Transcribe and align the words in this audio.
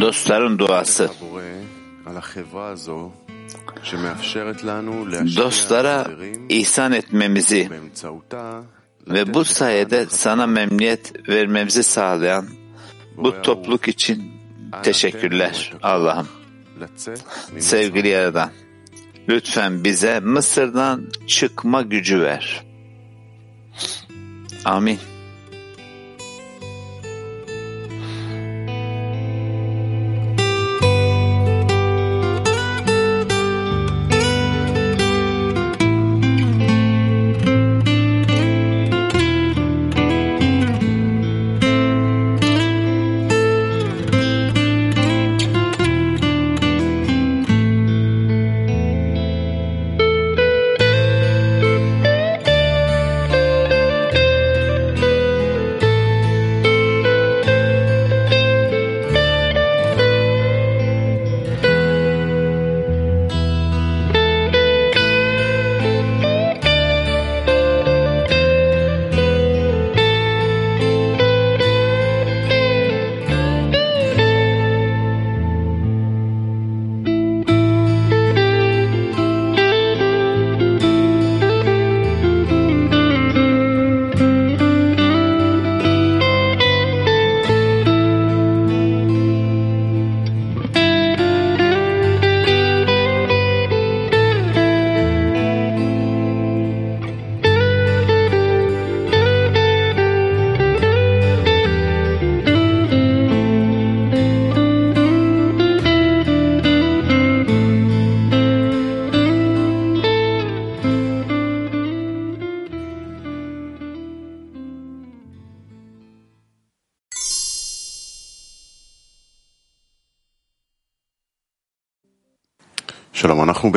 Dostların 0.00 0.58
duası. 0.58 1.10
Dostlara 5.36 6.06
ihsan 6.48 6.92
etmemizi 6.92 7.70
ve 9.08 9.34
bu 9.34 9.44
sayede 9.44 10.06
sana 10.08 10.46
memnuniyet 10.46 11.28
vermemizi 11.28 11.82
sağlayan 11.82 12.46
bu 13.16 13.42
topluluk 13.42 13.88
için 13.88 14.32
teşekkürler 14.82 15.72
Allah'ım. 15.82 16.28
Sevgili 17.58 18.08
Yaradan, 18.08 18.50
lütfen 19.28 19.84
bize 19.84 20.20
Mısır'dan 20.20 21.10
çıkma 21.26 21.82
gücü 21.82 22.20
ver. 22.20 22.64
Amin. 24.64 24.98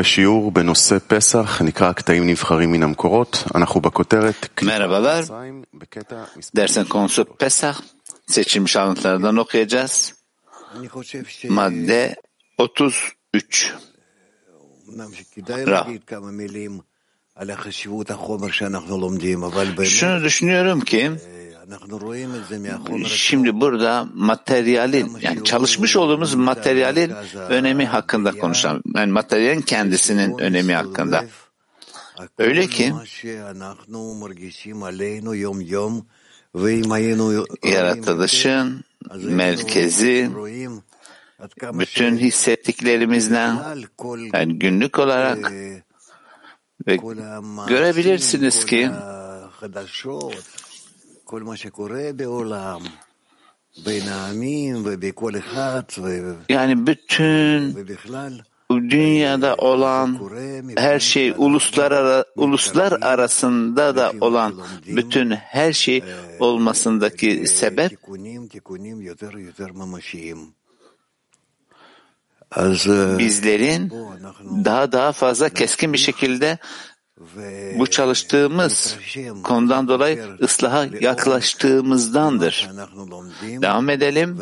בשיעור 0.02 0.52
בנושא 0.52 0.98
פסח, 1.08 1.62
נקרא 1.62 1.92
קטעים 1.94 2.28
נבחרים 2.28 2.72
מן 2.72 2.84
המקורות, 2.84 3.44
אנחנו 3.56 3.82
בכותרת 3.82 4.62
Merhabalar. 4.62 5.24
Dersin 6.56 6.86
konusu 6.86 7.26
Pesah. 7.26 7.76
Seçilmiş 8.28 8.76
alıntılardan 8.76 9.38
okuyacağız. 9.38 10.14
Madde 11.50 12.16
33. 12.58 13.74
Ra. 15.48 15.88
Şunu 19.86 20.24
düşünüyorum 20.24 20.82
ki 20.82 21.12
Şimdi 23.06 23.62
burada 23.62 24.08
materyalin 24.14 25.18
yani 25.22 25.44
çalışmış 25.44 25.96
olduğumuz 25.96 26.36
materyalin 26.36 27.14
önemi 27.50 27.86
hakkında 27.86 28.32
konuşalım. 28.32 28.84
Yani 28.96 29.12
materyalin 29.12 29.62
kendisinin 29.62 30.38
önemi 30.38 30.74
hakkında. 30.74 31.26
Öyle 32.38 32.68
ki 32.68 32.94
yaratılışın 37.64 38.84
merkezi 39.16 40.32
bütün 41.74 42.18
hissettiklerimizden 42.18 43.60
yani 44.34 44.60
günlük 44.60 45.00
olarak 45.00 45.52
ve 46.88 46.98
görebilirsiniz 47.68 48.66
ki 48.66 48.92
yani 56.50 56.88
bütün 56.88 57.76
dünyada 58.70 59.56
olan 59.56 60.20
her 60.78 61.00
şey 61.00 61.34
uluslar, 61.38 61.92
ara, 61.92 62.26
uluslar 62.36 62.92
arasında 63.02 63.96
da 63.96 64.14
olan 64.22 64.62
bütün 64.88 65.32
her 65.32 65.74
şey 65.74 66.04
olmasındaki 66.40 67.48
sebep 67.48 67.92
bizlerin 73.20 73.94
daha 74.66 74.92
daha 74.92 75.12
fazla 75.12 75.50
keskin 75.50 75.94
bir 75.94 75.98
şekilde 75.98 76.58
bu 77.80 77.88
çalıştığımız 77.88 78.98
konudan 79.44 79.88
dolayı 79.88 80.24
ıslaha 80.42 80.88
yaklaştığımızdandır. 81.00 82.70
Devam 83.62 83.90
edelim 83.90 84.40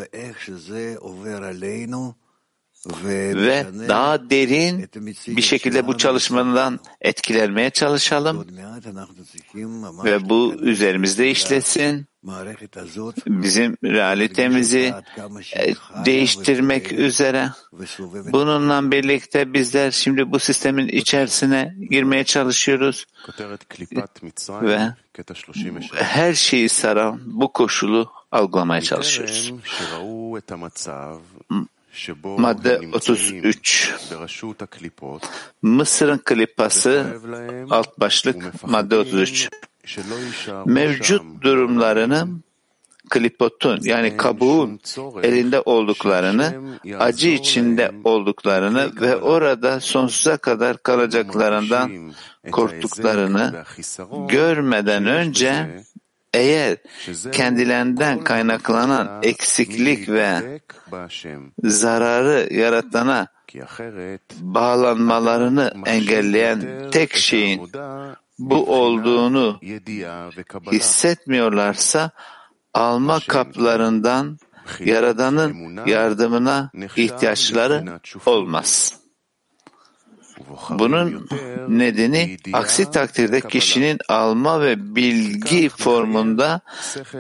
ve 3.14 3.66
daha 3.88 4.30
derin 4.30 4.90
bir 5.28 5.42
şekilde 5.42 5.88
bu 5.88 5.98
çalışmadan 5.98 6.80
etkilenmeye 7.02 7.70
çalışalım 7.70 8.48
ve 10.04 10.30
bu 10.30 10.54
üzerimizde 10.54 11.32
işlesin. 11.32 12.09
Bizim 13.28 13.78
realitemizi 13.84 14.94
değiştirmek 16.06 16.92
üzere. 16.92 17.50
Bununla 18.32 18.92
birlikte 18.92 19.54
bizler 19.54 19.92
şimdi 19.92 20.32
bu 20.32 20.40
sistemin 20.40 20.88
içerisine 20.88 21.76
girmeye 21.90 22.24
çalışıyoruz. 22.24 23.06
Ve 24.62 24.94
her 25.96 26.34
şeyi 26.34 26.70
saran 26.70 27.22
bu 27.26 27.54
koşulu 27.54 28.12
algılamaya 28.32 28.82
çalışıyoruz. 28.82 29.54
Madde 32.24 32.82
33 32.94 33.94
Mısır'ın 35.62 36.18
klipası 36.18 37.20
alt 37.70 38.00
başlık 38.00 38.64
madde 38.64 38.98
33 38.98 39.50
Mevcut 40.66 41.42
durumlarını 41.42 42.28
klipotun 43.10 43.80
yani 43.84 44.18
kabuğun 44.18 44.80
elinde 45.24 45.62
olduklarını, 45.62 46.80
acı 47.00 47.28
içinde 47.30 47.92
olduklarını 48.04 48.92
ve 49.02 49.16
orada 49.16 49.80
sonsuza 49.80 50.38
kadar 50.38 50.84
kalacaklarından 50.84 52.14
korktuklarını 52.52 53.64
görmeden 54.28 55.06
önce 55.06 55.84
eğer 56.34 56.78
kendilerinden 57.32 58.24
kaynaklanan 58.24 59.20
eksiklik 59.24 60.10
ve 60.10 60.60
zararı 61.64 62.54
yaratana 62.54 63.28
bağlanmalarını 64.42 65.74
engelleyen 65.86 66.90
tek 66.92 67.14
şeyin 67.16 67.72
bu 68.40 68.82
olduğunu 68.82 69.60
hissetmiyorlarsa 70.72 72.12
alma 72.74 73.20
kaplarından 73.28 74.38
Yaradan'ın 74.80 75.86
yardımına 75.86 76.72
ihtiyaçları 76.96 78.00
olmaz. 78.26 79.00
Bunun 80.70 81.28
nedeni 81.68 82.38
aksi 82.54 82.92
takdirde 82.92 83.42
kişinin 83.42 83.98
alma 84.10 84.62
ve 84.62 84.96
bilgi 84.96 85.70
formunda 85.70 86.62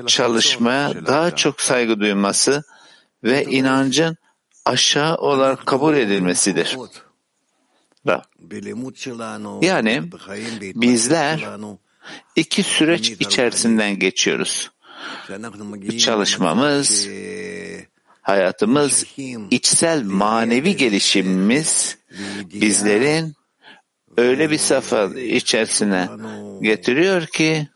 çalışmaya 0.08 1.06
daha 1.06 1.36
çok 1.36 1.62
saygı 1.62 2.00
duyması 2.00 2.64
ve 3.24 3.44
inancın 3.44 4.18
aşağı 4.66 5.16
olarak 5.16 5.66
kabul 5.66 5.96
edilmesidir. 5.96 6.78
Yani 9.62 10.04
bizler 10.62 11.48
iki 12.36 12.64
süreç 12.64 13.10
içerisinden 13.10 14.00
geçiyoruz. 14.00 14.72
Çalışmamız, 15.98 17.08
hayatımız, 18.22 19.06
içsel 19.52 20.04
manevi 20.04 20.78
gelişimimiz 20.78 21.98
bizlerin 22.54 23.36
öyle 24.18 24.52
bir 24.52 24.58
safha 24.58 25.06
içerisine 25.20 26.10
getiriyor 26.62 27.26
ki 27.26 27.68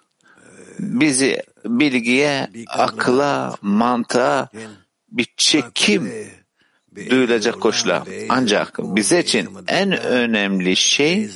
bizi 0.79 1.43
bilgiye, 1.65 2.49
akla, 2.67 3.55
mantığa 3.61 4.49
bir 5.11 5.33
çekim 5.37 6.11
duyulacak 7.09 7.61
koşula. 7.61 8.03
Ancak 8.29 8.79
bize 8.79 9.19
için 9.19 9.49
en 9.67 9.91
önemli 10.03 10.75
şey 10.75 11.29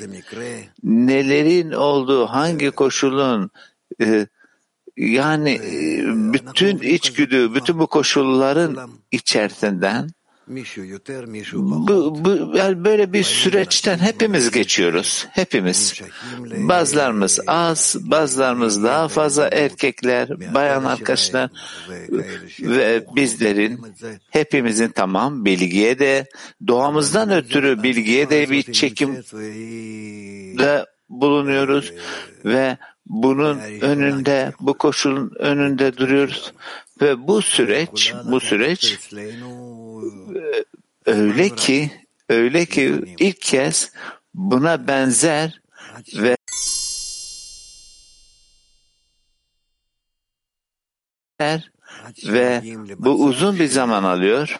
nelerin 0.83 1.71
olduğu, 1.71 2.25
hangi 2.25 2.71
koşulun 2.71 3.49
e, 4.01 4.27
yani 4.97 5.51
e, 5.51 6.03
bütün 6.33 6.77
içgüdü, 6.77 7.53
bütün 7.53 7.79
bu 7.79 7.87
koşulların 7.87 8.89
içerisinden 9.11 10.09
bu, 11.87 12.25
bu, 12.25 12.57
yani 12.57 12.85
böyle 12.85 13.13
bir 13.13 13.23
süreçten 13.23 13.97
hepimiz 13.97 14.51
geçiyoruz. 14.51 15.27
Hepimiz. 15.31 16.01
Bazılarımız 16.39 17.39
az, 17.47 17.95
bazılarımız 17.99 18.83
daha 18.83 19.07
fazla 19.07 19.49
erkekler, 19.51 20.53
bayan 20.53 20.83
arkadaşlar 20.83 21.49
ve 22.61 23.05
bizlerin 23.15 23.81
hepimizin 24.29 24.89
tamam 24.89 25.45
bilgiye 25.45 25.99
de 25.99 26.25
doğamızdan 26.67 27.31
ötürü 27.31 27.83
bilgiye 27.83 28.29
de 28.29 28.49
bir 28.49 28.73
çekim 28.73 29.15
de 30.59 30.85
bulunuyoruz 31.09 31.93
ve 32.45 32.77
bunun 33.05 33.59
önünde, 33.81 34.51
bu 34.59 34.73
koşulun 34.73 35.31
önünde 35.39 35.97
duruyoruz 35.97 36.53
ve 37.01 37.27
bu 37.27 37.41
süreç, 37.41 38.13
bu 38.31 38.39
süreç 38.39 38.99
öyle 41.06 41.48
ki, 41.48 41.90
öyle 42.28 42.66
ki 42.66 43.14
ilk 43.18 43.40
kez 43.40 43.92
buna 44.34 44.88
benzer 44.88 45.60
ve 46.14 46.36
ve 52.24 52.62
bu 52.98 53.24
uzun 53.24 53.58
bir 53.58 53.68
zaman 53.68 54.04
alıyor. 54.04 54.58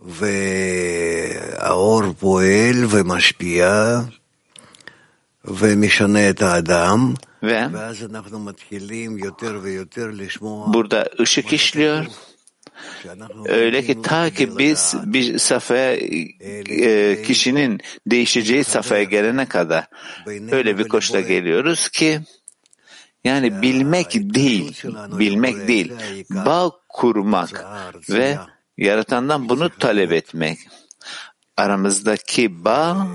והאור 0.00 2.02
פועל 2.20 2.84
ומשפיע 2.90 4.00
ומשנה 5.44 6.30
את 6.30 6.42
האדם, 6.42 7.14
ve 7.42 7.68
burada 10.74 11.08
ışık 11.20 11.52
işliyor. 11.52 12.06
Öyle 13.45 13.85
ki 13.85 14.01
ta 14.01 14.29
ki 14.29 14.57
biz 14.57 14.95
bir 15.05 15.37
safhaya 15.37 15.95
e, 15.95 17.21
kişinin 17.23 17.79
değişeceği 18.07 18.63
safhaya 18.63 19.03
gelene 19.03 19.45
kadar 19.45 19.87
öyle 20.27 20.77
bir 20.77 20.87
koşta 20.87 21.21
geliyoruz 21.21 21.89
ki 21.89 22.19
yani 23.23 23.61
bilmek 23.61 24.13
değil, 24.13 24.83
bilmek 25.19 25.67
değil, 25.67 25.93
bağ 26.29 26.71
kurmak 26.89 27.65
ve 28.09 28.37
yaratandan 28.77 29.49
bunu 29.49 29.69
talep 29.69 30.11
etmek. 30.11 30.59
Aramızdaki 31.57 32.65
bağ 32.65 33.07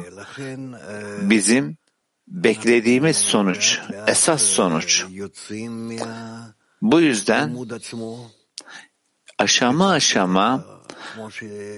bizim 1.20 1.76
beklediğimiz 2.28 3.16
sonuç, 3.16 3.78
esas 4.06 4.42
sonuç. 4.42 5.04
Bu 6.82 7.00
yüzden 7.00 7.56
aşama 9.40 9.90
aşama 9.90 10.64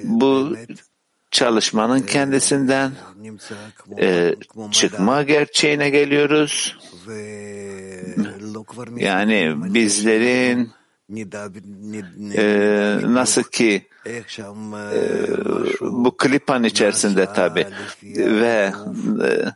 bu 0.04 0.56
çalışmanın 1.30 2.00
kendisinden 2.00 2.92
e, 3.98 4.34
çıkma 4.70 5.22
gerçeğine 5.22 5.90
geliyoruz. 5.90 6.78
Yani 8.96 9.54
bizlerin 9.74 10.72
e, 12.36 12.98
nasıl 13.02 13.42
ki 13.42 13.86
e, 14.06 14.22
bu 15.80 16.16
klipan 16.16 16.64
içerisinde 16.64 17.26
tabi 17.26 17.66
ve 18.16 18.72
e, 19.24 19.52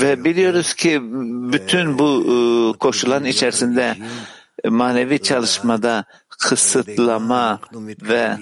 ve 0.00 0.24
biliyoruz 0.24 0.74
ki 0.74 1.00
bütün 1.52 1.98
bu 1.98 2.76
koşulların 2.78 3.28
içerisinde 3.28 3.96
manevi 4.64 5.18
çalışmada 5.18 6.04
kısıtlama 6.38 7.60
ve 8.02 8.36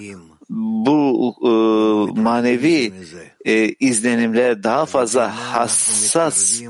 bu 0.49 1.35
e, 1.41 1.49
manevi 2.21 2.93
e, 3.45 3.67
izlenimlere 3.79 4.63
daha 4.63 4.85
fazla 4.85 5.53
hassas 5.53 6.61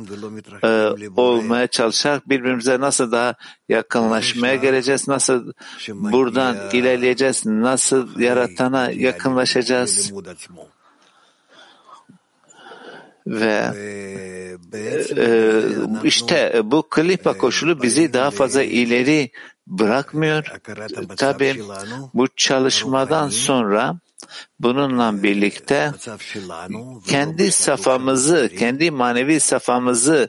e, 0.64 0.90
olmaya 1.18 1.68
çalışarak 1.68 2.30
birbirimize 2.30 2.80
nasıl 2.80 3.12
daha 3.12 3.36
yakınlaşmaya 3.70 4.56
geleceğiz, 4.56 5.08
nasıl 5.08 5.52
buradan 5.94 6.58
ilerleyeceğiz, 6.74 7.46
nasıl 7.46 8.20
yaratana 8.20 8.92
yakınlaşacağız 8.92 10.14
ve 13.28 13.72
e, 15.18 15.38
işte 16.04 16.62
bu 16.64 16.84
klipa 16.90 17.38
koşulu 17.38 17.82
bizi 17.82 18.14
daha 18.14 18.32
fazla 18.32 18.64
ileri 18.64 19.32
bırakmıyor. 19.68 20.46
Tabi 21.18 21.64
bu 22.14 22.28
çalışmadan 22.36 23.30
sonra 23.30 24.00
bununla 24.60 25.24
birlikte 25.24 25.92
kendi 27.08 27.52
safamızı, 27.52 28.50
kendi 28.60 28.92
manevi 28.92 29.40
safamızı, 29.40 30.28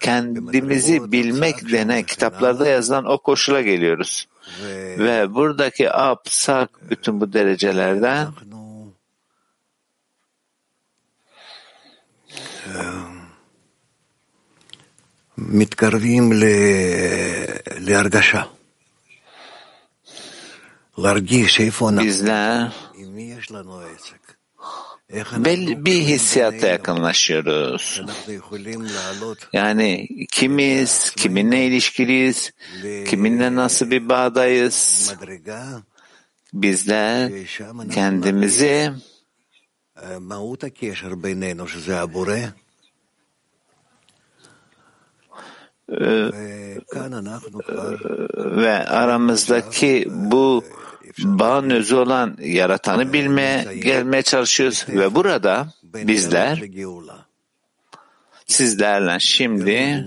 kendimizi 0.00 1.12
bilmek 1.12 1.72
denen 1.72 2.02
kitaplarda 2.02 2.68
yazılan 2.68 3.04
o 3.04 3.18
koşula 3.18 3.60
geliyoruz. 3.60 4.26
Ve 4.98 5.34
buradaki 5.34 5.90
ap, 5.90 6.28
sak, 6.28 6.70
bütün 6.90 7.20
bu 7.20 7.32
derecelerden 7.32 8.28
מתקרבים 15.37 16.31
להרגשה. 17.77 18.43
להרגיש 20.97 21.59
איפה 21.59 21.89
אנחנו, 21.89 22.01
bizler 22.01 22.71
עם 22.95 23.15
מי 23.15 23.33
יש 23.39 23.51
לנו 23.51 23.79
עסק. 23.79 24.19
belli 25.37 25.85
bir 25.85 26.01
hissiyata 26.01 26.67
yakınlaşıyoruz. 26.67 27.99
אנחנו 27.99 28.33
יכולים 28.33 28.81
לעלות 28.85 29.47
Yani 29.53 30.07
kimiz, 30.31 31.09
kiminle 31.09 31.65
ilişkiliyiz, 31.65 32.51
kiminle 33.07 33.55
nasıl 33.55 33.91
bir 33.91 34.09
bağdayız. 34.09 35.11
מדרגה, 35.17 35.81
Bizler 36.53 37.29
ושם 37.31 37.81
אנחנו 37.81 37.93
kendimizi 37.93 38.91
ve 48.36 48.88
aramızdaki 48.88 50.08
bu 50.10 50.64
bağın 51.18 51.70
özü 51.70 51.94
olan 51.94 52.36
yaratanı 52.40 53.12
bilmeye 53.12 53.74
gelmeye 53.74 54.22
çalışıyoruz 54.22 54.86
ve 54.88 55.14
burada 55.14 55.68
bizler 55.94 56.62
sizlerle 58.46 59.20
şimdi 59.20 60.06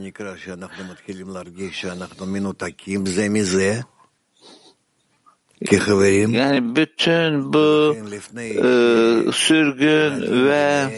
yani 6.32 6.76
bütün 6.76 7.54
bu 7.54 7.98
e, 8.40 9.32
sürgün 9.32 10.46
ve 10.46 10.90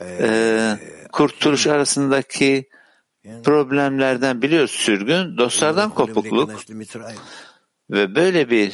e, 0.00 0.78
kurtuluş 1.12 1.66
arasındaki 1.66 2.68
problemlerden 3.44 4.42
biliyoruz 4.42 4.70
sürgün, 4.70 5.38
dostlardan 5.38 5.90
kopukluk 5.90 6.50
ve 7.90 8.14
böyle 8.14 8.50
bir 8.50 8.72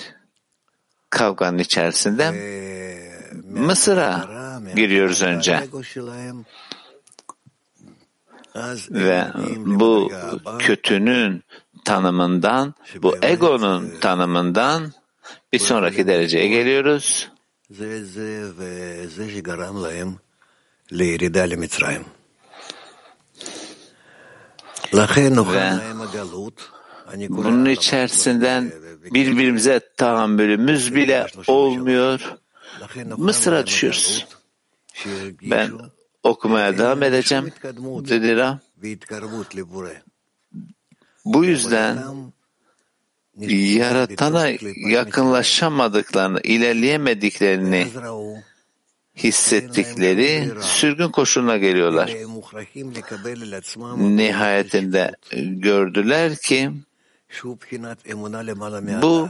kavganın 1.10 1.58
içerisinde 1.58 2.24
e, 2.24 2.54
Mısır'a 3.60 4.28
giriyoruz 4.76 5.22
önce. 5.22 5.60
Ve 8.90 9.24
bu 9.56 10.12
kötünün 10.58 11.42
tanımından, 11.84 12.74
bu 13.02 13.16
egonun 13.22 13.90
tanımından 14.00 14.92
bir 15.52 15.58
sonraki 15.58 16.06
dereceye 16.06 16.48
geliyoruz. 16.48 17.30
Ve 17.70 18.04
bunun 27.28 27.64
içerisinden 27.64 28.72
birbirimize 29.14 29.80
tahammülümüz 29.96 30.94
bile 30.94 31.26
olmuyor. 31.46 32.34
Mısır'a 33.16 33.66
düşüyoruz. 33.66 34.26
Ben 35.42 35.70
okumaya 36.22 36.78
devam 36.78 37.02
edeceğim 37.02 37.52
dedi 38.08 38.36
Ram. 38.36 38.60
Bu 41.24 41.44
yüzden 41.44 41.98
yaratana 43.50 44.46
yakınlaşamadıklarını, 44.88 46.40
ilerleyemediklerini 46.40 47.86
hissettikleri 49.16 50.50
sürgün 50.60 51.08
koşuluna 51.08 51.56
geliyorlar. 51.56 52.10
Nihayetinde 53.96 55.12
gördüler 55.42 56.36
ki 56.36 56.70
bu 59.02 59.28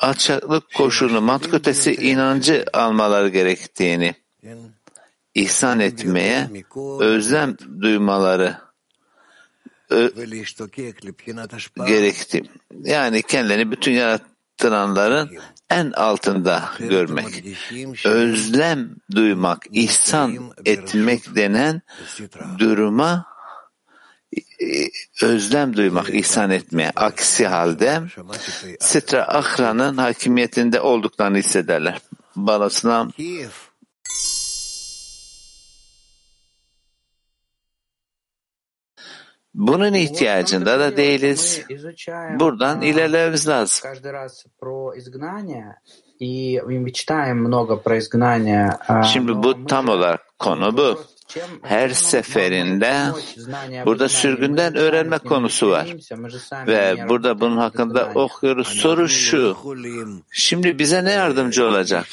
alçaklık 0.00 0.74
koşulu 0.74 1.20
mantık 1.20 1.54
ötesi 1.54 1.94
inancı 1.94 2.64
almaları 2.72 3.28
gerektiğini, 3.28 4.14
ihsan 5.34 5.80
etmeye 5.80 6.50
özlem 7.00 7.56
duymaları 7.80 8.56
gerekti. 11.86 12.42
Yani 12.84 13.22
kendilerini 13.22 13.70
bütün 13.70 13.92
yaratılanların 13.92 15.30
en 15.70 15.90
altında 15.92 16.70
görmek. 16.78 17.44
Özlem 18.04 18.96
duymak, 19.14 19.66
ihsan 19.72 20.52
etmek 20.64 21.34
denen 21.34 21.82
duruma 22.58 23.32
özlem 25.22 25.76
duymak, 25.76 26.14
ihsan 26.14 26.50
etmeye. 26.50 26.92
Aksi 26.96 27.46
halde 27.46 28.02
Sitra 28.80 29.22
Ahra'nın 29.22 29.96
hakimiyetinde 29.96 30.80
olduklarını 30.80 31.38
hissederler. 31.38 32.00
Balasına 32.36 33.08
Bunun 39.54 39.92
ihtiyacında 39.92 40.80
da 40.80 40.96
değiliz. 40.96 41.62
Buradan 42.40 42.82
ilerlememiz 42.82 43.48
lazım. 43.48 43.90
Şimdi 49.04 49.34
bu 49.34 49.66
tam 49.66 49.88
olarak 49.88 50.38
konu 50.38 50.76
bu. 50.76 51.00
Her 51.62 51.88
seferinde 51.88 52.92
burada 53.86 54.08
sürgünden 54.08 54.76
öğrenme 54.76 55.18
konusu 55.18 55.70
var. 55.70 55.96
Ve 56.66 57.08
burada 57.08 57.40
bunun 57.40 57.56
hakkında 57.56 58.12
okuyoruz. 58.14 58.68
Soru 58.68 59.08
şu. 59.08 59.56
Şimdi 60.30 60.78
bize 60.78 61.04
ne 61.04 61.12
yardımcı 61.12 61.66
olacak? 61.66 62.06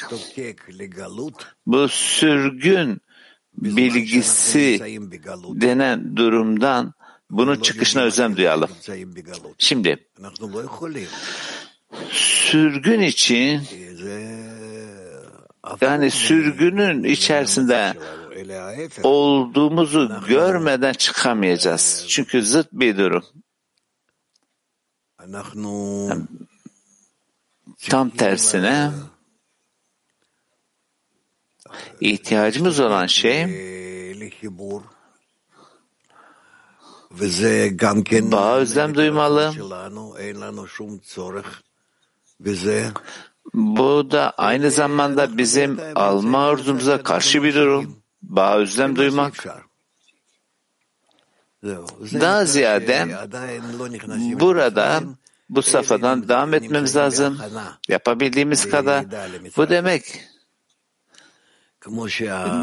Bu 1.66 1.88
sürgün 1.88 3.02
bilgisi 3.54 5.00
denen 5.62 6.16
durumdan 6.16 6.94
bunun 7.30 7.56
çıkışına 7.60 8.02
özlem 8.02 8.38
duyalım. 8.38 8.70
Şimdi 9.58 10.08
sürgün 12.12 13.02
için 13.02 13.62
yani 15.82 16.12
sürgünün 16.12 17.04
içerisinde 17.04 17.94
olduğumuzu 19.04 20.26
görmeden 20.28 20.94
çıkamayacağız. 20.94 22.06
Çünkü 22.10 22.44
zıt 22.44 22.68
bir 22.74 22.98
durum. 22.98 23.24
Tam 27.90 28.10
tersine 28.10 28.92
ihtiyacımız 32.02 32.80
olan 32.80 33.06
şey 33.06 33.46
Bağa 38.32 38.56
özlem 38.56 38.96
duymalı. 38.96 39.54
Bu 43.54 44.12
da 44.12 44.34
aynı 44.38 44.72
zamanda 44.72 45.38
bizim 45.38 45.80
alma 45.96 46.46
arzumuza 46.46 47.04
karşı 47.04 47.44
bir 47.44 47.56
durum. 47.56 47.96
Bağa 48.22 48.58
özlem 48.58 48.96
duymak. 48.96 49.46
Daha 51.64 52.46
ziyade 52.46 53.08
burada 54.40 55.02
bu 55.50 55.62
safhadan 55.62 56.30
devam 56.30 56.54
etmemiz 56.54 56.96
lazım. 56.96 57.40
Yapabildiğimiz 57.90 58.70
kadar. 58.70 59.06
Bu 59.58 59.70
demek 59.70 60.22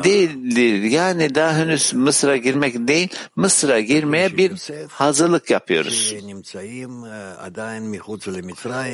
değildir. 0.05 0.83
Yani 0.83 1.35
daha 1.35 1.53
henüz 1.57 1.95
Mısır'a 1.95 2.37
girmek 2.37 2.89
değil, 2.89 3.09
Mısır'a 3.37 3.81
girmeye 3.81 4.37
bir 4.37 4.53
hazırlık 4.89 5.51
yapıyoruz. 5.51 6.15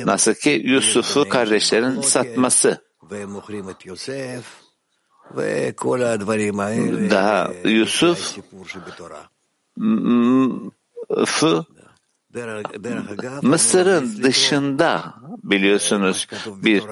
Nasıl 0.05 0.33
ki 0.33 0.61
Yusuf'u 0.65 1.29
kardeşlerin 1.29 2.01
satması. 2.01 2.77
Daha 7.09 7.51
Yusuf 7.65 8.37
Mısır'ın 13.41 14.23
dışında 14.23 15.13
biliyorsunuz 15.43 16.27
bir 16.47 16.83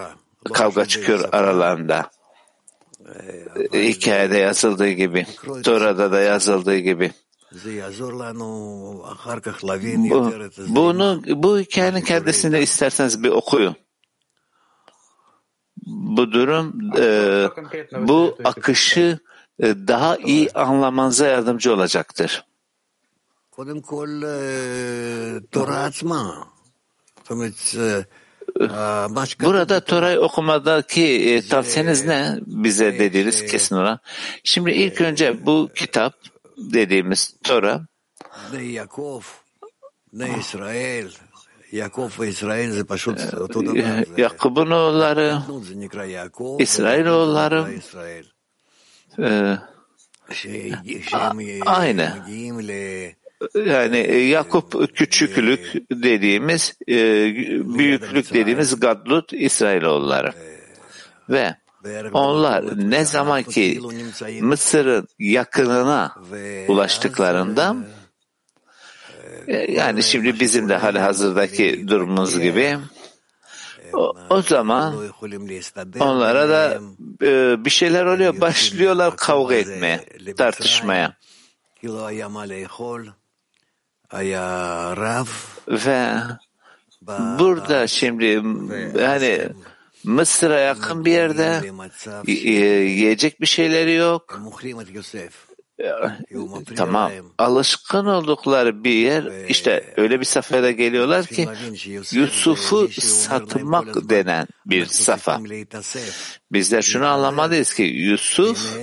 kavga 0.54 0.86
çıkıyor 0.86 1.30
aralarında 1.32 2.10
hikayede 3.74 4.38
yazıldığı 4.38 4.90
gibi, 4.90 5.26
Tora'da 5.64 6.12
da 6.12 6.20
yazıldığı 6.20 6.78
gibi. 6.78 7.12
Bu, 10.10 10.76
bunu, 10.76 11.22
bu 11.28 11.60
hikayenin 11.60 12.02
kendisini 12.02 12.60
isterseniz 12.60 13.24
bir 13.24 13.30
okuyun. 13.30 13.76
Bu 15.86 16.32
durum, 16.32 16.92
e, 16.98 17.48
bu 18.08 18.38
akışı 18.44 19.20
e, 19.60 19.66
daha 19.88 20.18
iyi 20.18 20.52
anlamanıza 20.52 21.28
yardımcı 21.28 21.74
olacaktır. 21.74 22.46
Burada 29.46 29.80
Tora'yı 29.80 30.20
okumadaki 30.20 31.04
e, 31.04 31.48
tavsiyeniz 31.48 32.06
ne? 32.06 32.36
Bize 32.46 33.00
dediniz 33.00 33.46
kesin 33.46 33.76
olarak. 33.76 34.02
Şimdi 34.44 34.72
ilk 34.72 35.02
önce 35.02 35.46
bu 35.46 35.70
kitap 35.76 36.14
dediğimiz 36.58 37.36
Tora 37.44 37.82
ve 42.20 42.28
İsrail 42.30 44.18
Yakup'un 44.18 44.72
oğulları, 44.72 45.40
İsrail 46.60 47.06
oğulları. 47.06 47.66
E, 49.20 49.58
aynı 51.66 52.14
yani 53.66 54.26
Yakup 54.26 54.96
küçüklük 54.96 55.74
dediğimiz, 55.92 56.78
e, 56.88 56.96
büyüklük 57.78 58.34
dediğimiz 58.34 58.80
Gadlut 58.80 59.34
İsrailoğulları. 59.34 60.34
Ve 61.30 61.56
onlar 62.14 62.90
ne 62.90 63.06
zaman 63.06 63.44
ki 63.44 63.82
Mısır'ın 64.42 65.08
yakınına 65.20 66.16
ulaştıklarında 66.68 67.76
e, 69.48 69.72
yani 69.72 70.04
şimdi 70.04 70.40
bizim 70.40 70.70
de 70.70 70.76
hali 70.76 71.00
hazırdaki 71.00 71.88
durumumuz 71.88 72.40
gibi 72.40 72.78
o, 73.94 74.14
o 74.30 74.42
zaman 74.42 74.96
onlara 76.00 76.50
da 76.50 76.82
e, 77.24 77.66
bir 77.66 77.70
şeyler 77.70 78.06
oluyor. 78.06 78.42
Başlıyorlar 78.42 79.16
kavga 79.18 79.56
etmeye, 79.56 80.06
tartışmaya. 80.38 81.18
Ve 85.68 86.14
burada 87.40 87.88
şimdi 87.88 88.26
yani 89.00 89.50
Mısır'a 90.04 90.60
yakın 90.60 91.06
bir 91.06 91.12
yerde 91.12 91.62
yiyecek 92.28 93.42
bir 93.42 93.46
şeyleri 93.46 93.94
yok. 93.94 94.42
Tamam. 96.76 97.12
Alışkın 97.38 98.06
oldukları 98.06 98.84
bir 98.84 98.94
yer. 98.94 99.48
İşte 99.50 99.94
öyle 99.98 100.20
bir 100.20 100.26
safhada 100.26 100.72
geliyorlar 100.72 101.26
ki 101.26 101.48
Yusuf'u 102.12 102.88
satmak 103.02 104.10
denen 104.10 104.48
bir 104.66 104.86
safa. 104.86 105.42
Bizler 106.52 106.82
şunu 106.82 107.06
anlamalıyız 107.08 107.74
ki 107.74 107.84
Yusuf 107.84 108.78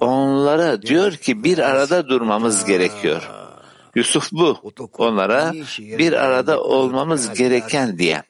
onlara 0.00 0.82
diyor 0.82 1.12
ki 1.12 1.44
bir 1.44 1.58
arada 1.58 2.08
durmamız 2.08 2.64
gerekiyor. 2.64 3.39
Yusuf 3.94 4.32
bu. 4.32 4.72
Onlara 4.98 5.52
bir 5.78 6.12
arada 6.12 6.62
olmamız 6.62 7.34
gereken 7.34 7.98
diye. 7.98 8.22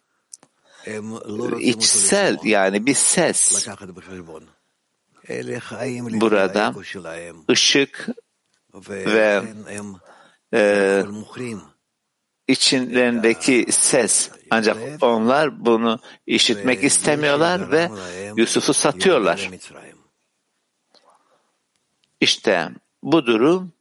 İçsel 1.59 2.39
yani 2.45 2.87
bir 2.87 2.95
ses. 2.95 3.69
Burada 6.21 6.75
ışık 7.51 8.09
ve 8.89 9.43
e, 10.55 11.05
içlerindeki 12.49 13.67
ses. 13.71 14.31
ancak 14.51 14.77
onlar 15.01 15.65
bunu 15.65 15.99
işitmek 16.27 16.85
istemiyorlar 16.85 17.73
ve 17.73 17.91
Yusuf'u 18.37 18.75
satıyorlar. 18.75 19.51
İşte 22.21 22.69
bu 23.03 23.27
durum 23.27 23.73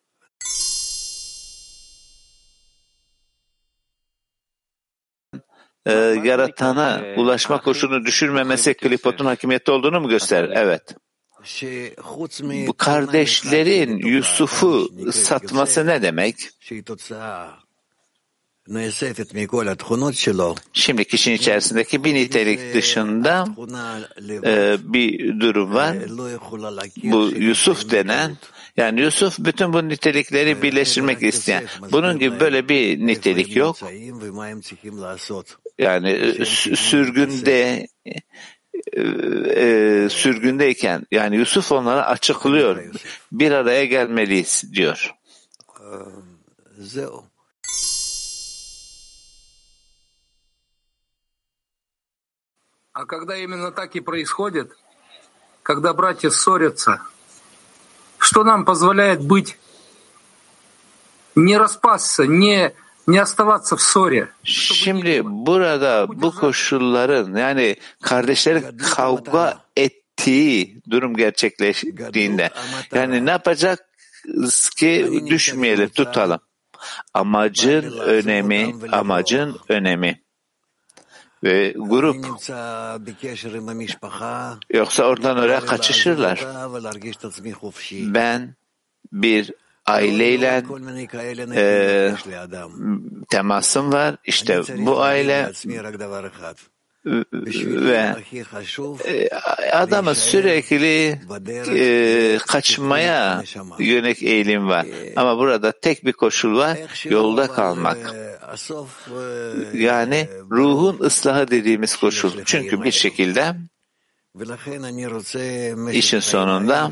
e, 5.86 5.92
yaratana 6.24 7.02
ulaşma 7.18 7.62
koşulunu 7.62 8.06
düşürmemesi 8.06 8.74
klipotun 8.74 9.26
hakimiyeti 9.26 9.72
olduğunu 9.72 10.02
mu 10.02 10.10
gösterir? 10.10 10.50
Evet. 10.54 10.96
Bu 12.68 12.74
kardeşlerin 12.74 13.98
Yusuf'u 13.98 14.90
satması 15.12 15.88
ne 15.88 16.02
demek? 16.02 16.36
Şimdi 20.74 21.06
kişinin 21.06 21.36
içerisindeki 21.36 22.04
bir 22.04 22.14
nitelik 22.14 22.74
dışında 22.74 23.46
e, 24.44 24.78
bir 24.84 25.40
durum 25.40 25.74
var. 25.74 25.98
Bu 27.04 27.32
Yusuf 27.38 27.92
denen 27.92 28.38
yani 28.79 29.01
Yusuf 29.01 29.39
bütün 29.39 29.73
bu 29.73 29.89
nitelikleri 29.89 30.63
birleştirmek 30.63 31.23
isteyen. 31.23 31.65
Bunun 31.93 32.19
gibi 32.19 32.41
böyle 32.41 32.69
bir 32.69 33.07
nitelik 33.07 33.57
yok. 33.57 33.77
Yani 35.79 36.45
sürgünde 36.77 37.89
e, 39.57 40.09
sürgündeyken 40.11 41.07
yani 41.11 41.37
Yusuf 41.37 41.73
onlara 41.73 42.07
açıklıyor. 42.07 42.85
Bir 43.33 43.53
araya 43.53 43.85
gelmeliyiz 43.85 44.65
diyor. 44.75 45.15
А 52.95 53.07
когда 53.07 53.37
именно 53.37 53.73
так 53.73 53.97
и 53.97 54.01
происходит, 54.01 54.73
когда 55.65 55.93
братья 55.93 56.31
ссорятся, 56.31 57.03
что 58.29 58.45
нам 58.45 58.65
позволяет 58.65 59.23
быть, 59.23 59.59
не 61.35 61.57
распасться, 61.57 62.27
не, 62.27 62.73
не 63.07 63.19
оставаться 63.19 63.77
в 63.77 63.83
ссоре? 63.83 64.29
Şimdi 64.45 65.23
burada 65.25 66.07
bu 66.09 66.35
koşulların 66.35 67.37
yani 67.37 67.77
kardeşlerin 68.03 68.79
kavga 68.79 69.59
ettiği 69.77 70.83
durum 70.91 71.17
gerçekleştiğinde 71.17 72.51
yani 72.95 73.27
ne 73.27 73.31
yapacak 73.31 73.89
ki 74.77 75.23
düşmeyelim 75.27 75.89
tutalım. 75.89 76.41
Amacın 77.15 77.99
önemi, 77.99 78.75
amacın 78.93 79.57
önemi 79.69 80.21
ve 81.44 81.74
grup. 81.78 82.26
Yoksa 84.74 85.04
oradan 85.04 85.38
oraya 85.38 85.60
kaçışırlar. 85.60 86.46
Ben 88.14 88.56
bir 89.12 89.54
aileyle 89.86 90.64
e, 91.56 92.14
temasım 93.30 93.94
var. 93.94 94.16
İşte 94.26 94.62
bu 94.78 95.02
aile 95.02 95.52
ve 97.06 98.16
e, 99.06 99.30
adamı 99.72 100.16
sürekli 100.16 101.20
e, 101.76 102.38
kaçmaya 102.38 103.44
yönelik 103.80 104.24
eğilim 104.24 104.68
var. 104.68 104.86
Ama 105.16 105.38
burada 105.38 105.72
tek 105.72 106.06
bir 106.06 106.14
koşul 106.14 106.58
var, 106.58 106.78
yolda 107.06 107.48
kalmak. 107.48 108.16
Yani 109.74 110.30
ruhun 110.52 111.00
ıslahı 111.00 111.52
dediğimiz 111.52 111.96
koşul. 111.96 112.32
Çünkü 112.46 112.84
bir 112.84 112.92
şekilde 112.92 113.56
işin 115.92 116.20
sonunda 116.20 116.92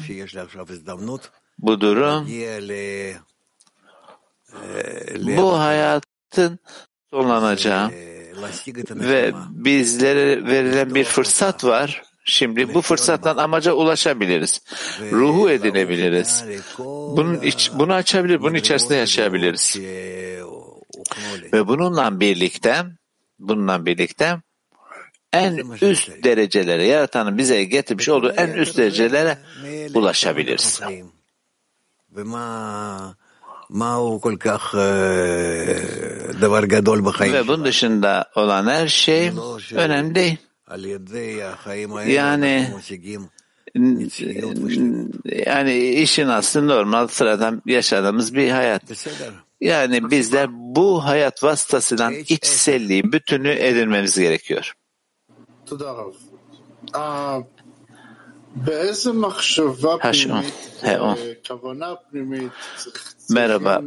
bu 1.58 1.82
durum 1.82 2.28
bu 5.38 5.60
hayatın 5.60 6.60
sonlanacağı 7.10 8.17
ve 8.90 9.34
bizlere 9.50 10.46
verilen 10.46 10.96
bir 10.96 11.04
fırsat 11.04 11.64
var. 11.64 12.04
Şimdi 12.26 12.74
bu 12.74 12.82
fırsattan 12.82 13.38
amaca 13.38 13.74
ulaşabiliriz. 13.74 14.62
Ruhu 15.12 15.50
edinebiliriz. 15.50 16.46
Bunun 17.18 17.42
iç, 17.42 17.72
bunu 17.74 17.94
açabilir, 17.94 18.42
bunun 18.42 18.56
içerisinde 18.56 18.96
yaşayabiliriz. 18.96 19.80
Ve 21.54 21.68
bununla 21.68 22.20
birlikte 22.20 22.86
bununla 23.40 23.86
birlikte 23.86 24.38
en 25.34 25.58
üst 25.82 26.24
derecelere, 26.24 26.86
yaratanın 26.86 27.38
bize 27.38 27.64
getirmiş 27.64 28.10
olduğu 28.10 28.32
en 28.32 28.50
üst 28.50 28.78
derecelere 28.78 29.38
ulaşabiliriz. 29.94 30.82
Ve 37.34 37.48
bunun 37.48 37.66
dışında 37.66 38.32
olan 38.36 38.68
her 38.68 38.88
şey 38.88 39.32
önemli 39.76 40.16
değil. 40.16 40.38
Yani 42.08 42.70
yani 45.46 45.78
işin 45.78 46.28
aslı 46.28 46.68
normal 46.68 47.08
sıradan 47.08 47.62
yaşadığımız 47.66 48.36
bir 48.36 48.50
hayat. 48.52 48.82
Yani 49.62 50.12
bizler 50.12 50.48
bu 50.52 51.06
hayat 51.06 51.44
vasıtasıyla 51.44 52.12
içselliği, 52.12 53.12
bütünü 53.12 53.50
edinmemiz 53.50 54.20
gerekiyor. 54.20 54.74
Haşon. 60.04 60.44
Merhaba. 63.30 63.82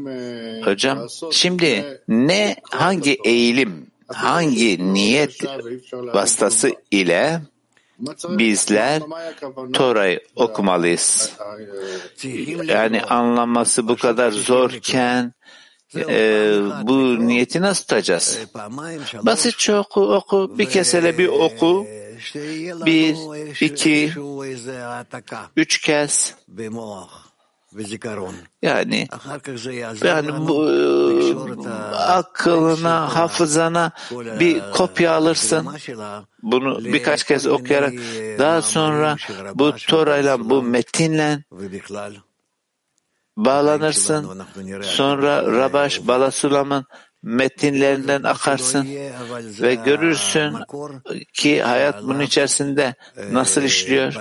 Hocam. 0.64 1.07
Şimdi 1.33 2.00
ne 2.09 2.57
hangi 2.70 3.18
eğilim, 3.24 3.87
hangi 4.09 4.94
niyet 4.94 5.44
vasıtası 5.92 6.70
ile 6.90 7.40
bizler 8.29 9.03
Tora'yı 9.72 10.20
okumalıyız. 10.37 11.33
Yani 12.64 13.03
anlaması 13.03 13.88
bu 13.88 13.96
kadar 13.96 14.31
zorken 14.31 15.33
e, 15.96 16.59
bu 16.83 17.26
niyeti 17.26 17.61
nasıl 17.61 17.83
tutacağız? 17.83 18.38
Basitçe 19.22 19.76
oku, 19.76 20.14
oku, 20.14 20.59
bir 20.59 20.66
kesele 20.66 21.18
bir 21.18 21.29
oku, 21.29 21.87
bir, 22.87 23.16
iki, 23.61 24.12
üç 25.57 25.81
kez. 25.81 26.35
Yani 28.63 29.09
yani 30.03 30.49
bu 30.49 30.65
aklına, 31.93 33.17
hafızana 33.17 33.93
bir 34.41 34.71
kopya 34.73 35.13
alırsın. 35.13 35.69
Bunu 36.43 36.85
birkaç 36.85 37.25
kez 37.25 37.47
okuyarak 37.47 37.93
daha 38.39 38.63
sonra 38.63 39.17
bu 39.55 39.77
Tora'yla, 39.77 40.51
bu 40.51 40.63
metinle 40.63 41.45
bağlanırsın. 43.37 44.45
Sonra 44.83 45.47
Rabaş 45.47 46.07
Balasulam'ın 46.07 46.87
metinlerinden 47.23 48.23
akarsın 48.23 48.89
ve 49.61 49.75
görürsün 49.75 50.57
ki 51.33 51.63
hayat 51.63 52.03
bunun 52.03 52.21
içerisinde 52.21 52.95
nasıl 53.33 53.63
işliyor. 53.63 54.15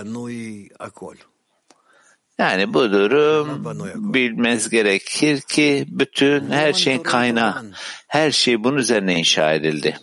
Yani 2.40 2.74
bu 2.74 2.92
durum 2.92 3.66
bilmez 4.14 4.70
gerekir 4.70 5.42
ki 5.42 5.86
bütün 5.88 6.50
her 6.50 6.74
şeyin 6.74 7.04
kaynağı, 7.04 7.72
her 8.08 8.32
şey 8.32 8.64
bunun 8.64 8.78
üzerine 8.78 9.20
inşa 9.20 9.54
edildi. 9.54 9.98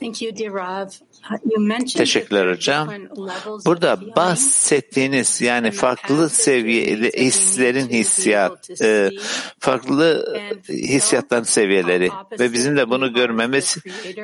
Thank 0.00 0.22
you, 0.22 0.36
dear 0.36 0.52
Rav. 0.54 0.88
You 1.30 1.60
mentioned 1.60 1.98
Teşekkürler 1.98 2.46
that 2.46 2.56
hocam. 2.56 2.88
Burada 3.66 4.16
bahsettiğiniz 4.16 5.40
yani 5.40 5.70
farklı 5.70 6.28
seviyeli 6.28 7.12
hislerin 7.16 7.88
hissiyat, 7.88 8.80
e, 8.82 9.10
farklı 9.58 10.34
hissiyatların 10.68 11.42
seviyeleri 11.42 12.10
ve 12.40 12.52
bizim 12.52 12.76
de 12.76 12.90
bunu 12.90 13.14
görmemiz, 13.14 13.76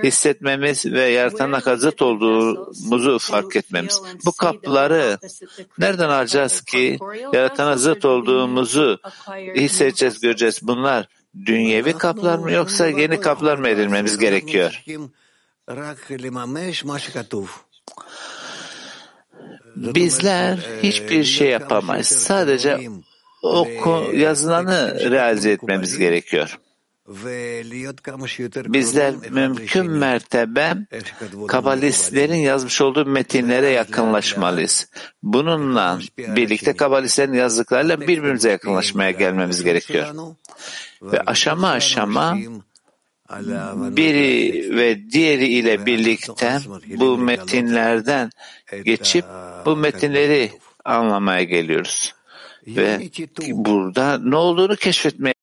hissetmemiz 0.04 0.86
ve 0.86 1.04
yaratanla 1.04 1.60
kazıt 1.60 2.02
olduğumuzu 2.02 3.18
fark 3.18 3.56
etmemiz. 3.56 4.00
Bu 4.24 4.32
kapları 4.32 5.18
nereden 5.78 6.08
alacağız 6.08 6.60
ki 6.60 6.98
yaratana 7.32 7.76
zıt 7.76 8.04
olduğumuzu 8.04 8.98
hissedeceğiz, 9.56 10.20
göreceğiz. 10.20 10.60
Bunlar 10.62 11.08
dünyevi 11.46 11.92
kaplar 11.92 12.38
mı 12.38 12.52
yoksa 12.52 12.86
yeni 12.86 13.20
kaplar 13.20 13.58
mı 13.58 13.68
edilmemiz 13.68 14.18
gerekiyor? 14.18 14.82
Bizler 19.76 20.58
hiçbir 20.82 21.24
şey 21.24 21.48
yapamayız. 21.48 22.06
Sadece 22.06 22.88
oku, 23.42 24.10
yazılanı 24.14 25.10
realize 25.10 25.50
etmemiz 25.50 25.98
gerekiyor. 25.98 26.58
Bizler 28.66 29.14
mümkün 29.30 29.90
mertebe 29.90 30.74
kabalistlerin 31.48 32.34
yazmış 32.34 32.80
olduğu 32.80 33.06
metinlere 33.06 33.68
yakınlaşmalıyız. 33.68 34.88
Bununla 35.22 35.98
birlikte 36.18 36.76
kabalistlerin 36.76 37.32
yazdıklarıyla 37.32 38.00
birbirimize 38.00 38.50
yakınlaşmaya 38.50 39.10
gelmemiz 39.10 39.64
gerekiyor. 39.64 40.06
Ve 41.02 41.20
aşama 41.20 41.70
aşama 41.70 42.36
biri 43.97 44.75
ve 44.75 45.11
diğeri 45.11 45.47
ile 45.47 45.85
birlikte 45.85 46.59
bu 46.87 47.17
metinlerden 47.17 48.29
geçip 48.83 49.25
bu 49.65 49.75
metinleri 49.75 50.51
anlamaya 50.85 51.43
geliyoruz. 51.43 52.15
Ve 52.67 53.09
burada 53.51 54.17
ne 54.17 54.35
olduğunu 54.35 54.75
keşfetmeye 54.75 55.33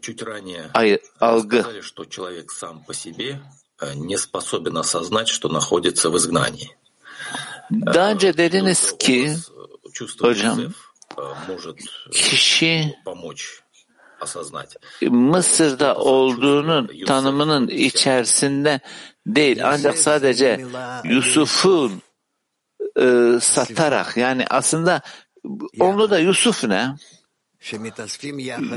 Чуть 0.00 0.22
ранее 0.22 0.70
Ay, 0.74 0.98
algı. 1.20 1.60
сказали, 1.60 1.80
что 1.82 2.04
человек 2.06 2.50
сам 2.50 2.82
по 2.84 2.94
себе 2.94 3.40
э, 3.82 3.94
не 3.94 4.16
способен 4.16 4.78
осознать, 4.78 5.28
что 5.28 5.48
находится 5.50 6.08
в 6.10 6.16
изгнании. 6.16 6.70
Daha 7.70 8.10
önce 8.10 8.36
dediniz 8.36 8.98
ki 8.98 9.36
Э, 9.90 9.92
Чувство 9.92 10.28
hocam, 10.28 10.74
kişi 12.11 12.95
Mısır'da 15.01 15.95
olduğunun 15.95 17.05
tanımının 17.05 17.67
içerisinde 17.67 18.79
değil 19.27 19.67
ancak 19.67 19.97
sadece 19.97 20.65
Yusuf'un 21.03 22.01
e, 22.99 23.37
satarak 23.41 24.17
yani 24.17 24.45
aslında 24.49 25.01
onda 25.79 26.09
da 26.09 26.19
Yusuf 26.19 26.63
ne? 26.63 26.95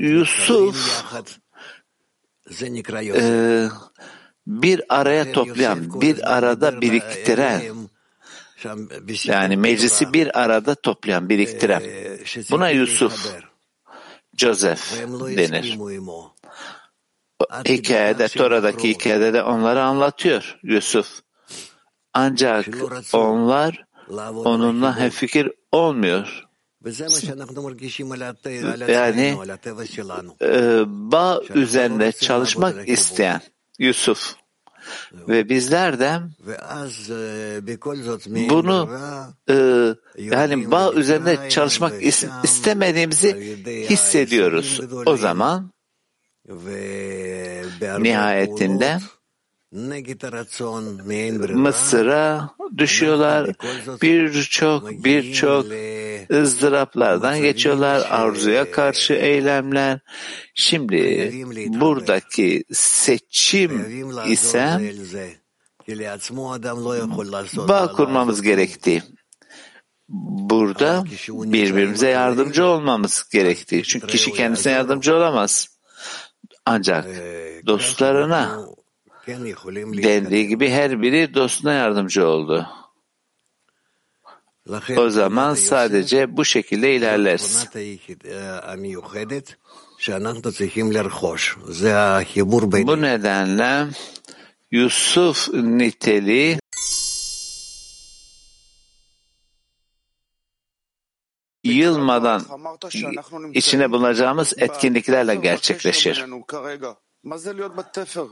Yusuf 0.01 1.05
e, 3.14 3.69
bir 4.47 4.83
araya 4.88 5.33
toplayan, 5.33 6.01
bir 6.01 6.37
arada 6.37 6.81
biriktiren 6.81 7.88
yani 9.25 9.57
meclisi 9.57 10.12
bir 10.12 10.40
arada 10.40 10.75
toplayan, 10.75 11.29
biriktiren. 11.29 11.83
Buna 12.51 12.71
Yusuf, 12.71 13.27
Joseph 14.37 14.83
denir. 15.37 15.79
Hikayede, 17.68 18.29
Tora'daki 18.29 18.88
hikayede 18.88 19.33
de 19.33 19.42
onları 19.42 19.83
anlatıyor 19.83 20.59
Yusuf. 20.62 21.21
Ancak 22.14 22.66
onlar 23.12 23.85
onunla 24.44 24.99
hemfikir 24.99 25.51
olmuyor. 25.73 26.44
Yani 28.88 29.37
e, 30.42 30.83
bağ 30.87 31.40
üzerinde 31.55 32.12
çalışmak 32.12 32.88
isteyen 32.88 33.40
Yusuf 33.79 34.37
ve 35.12 35.48
bizler 35.48 35.98
de 36.01 36.20
bunu 38.51 38.90
e, 39.51 39.55
yani 40.18 40.70
bağ 40.70 40.92
üzerinde 40.92 41.48
çalışmak 41.51 41.92
is- 42.03 42.44
istemediğimizi 42.44 43.29
hissediyoruz. 43.90 44.81
O 45.07 45.16
zaman 45.16 45.72
nihayetinde 48.05 48.98
Mısır'a 51.54 52.50
düşüyorlar. 52.76 53.50
Birçok 54.02 54.90
birçok 55.04 55.66
ızdıraplardan 56.33 57.42
geçiyorlar. 57.42 58.07
Arzuya 58.11 58.70
karşı 58.70 59.14
eylemler. 59.14 60.00
Şimdi 60.54 61.33
buradaki 61.81 62.64
seçim 62.72 63.87
ise 64.26 64.92
bağ 67.68 67.92
kurmamız 67.92 68.42
gerektiği. 68.42 69.02
Burada 70.09 71.04
birbirimize 71.28 72.09
yardımcı 72.09 72.64
olmamız 72.64 73.28
gerektiği. 73.33 73.83
Çünkü 73.83 74.07
kişi 74.07 74.33
kendisine 74.33 74.72
yardımcı 74.72 75.16
olamaz. 75.16 75.68
Ancak 76.66 77.07
dostlarına 77.66 78.68
dendiği 80.03 80.49
gibi 80.49 80.71
her 80.71 81.03
biri 81.03 81.35
dostuna 81.35 81.73
yardımcı 81.73 82.27
oldu. 82.27 82.67
O 84.97 85.11
zaman 85.11 85.55
sadece 85.55 86.37
bu 86.37 86.45
şekilde 86.45 86.95
ilerleriz. 86.95 87.69
Bu 92.87 93.01
nedenle 93.03 93.88
Yusuf 94.71 95.49
niteliği 95.55 96.59
yılmadan 101.64 102.43
içine 103.53 103.91
bulunacağımız 103.91 104.55
etkinliklerle 104.59 105.35
gerçekleşir. 105.35 106.25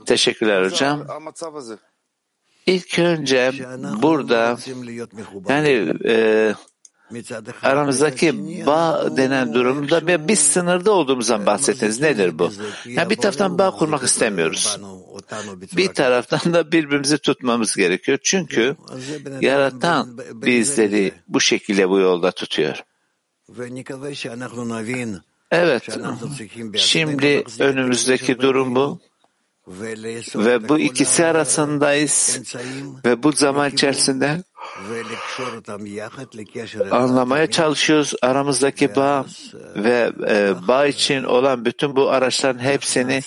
Teşekkürler 0.05 0.65
hocam. 0.65 1.07
İlk 2.65 2.99
önce 2.99 3.51
burada 4.01 4.57
yani 5.49 5.93
e, 6.05 6.53
aramızdaki 7.63 8.65
bağ 8.65 9.17
denen 9.17 9.53
durumda 9.53 10.07
bir, 10.07 10.27
biz 10.27 10.39
sınırda 10.39 10.91
olduğumuzdan 10.91 11.45
bahsettiniz. 11.45 12.01
Nedir 12.01 12.39
bu? 12.39 12.51
Yani 12.85 13.09
bir 13.09 13.15
taraftan 13.15 13.57
bağ 13.57 13.71
kurmak 13.71 14.03
istemiyoruz. 14.03 14.77
Bir 15.77 15.93
taraftan 15.93 16.53
da 16.53 16.71
birbirimizi 16.71 17.17
tutmamız 17.17 17.75
gerekiyor. 17.75 18.17
Çünkü 18.23 18.75
yaratan 19.41 20.17
bizleri 20.33 21.13
bu 21.27 21.39
şekilde 21.39 21.89
bu 21.89 21.99
yolda 21.99 22.31
tutuyor. 22.31 22.83
Evet, 25.51 25.83
şimdi 26.75 27.43
önümüzdeki 27.59 28.39
durum 28.39 28.75
bu. 28.75 28.99
Ve 30.35 30.69
bu 30.69 30.79
ikisi 30.79 31.25
arasındayız. 31.25 32.39
Ve 33.05 33.23
bu 33.23 33.31
zaman 33.31 33.71
içerisinde 33.71 34.43
anlamaya 36.91 37.51
çalışıyoruz 37.51 38.13
aramızdaki 38.21 38.95
bağ 38.95 39.25
ve 39.75 40.11
e, 40.29 40.67
bağ 40.67 40.87
için 40.87 41.23
olan 41.23 41.65
bütün 41.65 41.95
bu 41.95 42.09
araçların 42.09 42.59
hepsini 42.59 43.21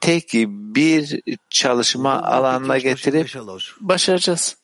tek 0.00 0.32
bir 0.48 1.20
çalışma 1.50 2.22
alanına 2.22 2.78
getirip 2.78 3.34
başaracağız. 3.80 4.59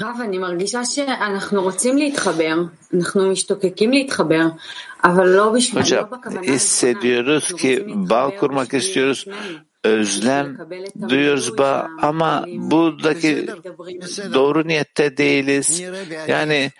רב, 0.00 0.16
אני 0.24 0.38
מרגישה 0.38 0.84
שאנחנו 0.84 1.62
רוצים 1.62 1.98
להתחבר, 1.98 2.54
אנחנו 2.94 3.30
משתוקקים 3.30 3.92
להתחבר, 3.92 4.46
אבל 5.04 5.28
לא 5.28 5.52
בשביל, 5.52 5.82
לא 5.82 6.00
Hocam 6.00 6.04
בכוונה 6.04 6.40
hissediyoruz 6.40 7.52
ki 7.56 7.84
bağ 7.86 8.30
kurmak 8.40 8.74
istiyoruz, 8.74 9.26
özlem 9.84 10.58
duyuyoruz 11.08 11.58
bağ 11.58 11.88
ama 12.02 12.44
buradaki 12.46 13.46
doğru 14.34 14.68
niyette 14.68 15.16
değiliz. 15.16 15.82
Yani 16.28 16.70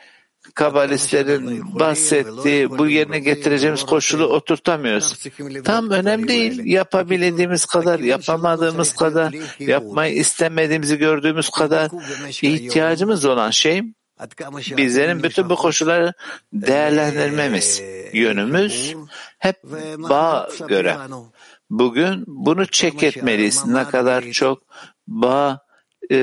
kabalistlerin 0.55 1.79
bahsettiği 1.79 2.69
bu 2.69 2.87
yerine 2.87 3.19
getireceğimiz 3.19 3.83
koşulu 3.83 4.25
oturtamıyoruz. 4.25 5.23
Tam 5.63 5.89
önemli 5.89 6.27
değil. 6.27 6.61
Yapabildiğimiz 6.65 7.65
kadar, 7.65 7.99
yapamadığımız 7.99 8.93
kadar, 8.93 9.33
yapmayı 9.59 10.15
istemediğimizi 10.15 10.97
gördüğümüz 10.97 11.49
kadar 11.49 11.91
ihtiyacımız 12.41 13.25
olan 13.25 13.49
şey 13.49 13.83
bizlerin 14.77 15.23
bütün 15.23 15.49
bu 15.49 15.55
koşulları 15.55 16.13
değerlendirmemiz. 16.53 17.81
Yönümüz 18.13 18.95
hep 19.39 19.63
bağ 19.97 20.49
göre. 20.67 20.97
Bugün 21.69 22.23
bunu 22.27 22.67
çek 22.67 23.03
etmeliyiz. 23.03 23.65
Ne 23.65 23.83
kadar 23.83 24.23
çok 24.23 24.61
bağ 25.07 25.62
e, 26.09 26.15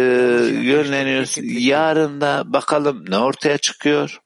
yönleniyoruz. 0.62 1.34
Yarın 1.42 2.20
da 2.20 2.42
bakalım 2.46 3.04
ne 3.10 3.18
ortaya 3.18 3.58
çıkıyor. 3.58 4.20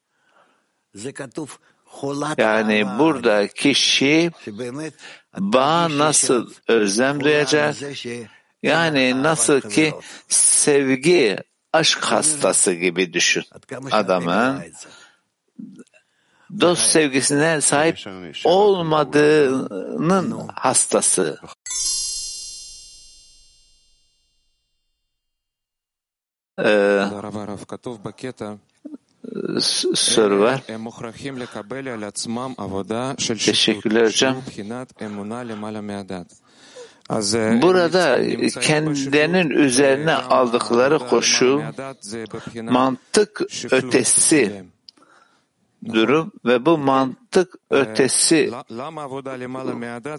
Yani 2.38 2.86
burada 2.98 3.48
kişi 3.48 4.30
bağ 5.38 5.98
nasıl 5.98 6.50
özlem 6.68 7.24
duyacak? 7.24 7.76
Yani 8.62 9.22
nasıl 9.22 9.60
ki 9.60 9.94
sevgi 10.28 11.36
aşk 11.72 12.04
hastası 12.04 12.72
gibi 12.72 13.12
düşün. 13.12 13.44
Adamın 13.90 14.62
dost 16.60 16.82
sevgisine 16.82 17.60
sahip 17.60 17.98
olmadığının 18.44 20.48
hastası. 20.54 21.38
Ee, 26.58 27.04
soru 29.94 30.40
var. 30.40 30.62
Teşekkürler 33.52 34.06
hocam. 34.06 34.34
Burada 37.62 38.18
kendilerinin 38.60 39.50
üzerine 39.50 40.14
aldıkları 40.14 40.98
koşu 40.98 41.62
mantık 42.62 43.40
ötesi 43.70 44.64
durum 45.92 46.32
ve 46.44 46.66
bu 46.66 46.78
mantık 46.78 47.54
ötesi 47.70 48.52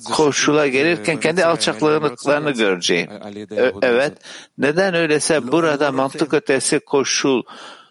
koşula 0.06 0.67
gelirken 0.67 1.19
kendi 1.19 1.45
alçaklıklarını 1.45 2.51
göreceğim. 2.51 3.10
Evet. 3.82 4.13
Neden 4.58 4.93
öyleyse 4.93 5.51
burada 5.51 5.91
mantık 5.91 6.34
ötesi 6.34 6.80
koşul 6.80 7.43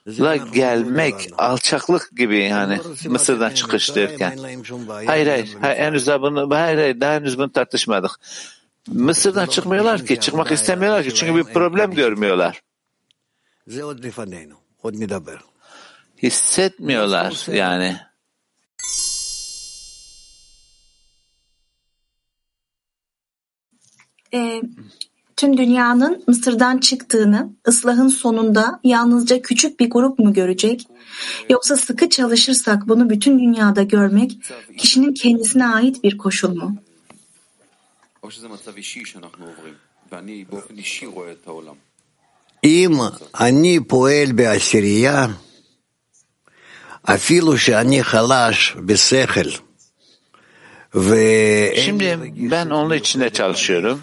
la 0.07 0.37
gelmek 0.37 1.15
alçaklık 1.39 2.11
gibi 2.17 2.45
yani 2.45 2.81
Mısır'dan 3.09 3.51
çıkış 3.51 3.97
derken. 3.97 4.39
Hayır 5.07 5.27
hayır, 5.27 5.57
hayır 5.61 5.79
henüz 5.79 6.07
daha 6.07 6.23
bunu 6.23 6.51
hayır 6.55 6.79
hayır 6.79 7.01
daha 7.01 7.15
henüz 7.15 7.39
bunu 7.39 7.53
tartışmadık. 7.53 8.11
Mısır'dan 8.89 9.47
çıkmıyorlar 9.47 10.07
ki, 10.07 10.21
çıkmak 10.21 10.53
istemiyorlar 10.53 11.05
ki 11.05 11.15
çünkü 11.15 11.35
bir 11.35 11.53
problem 11.53 11.95
görmüyorlar 11.95 12.61
Hissetmiyorlar 16.24 17.46
yani. 17.54 17.98
Ee, 24.34 24.62
tüm 25.38 25.58
dünyanın 25.58 26.24
Mısır'dan 26.28 26.78
çıktığını 26.78 27.50
ıslahın 27.68 28.08
sonunda 28.08 28.80
yalnızca 28.84 29.42
küçük 29.42 29.80
bir 29.80 29.90
grup 29.90 30.20
mu 30.20 30.34
görecek? 30.34 30.88
Yoksa 31.50 31.78
sıkı 31.78 32.10
çalışırsak 32.10 32.88
bunu 32.88 33.10
bütün 33.10 33.40
dünyada 33.40 33.84
görmek 33.84 34.38
kişinin 34.78 35.14
kendisine 35.14 35.68
ait 35.68 36.04
bir 36.04 36.18
koşul 36.18 36.56
mu? 36.56 36.78
אם 42.64 42.92
אני 43.36 43.80
פועל 43.88 44.32
בעשירייה, 44.36 45.28
Şimdi 51.77 52.19
ben 52.51 52.71
onun 52.71 52.95
içinde 52.95 53.31
çalışıyorum. 53.31 54.03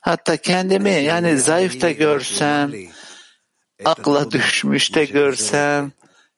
Hatta 0.00 0.36
kendimi 0.36 0.90
yani 0.90 1.38
zayıf 1.38 1.80
da 1.80 1.90
görsem, 1.90 2.72
akla 3.84 4.30
düşmüş 4.30 4.94
de 4.94 5.04
görsem, 5.04 5.92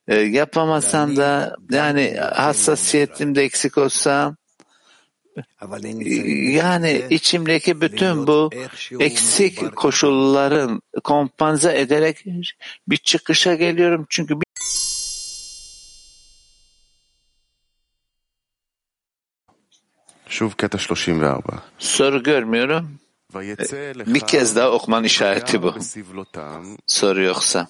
e, 0.08 0.16
yapamasam 0.16 1.16
da 1.16 1.56
yani 1.70 2.16
hassasiyetimde 2.34 3.42
eksik 3.42 3.78
olsam, 3.78 4.36
yani 6.52 7.02
içimdeki 7.10 7.80
bütün 7.80 8.26
bu 8.26 8.50
eksik 9.00 9.76
koşulların 9.76 10.82
kompanze 11.04 11.78
ederek 11.78 12.24
bir 12.88 12.96
çıkışa 12.96 13.54
geliyorum. 13.54 14.06
Çünkü 14.10 14.40
soru 21.78 22.22
görmüyorum. 22.22 22.98
Bir 24.06 24.20
kez 24.20 24.56
daha 24.56 24.70
okuman 24.70 25.04
işareti 25.04 25.62
bu. 25.62 25.74
Soru 26.86 27.22
yoksa. 27.22 27.68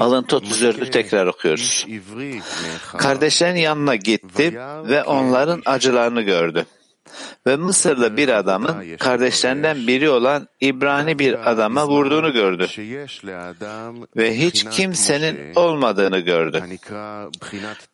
Alıntı 0.00 0.36
34'ü 0.36 0.90
tekrar 0.90 1.26
okuyoruz. 1.26 1.86
Kardeşlerin 2.98 3.56
yanına 3.56 3.96
gitti 3.96 4.54
ve 4.88 5.04
onların 5.04 5.62
acılarını 5.66 6.22
gördü. 6.22 6.66
Ve 7.46 7.56
Mısırlı 7.56 8.16
bir 8.16 8.28
adamın 8.28 8.96
kardeşlerinden 8.96 9.86
biri 9.86 10.10
olan 10.10 10.48
İbrani 10.60 11.18
bir 11.18 11.50
adama 11.50 11.88
vurduğunu 11.88 12.32
gördü. 12.32 12.66
Ve 14.16 14.38
hiç 14.38 14.64
kimsenin 14.70 15.54
olmadığını 15.54 16.18
gördü. 16.18 16.64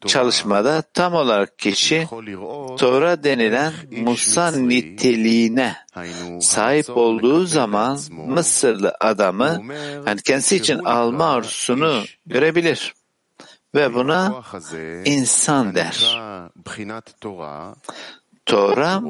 Çalışmada 0.07 0.83
tam 0.83 1.15
olarak 1.15 1.59
kişi 1.59 2.09
Tora 2.79 3.25
denilen 3.25 3.73
Musa 3.91 4.51
niteliğine 4.51 5.77
sahip 6.41 6.97
olduğu 6.97 7.47
zaman 7.47 7.99
Mısırlı 8.11 8.95
adamı 9.01 9.63
yani 10.07 10.23
kendisi 10.23 10.57
için 10.57 10.79
alma 10.79 11.27
arzusunu 11.27 12.03
görebilir. 12.27 12.95
Ve 13.75 13.95
buna 13.95 14.43
insan 15.05 15.75
der. 15.75 16.19
Tora 18.47 19.03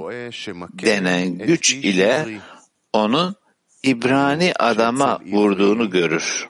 denen 0.83 1.38
güç 1.38 1.73
ile 1.73 2.40
onun 2.92 3.35
İbrani 3.83 4.53
adama 4.59 5.20
vurduğunu 5.27 5.90
görür. 5.90 6.49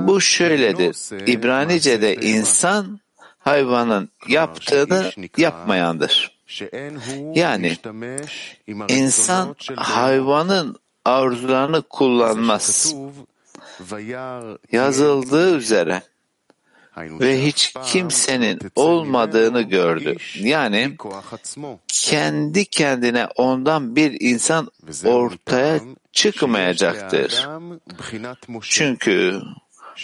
Bu 0.00 0.20
şöyledir. 0.20 1.26
İbranice'de 1.26 2.14
insan 2.14 3.00
hayvanın 3.38 4.08
yaptığını 4.28 5.10
yapmayandır. 5.36 6.38
Yani 7.34 7.76
insan 8.88 9.56
hayvanın 9.76 10.76
arzularını 11.04 11.82
kullanmaz. 11.82 12.94
Yazıldığı 14.72 15.56
üzere 15.56 16.02
ve 17.20 17.46
hiç 17.46 17.74
kimsenin 17.86 18.58
olmadığını 18.76 19.62
gördü. 19.62 20.16
Yani 20.40 20.96
kendi 21.88 22.64
kendine 22.64 23.26
ondan 23.36 23.96
bir 23.96 24.16
insan 24.20 24.70
ortaya 25.04 25.80
çıkmayacaktır. 26.12 27.48
Çünkü 28.62 29.40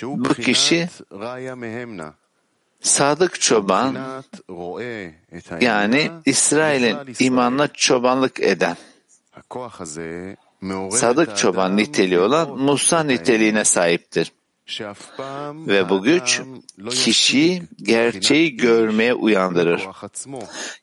bu 0.02 0.34
kişi 0.34 0.88
Sadık 2.80 3.40
çoban 3.40 3.96
yani 5.60 6.10
İsrail'in 6.24 6.96
imanla 7.18 7.68
çobanlık 7.72 8.40
eden 8.40 8.76
Sadık 10.90 11.36
çoban 11.36 11.76
niteliği 11.76 12.20
olan 12.20 12.58
Musa 12.58 13.02
niteliğine 13.02 13.64
sahiptir. 13.64 14.32
Ve 15.68 15.88
bu 15.88 16.02
güç 16.02 16.40
kişiyi 16.90 17.62
gerçeği 17.82 18.56
görmeye 18.56 19.14
uyandırır. 19.14 19.82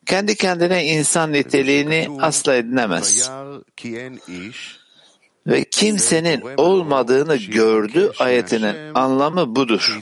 Kendi 0.05 0.35
kendine 0.35 0.85
insan 0.85 1.33
niteliğini 1.33 2.07
asla 2.19 2.55
edinemez. 2.55 3.31
Ve 5.47 5.63
kimsenin 5.63 6.43
olmadığını 6.57 7.35
gördü 7.35 8.11
ayetinin 8.19 8.93
anlamı 8.93 9.55
budur. 9.55 9.99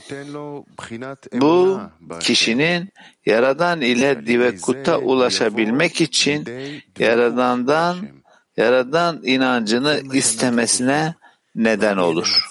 Bu 1.33 1.81
kişinin 2.19 2.89
Yaradan 3.25 3.81
ile 3.81 4.27
divekuta 4.27 4.97
ulaşabilmek 4.97 6.01
için 6.01 6.45
Yaradan'dan 6.99 7.97
Yaradan 8.57 9.21
inancını 9.23 10.01
istemesine 10.13 11.15
neden 11.55 11.97
olur. 11.97 12.47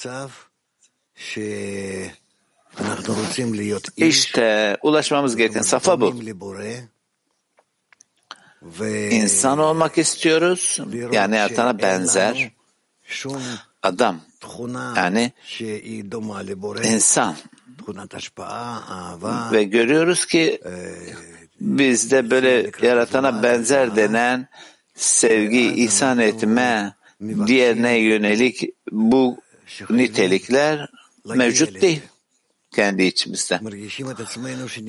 İşte 3.97 4.77
ulaşmamız 4.83 5.37
gereken 5.37 5.63
safa 5.63 6.01
bu. 6.01 6.15
İnsan 9.11 9.59
olmak 9.59 9.99
istiyoruz. 9.99 10.79
Yani 11.13 11.37
yaratana 11.37 11.83
benzer. 11.83 12.51
Adam. 13.83 14.21
Yani 14.97 15.33
insan. 16.85 17.37
Ve 19.53 19.65
görüyoruz 19.65 20.27
ki 20.27 20.61
bizde 21.61 22.31
böyle 22.31 22.71
yaratana 22.83 23.43
benzer 23.43 23.97
denen 23.97 24.49
sevgi, 24.95 25.73
ihsan 25.75 26.19
etme, 26.19 26.95
diğerine 27.47 27.99
yönelik 27.99 28.63
bu 28.93 29.37
nitelikler 29.91 30.89
mevcut 31.37 31.83
değil 31.83 32.03
kendi 32.71 33.03
içimizde. 33.03 33.61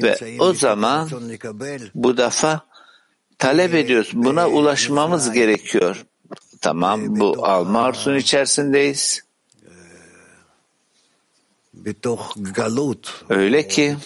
Ve 0.04 0.40
o 0.40 0.54
zaman 0.54 1.10
bu 1.96 2.18
defa 2.18 2.62
talep 3.38 3.74
ediyoruz. 3.76 4.12
Buna 4.14 4.48
ulaşmamız 4.48 5.32
gerekiyor. 5.32 6.06
Tamam 6.62 7.20
bu 7.20 7.46
alma 7.46 7.82
arzusunun 7.82 8.18
içerisindeyiz. 8.18 9.22
Öyle 13.30 13.68
ki 13.68 13.98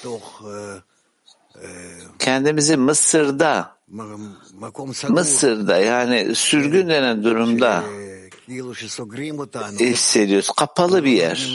kendimizi 2.19 2.77
Mısır'da 2.77 3.77
Mısır'da 5.09 5.77
yani 5.77 6.35
sürgün 6.35 6.89
denen 6.89 7.23
durumda 7.23 7.83
hissediyoruz. 9.79 10.49
Kapalı 10.57 11.03
bir 11.03 11.11
yer. 11.11 11.49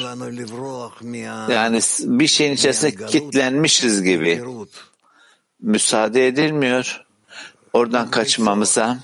Yani 1.50 1.80
bir 2.02 2.26
şeyin 2.26 2.52
içerisinde 2.52 3.06
kilitlenmişiz 3.06 4.02
gibi. 4.02 4.42
Müsaade 5.60 6.26
edilmiyor 6.26 7.04
oradan 7.72 8.10
kaçmamıza. 8.10 8.98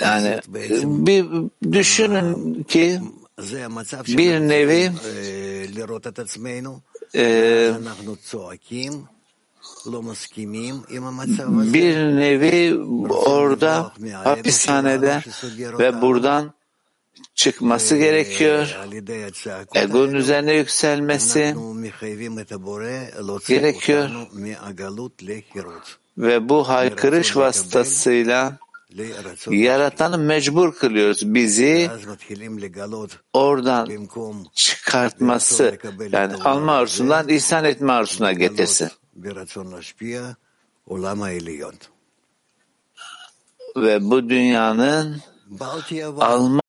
Yani 0.00 0.40
bir 0.84 1.26
düşünün 1.72 2.62
ki 2.62 3.00
bir 4.08 4.40
nevi 4.40 4.92
e, 7.14 7.74
bir 11.72 11.96
nevi 11.96 12.78
orada 13.08 13.92
hapishanede 14.24 15.22
ve 15.78 16.02
buradan 16.02 16.52
çıkması 17.34 17.96
gerekiyor. 17.96 18.78
Egonun 19.74 20.14
üzerine 20.14 20.54
yükselmesi 20.54 21.56
gerekiyor. 23.48 24.10
Ve 26.18 26.48
bu 26.48 26.68
haykırış 26.68 27.36
vasıtasıyla 27.36 28.58
Yaratanı 29.50 30.18
mecbur 30.18 30.74
kılıyoruz 30.74 31.34
bizi 31.34 31.90
oradan 33.32 33.88
çıkartması 34.54 35.78
yani 36.12 36.34
alma 36.34 36.72
arzusundan 36.72 37.28
ihsan 37.28 37.64
etme 37.64 37.92
arzusuna 37.92 38.32
getirsin. 38.32 38.90
Ve 43.76 44.10
bu 44.10 44.28
dünyanın 44.28 45.22
alma 46.20 46.60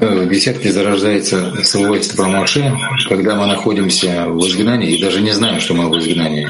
в 0.00 0.26
беседке 0.26 0.70
зарождается 0.70 1.62
свойство 1.64 2.24
Моше, 2.26 2.76
когда 3.08 3.34
мы 3.36 3.46
находимся 3.46 4.26
в 4.28 4.38
изгнании 4.46 4.96
и 4.96 5.02
даже 5.02 5.20
не 5.20 5.32
знаем, 5.32 5.60
что 5.60 5.74
мы 5.74 5.88
в 5.88 5.98
изгнании. 5.98 6.48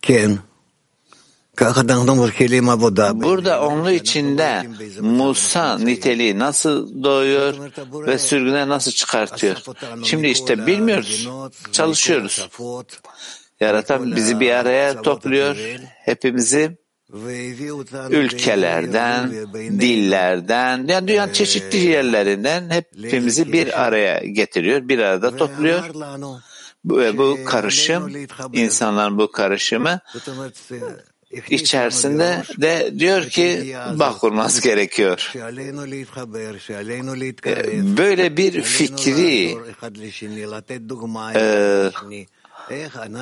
Кен. 0.00 0.40
Burada 3.22 3.62
onun 3.62 3.92
içinde 3.92 4.66
Musa 5.00 5.78
niteliği 5.78 6.38
nasıl 6.38 7.02
doğuyor 7.04 7.54
ve 8.06 8.18
sürgüne 8.18 8.68
nasıl 8.68 8.90
çıkartıyor. 8.90 9.56
Şimdi 10.04 10.26
işte 10.26 10.66
bilmiyoruz, 10.66 11.28
çalışıyoruz. 11.72 12.48
Yaratan 13.60 14.16
bizi 14.16 14.40
bir 14.40 14.50
araya 14.50 15.02
topluyor, 15.02 15.56
hepimizi 16.04 16.78
ülkelerden, 18.10 19.30
dillerden, 19.54 20.86
yani 20.86 21.08
dünyanın 21.08 21.32
çeşitli 21.32 21.78
yerlerinden 21.78 22.70
hepimizi 22.70 23.52
bir 23.52 23.86
araya 23.86 24.18
getiriyor, 24.18 24.88
bir 24.88 24.98
arada 24.98 25.36
topluyor. 25.36 25.84
Ve 26.84 27.18
bu 27.18 27.38
karışım, 27.44 28.12
insanların 28.52 29.18
bu 29.18 29.32
karışımı 29.32 30.00
içerisinde 31.50 32.42
de 32.60 32.92
diyor 32.98 33.28
ki 33.28 33.76
bağ 33.94 34.18
kurması 34.18 34.62
gerekiyor. 34.62 35.32
Böyle 37.96 38.36
bir 38.36 38.62
fikri 38.62 39.56
e, 41.34 41.90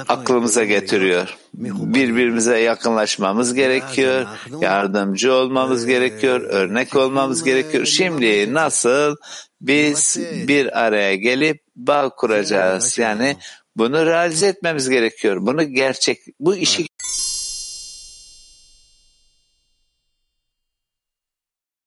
aklımıza 0.09 0.65
getiriyor. 0.65 1.37
Birbirimize 1.55 2.59
yakınlaşmamız 2.59 3.55
gerekiyor, 3.55 4.27
yardımcı 4.61 5.33
olmamız 5.33 5.87
gerekiyor, 5.87 6.41
örnek 6.41 6.97
olmamız 6.97 7.45
gerekiyor. 7.45 7.87
Şimdi 7.87 8.55
nasıl 8.55 9.17
biz 9.61 10.19
bir 10.49 10.85
araya 10.85 11.15
gelip 11.15 11.63
bağ 11.77 12.09
kuracağız? 12.09 12.99
Yani 12.99 13.37
bunu 13.77 14.07
realize 14.07 14.47
etmemiz 14.47 14.89
gerekiyor. 14.89 15.37
Bunu 15.41 15.63
gerçek, 15.63 16.19
bu 16.41 16.57
işi 16.57 16.87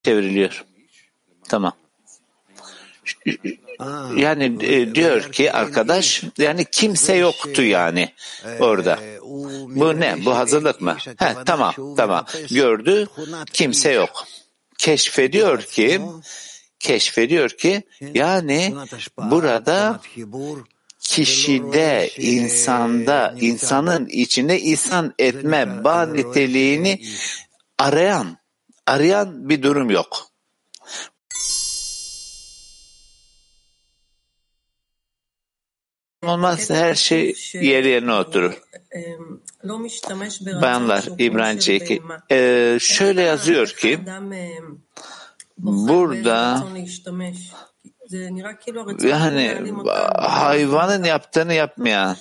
çevriliyor. 0.10 0.65
Tamam. 1.50 1.74
Yani 4.15 4.58
e, 4.62 4.95
diyor 4.95 5.32
ki 5.32 5.52
arkadaş 5.52 6.24
yani 6.38 6.65
kimse 6.72 7.15
yoktu 7.15 7.63
yani 7.63 8.13
orada. 8.60 9.00
Bu 9.76 10.00
ne? 10.00 10.26
Bu 10.26 10.36
hazırlık 10.36 10.82
mı? 10.82 10.98
He, 11.17 11.36
tamam 11.45 11.74
tamam. 11.98 12.26
Gördü 12.52 13.08
kimse 13.54 13.91
yok. 13.91 14.28
Keşfediyor 14.78 15.62
ki 15.62 16.02
keşfediyor 16.80 17.50
ki 17.50 17.84
yani 18.13 18.76
burada 19.17 20.02
kişide, 21.00 22.10
insanda, 22.17 23.36
insanın 23.39 24.06
içinde 24.06 24.60
insan 24.60 25.13
etme 25.19 25.84
bağ 25.84 26.06
niteliğini 26.06 27.02
arayan, 27.78 28.38
arayan 28.89 29.49
bir 29.49 29.63
durum 29.63 29.89
yok. 29.89 30.30
olmazsa 36.23 36.75
her 36.75 36.95
şey 36.95 37.36
yer 37.54 37.84
yerine 37.84 38.13
oturur. 38.13 38.62
Bayanlar 40.62 41.10
İbranice 41.17 41.75
2. 41.75 42.02
Ee, 42.32 42.78
şöyle 42.82 43.21
yazıyor 43.21 43.67
ki 43.67 43.99
burada 45.58 46.63
yani 49.02 49.74
hayvanın 50.17 51.04
yaptığını 51.04 51.54
yapmayan. 51.54 52.15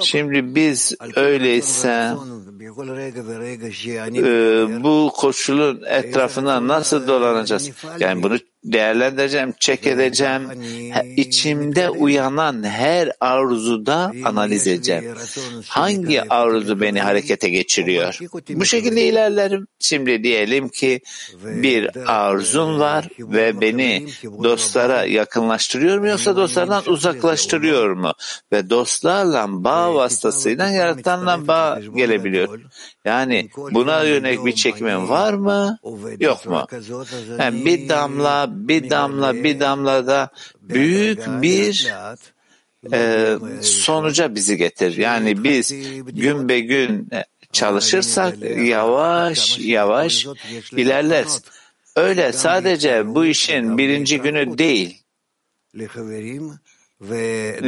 Şimdi 0.00 0.54
biz 0.54 0.96
öyleyse 1.16 2.14
e, 4.14 4.82
bu 4.82 5.12
koşulun 5.16 5.82
etrafına 5.86 6.68
nasıl 6.68 7.08
dolanacağız? 7.08 7.70
Yani 8.00 8.22
bunu 8.22 8.38
değerlendireceğim, 8.64 9.54
çek 9.60 9.86
edeceğim. 9.86 10.42
İçimde 11.16 11.90
uyanan 11.90 12.62
her 12.62 13.12
arzuda 13.20 14.12
analiz 14.24 14.66
edeceğim. 14.66 15.04
Hangi 15.68 16.22
arzu 16.22 16.80
beni 16.80 17.00
harekete 17.00 17.48
geçiriyor? 17.48 18.18
Bu 18.48 18.64
şekilde 18.64 19.06
ilerlerim. 19.06 19.66
Şimdi 19.78 20.24
diyelim 20.24 20.68
ki 20.68 21.00
bir 21.44 21.90
arzum 22.06 22.80
var 22.80 23.08
ve 23.18 23.60
beni 23.60 24.06
dostlara 24.44 25.04
yakınlaştırıyor 25.04 25.98
mu 25.98 26.08
yoksa 26.08 26.36
dostlardan 26.36 26.82
uzaklaştırıyor 26.86 27.90
mu? 27.90 28.12
Ve 28.52 28.70
dostlarla 28.70 29.46
bağ 29.48 29.94
vasıtasıyla 29.94 30.68
yaratanla 30.70 31.46
bağ 31.46 31.80
gelebiliyor. 31.96 32.60
Yani 33.04 33.50
buna 33.56 34.02
yönelik 34.02 34.44
bir 34.44 34.54
çekimim 34.54 35.08
var 35.08 35.34
mı? 35.34 35.78
Yok 36.20 36.46
mu? 36.46 36.66
Yani 37.38 37.64
bir 37.64 37.88
damla, 37.88 38.46
bir 38.50 38.90
damla, 38.90 39.34
bir 39.34 39.60
damla 39.60 40.06
da 40.06 40.30
büyük 40.62 41.26
bir 41.42 41.92
e, 42.92 43.36
sonuca 43.60 44.34
bizi 44.34 44.56
getir. 44.56 44.96
Yani 44.96 45.44
biz 45.44 45.74
gün 46.06 46.48
be 46.48 46.60
gün 46.60 47.08
çalışırsak 47.52 48.36
yavaş 48.58 49.58
yavaş 49.58 50.26
ilerleriz. 50.72 51.42
Öyle 51.96 52.32
sadece 52.32 53.14
bu 53.14 53.26
işin 53.26 53.78
birinci 53.78 54.20
günü 54.20 54.58
değil. 54.58 55.02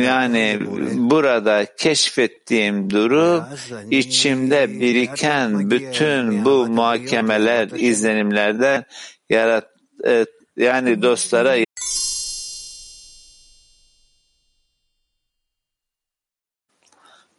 Yani 0.00 0.58
burada 0.94 1.66
keşfettiğim 1.76 2.90
durum 2.90 3.44
içimde 3.90 4.80
biriken 4.80 5.70
bütün 5.70 6.44
bu 6.44 6.66
muhakemeler, 6.66 7.68
izlenimlerden 7.68 8.84
yarat 9.30 9.66
e, 10.06 10.26
yani 10.56 11.02
dostlara 11.02 11.65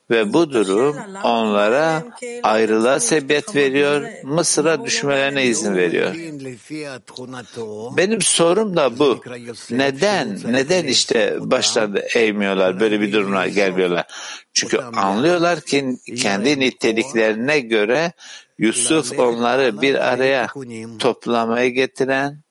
ve 0.09 0.33
bu 0.33 0.51
durum 0.51 0.97
onlara 1.23 2.03
ayrılığa 2.43 2.99
sebebiyet 2.99 3.55
veriyor, 3.55 4.03
Mısır'a 4.23 4.85
düşmelerine 4.85 5.45
izin 5.45 5.75
veriyor. 5.75 6.15
Benim 7.97 8.21
sorum 8.21 8.75
da 8.75 8.99
bu. 8.99 9.23
Neden? 9.71 10.39
Neden 10.45 10.85
işte 10.85 11.37
başlarında 11.39 11.99
eğmiyorlar, 11.99 12.79
böyle 12.79 13.01
bir 13.01 13.13
durumla 13.13 13.47
gelmiyorlar? 13.47 14.05
Çünkü 14.53 14.77
anlıyorlar 14.77 15.61
ki 15.61 15.97
kendi 16.17 16.59
niteliklerine 16.59 17.59
göre 17.59 18.11
Yusuf 18.57 19.19
onları 19.19 19.81
bir 19.81 20.13
araya 20.13 20.47
toplamaya 20.99 21.69
getiren 21.69 22.41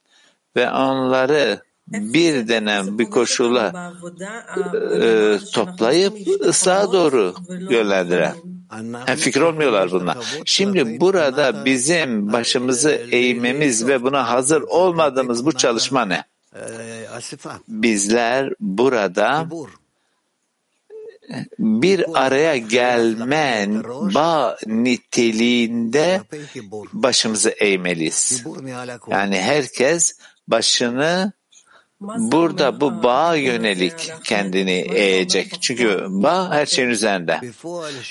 ve 0.57 0.71
onları 0.71 1.66
bir 1.89 2.49
dönem 2.49 2.99
bir 2.99 3.05
koşula 3.05 3.93
e, 5.03 5.39
toplayıp 5.53 6.15
ıslaha 6.47 6.93
doğru 6.93 7.35
yönlendiren. 7.71 8.35
Yani 9.09 9.17
fikir 9.17 9.41
olmuyorlar 9.41 9.91
bunlar. 9.91 10.19
Şimdi 10.45 11.01
burada 11.01 11.65
bizim 11.65 12.33
başımızı 12.33 12.91
eğmemiz 12.91 13.87
ve 13.87 14.03
buna 14.03 14.31
hazır 14.31 14.63
olmadığımız 14.63 15.47
bu 15.47 15.53
çalışma 15.53 16.05
ne? 16.05 16.25
Bizler 17.69 18.53
burada 18.61 19.47
bir 21.59 22.25
araya 22.25 22.57
gelmen 22.57 23.85
bağ 24.15 24.57
niteliğinde 24.67 26.21
başımızı 26.93 27.51
eğmeliyiz. 27.51 28.45
Yani 29.11 29.41
herkes 29.41 30.19
başını 30.49 31.33
burada 32.01 32.81
bu 32.81 33.03
bağa 33.03 33.35
yönelik 33.35 34.13
kendini 34.25 34.87
eğecek. 34.95 35.63
Çünkü 35.63 36.07
bağ 36.09 36.51
her 36.51 36.67
şeyin 36.67 36.89
üzerinde. 36.89 37.41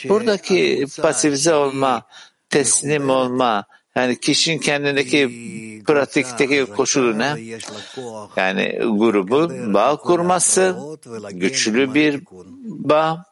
Buradaki 0.10 0.86
pasifize 1.02 1.54
olma, 1.54 2.04
teslim 2.50 3.10
olma, 3.10 3.66
yani 3.96 4.20
kişinin 4.20 4.60
kendindeki 4.60 5.30
pratikteki 5.88 6.66
koşulu 6.66 7.20
ne? 7.20 7.36
Yani 8.38 8.80
grubun 8.80 9.74
bağ 9.74 9.96
kurması, 9.96 10.76
güçlü 11.32 11.94
bir 11.94 12.22
bağ 12.66 13.26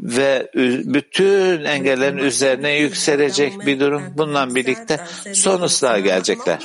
ve 0.00 0.50
bütün 0.84 1.64
engellerin 1.64 2.16
üzerine 2.16 2.72
yükselecek 2.72 3.66
bir 3.66 3.80
durum. 3.80 4.02
Bununla 4.14 4.54
birlikte 4.54 5.00
son 5.32 5.62
ıslığa 5.62 5.98
gelecekler. 5.98 6.58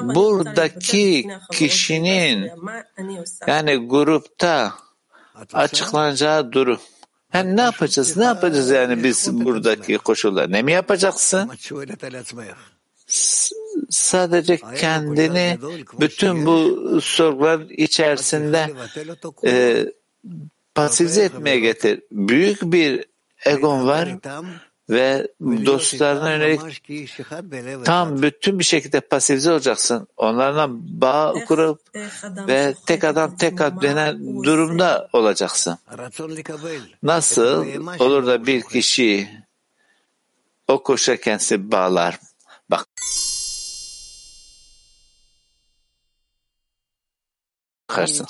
Buradaki 0.00 1.28
kişinin 1.52 2.50
yani 3.46 3.76
grupta 3.76 4.74
açıklanacağı 5.52 6.52
durum. 6.52 6.80
Yani 7.34 7.56
ne 7.56 7.60
yapacağız? 7.60 8.16
Ne 8.16 8.24
yapacağız 8.24 8.70
yani 8.70 9.04
biz 9.04 9.28
buradaki 9.32 9.98
koşullar? 9.98 10.52
Ne 10.52 10.62
mi 10.62 10.72
yapacaksın? 10.72 11.50
Sadece 13.90 14.60
kendini 14.76 15.58
bütün 16.00 16.46
bu 16.46 17.00
sorgular 17.00 17.60
içerisinde 17.60 18.74
e, 19.44 19.84
pasifize 20.74 21.24
etmeye 21.24 21.60
getir. 21.60 22.02
Büyük 22.10 22.62
bir 22.62 23.04
egon 23.46 23.86
var 23.86 24.08
ve 24.90 25.28
dostlarına 25.40 26.30
yönelik 26.30 26.60
tam 27.84 28.22
bütün 28.22 28.58
bir 28.58 28.64
şekilde 28.64 29.00
pasifize 29.00 29.52
olacaksın. 29.52 30.08
Onlarla 30.16 30.66
bağ 30.70 31.34
kurup 31.46 31.80
ve 32.24 32.74
tek 32.86 33.04
adam 33.04 33.36
tek 33.36 33.60
ad 33.60 33.82
denen 33.82 34.42
durumda 34.44 35.08
olacaksın. 35.12 35.78
Nasıl 37.02 37.66
olur 37.98 38.26
da 38.26 38.46
bir 38.46 38.62
kişi 38.62 39.28
o 40.68 40.82
koşa 40.82 41.16
kendisi 41.16 41.72
bağlar? 41.72 42.18
Bak. 42.70 42.86
Bakarsın. 47.96 48.26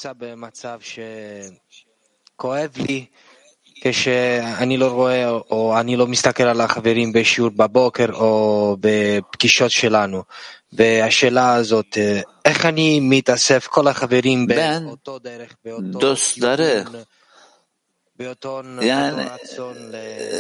כשאני 3.81 4.77
לא 4.77 4.87
רואה 4.87 5.31
או 5.31 5.81
אני 5.81 5.97
לא 5.97 6.07
מסתכל 6.07 6.43
על 6.43 6.61
החברים 6.61 7.13
בשיעור 7.13 7.51
בבוקר 7.51 8.07
או 8.13 8.77
בפגישות 8.81 9.71
שלנו. 9.71 10.23
והשאלה 10.73 11.55
הזאת, 11.55 11.99
איך 12.45 12.67
אני 12.67 13.01
מתאסף 13.01 13.67
כל 13.67 13.89
החברים 13.89 14.47
באותו 14.47 15.19
דרך, 15.19 15.55
באותו... 15.65 15.99
yani 18.83 19.23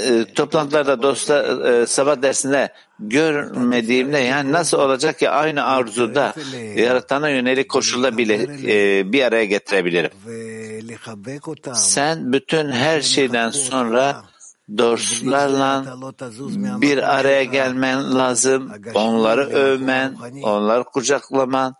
e, 0.07 0.35
toplantılarda 0.35 1.03
dostlar 1.03 1.64
e, 1.64 1.87
sabah 1.87 2.22
dersinde 2.22 2.72
görmediğimde 3.01 4.18
yani 4.18 4.53
nasıl 4.53 4.79
olacak 4.79 5.18
ki 5.18 5.31
aynı 5.31 5.64
arzuda 5.64 6.35
yaratana 6.77 7.29
yönelik 7.29 7.68
koşulda 7.68 8.16
bile 8.16 8.35
e, 8.66 9.12
bir 9.12 9.22
araya 9.22 9.45
getirebilirim. 9.45 10.11
Sen 11.74 12.33
bütün 12.33 12.70
her 12.70 13.01
şeyden 13.01 13.51
sonra 13.51 14.22
dostlarla 14.79 15.97
bir 16.81 17.16
araya 17.18 17.45
gelmen 17.45 18.14
lazım, 18.14 18.72
onları 18.95 19.47
övmen, 19.47 20.16
onları 20.43 20.85
kucaklaman. 20.85 21.74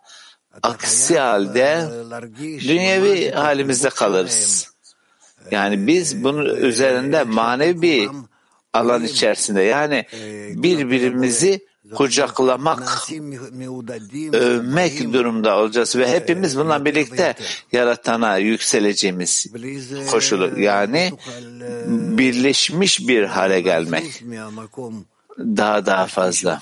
Aksi 0.63 1.19
halde 1.19 1.85
dünyevi 2.67 3.31
halimizde 3.31 3.89
kalırız. 3.89 4.76
Yani 5.51 5.87
biz 5.87 6.23
bunun 6.23 6.55
üzerinde 6.55 7.23
manevi 7.23 8.09
alan 8.73 9.03
içerisinde 9.03 9.61
yani 9.61 10.05
birbirimizi 10.63 11.67
kucaklamak, 11.95 13.09
övmek 14.33 15.13
durumda 15.13 15.57
olacağız 15.57 15.95
ve 15.95 16.11
hepimiz 16.11 16.57
bununla 16.57 16.85
birlikte 16.85 17.35
yaratana 17.71 18.37
yükseleceğimiz 18.37 19.47
koşulu 20.11 20.59
yani 20.59 21.13
birleşmiş 22.17 23.07
bir 23.07 23.23
hale 23.23 23.61
gelmek 23.61 24.23
daha 25.39 25.85
daha 25.85 26.05
fazla. 26.05 26.61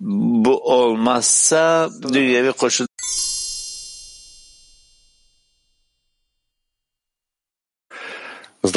Bu 0.00 0.72
olmazsa 0.72 1.90
dünyevi 2.12 2.52
koşul 2.52 2.87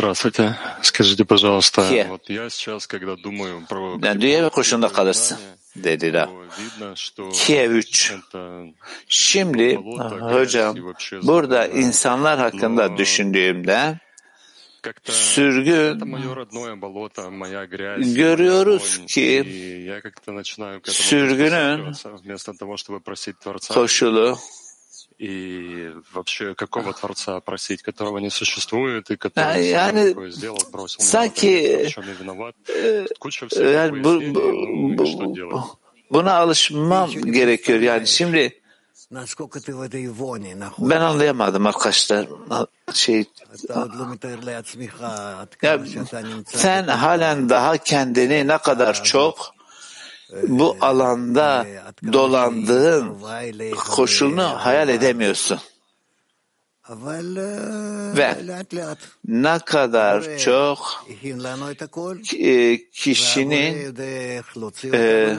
Здравствуйте. 0.01 0.57
Скажите, 0.83 1.25
пожалуйста, 1.25 1.83
Here. 1.83 2.09
вот 2.09 2.29
я 2.29 2.49
сейчас, 2.51 2.87
когда 2.87 3.17
думаю 3.17 3.67
про... 3.69 3.99
Yani 4.03 4.21
dünya 4.21 4.43
ve 4.45 4.49
koşunda 4.49 4.89
kalırsın 4.89 5.39
dediler. 5.77 6.29
Kiev 7.33 7.71
3. 7.71 8.15
Şimdi 9.09 9.75
hocam 10.21 10.77
burada 11.23 11.67
insanlar 11.67 12.39
hakkında 12.39 12.97
düşündüğümde 12.97 13.99
sürgün 15.05 16.15
görüyoruz 18.15 19.01
ki 19.07 19.45
sürgünün 20.85 21.95
koşulu 23.69 24.39
и 25.21 25.93
вообще 26.13 26.55
какого 26.55 26.93
Творца 26.93 27.41
просить, 27.41 27.83
которого 27.83 28.19
не 28.19 28.31
существует, 28.31 29.11
и 29.11 29.17
который 29.17 29.71
yani, 29.71 30.09
такое 30.11 30.31
сделал, 30.31 30.63
бросил 30.73 31.01
sanki, 31.01 31.87
в 31.87 31.91
чем 31.91 32.05
я 32.07 32.15
виноват. 32.15 32.55
Куча 33.19 33.47
всяких 33.47 33.73
yani 33.73 34.05
bu, 34.05 34.21
bu, 34.35 34.41
ну, 34.97 35.07
что 35.07 35.25
bu, 35.25 35.35
делать? 35.35 35.65
buna 36.11 36.35
alışmam 36.35 37.11
gerekiyor. 37.11 37.81
Yani 37.81 38.07
şimdi 38.07 38.61
ben 40.79 41.01
anlayamadım 41.01 41.67
arkadaşlar. 41.67 42.27
Şey, 42.95 43.25
ya, 45.63 45.81
sen 46.47 46.89
halen 46.89 47.49
daha 47.49 47.77
kendini 47.77 48.49
ne 48.49 48.59
kadar 48.59 49.05
çok 49.05 49.55
bu 50.48 50.78
alanda 50.82 51.68
dolandığın 52.14 53.18
koşulunu 53.76 54.44
hayal 54.44 54.90
edemiyorsun. 54.90 55.60
Ve 58.18 58.38
ne 59.28 59.60
kadar 59.60 60.38
çok 60.38 61.06
e, 62.40 62.78
kişinin 62.92 63.96
e, 64.94 65.38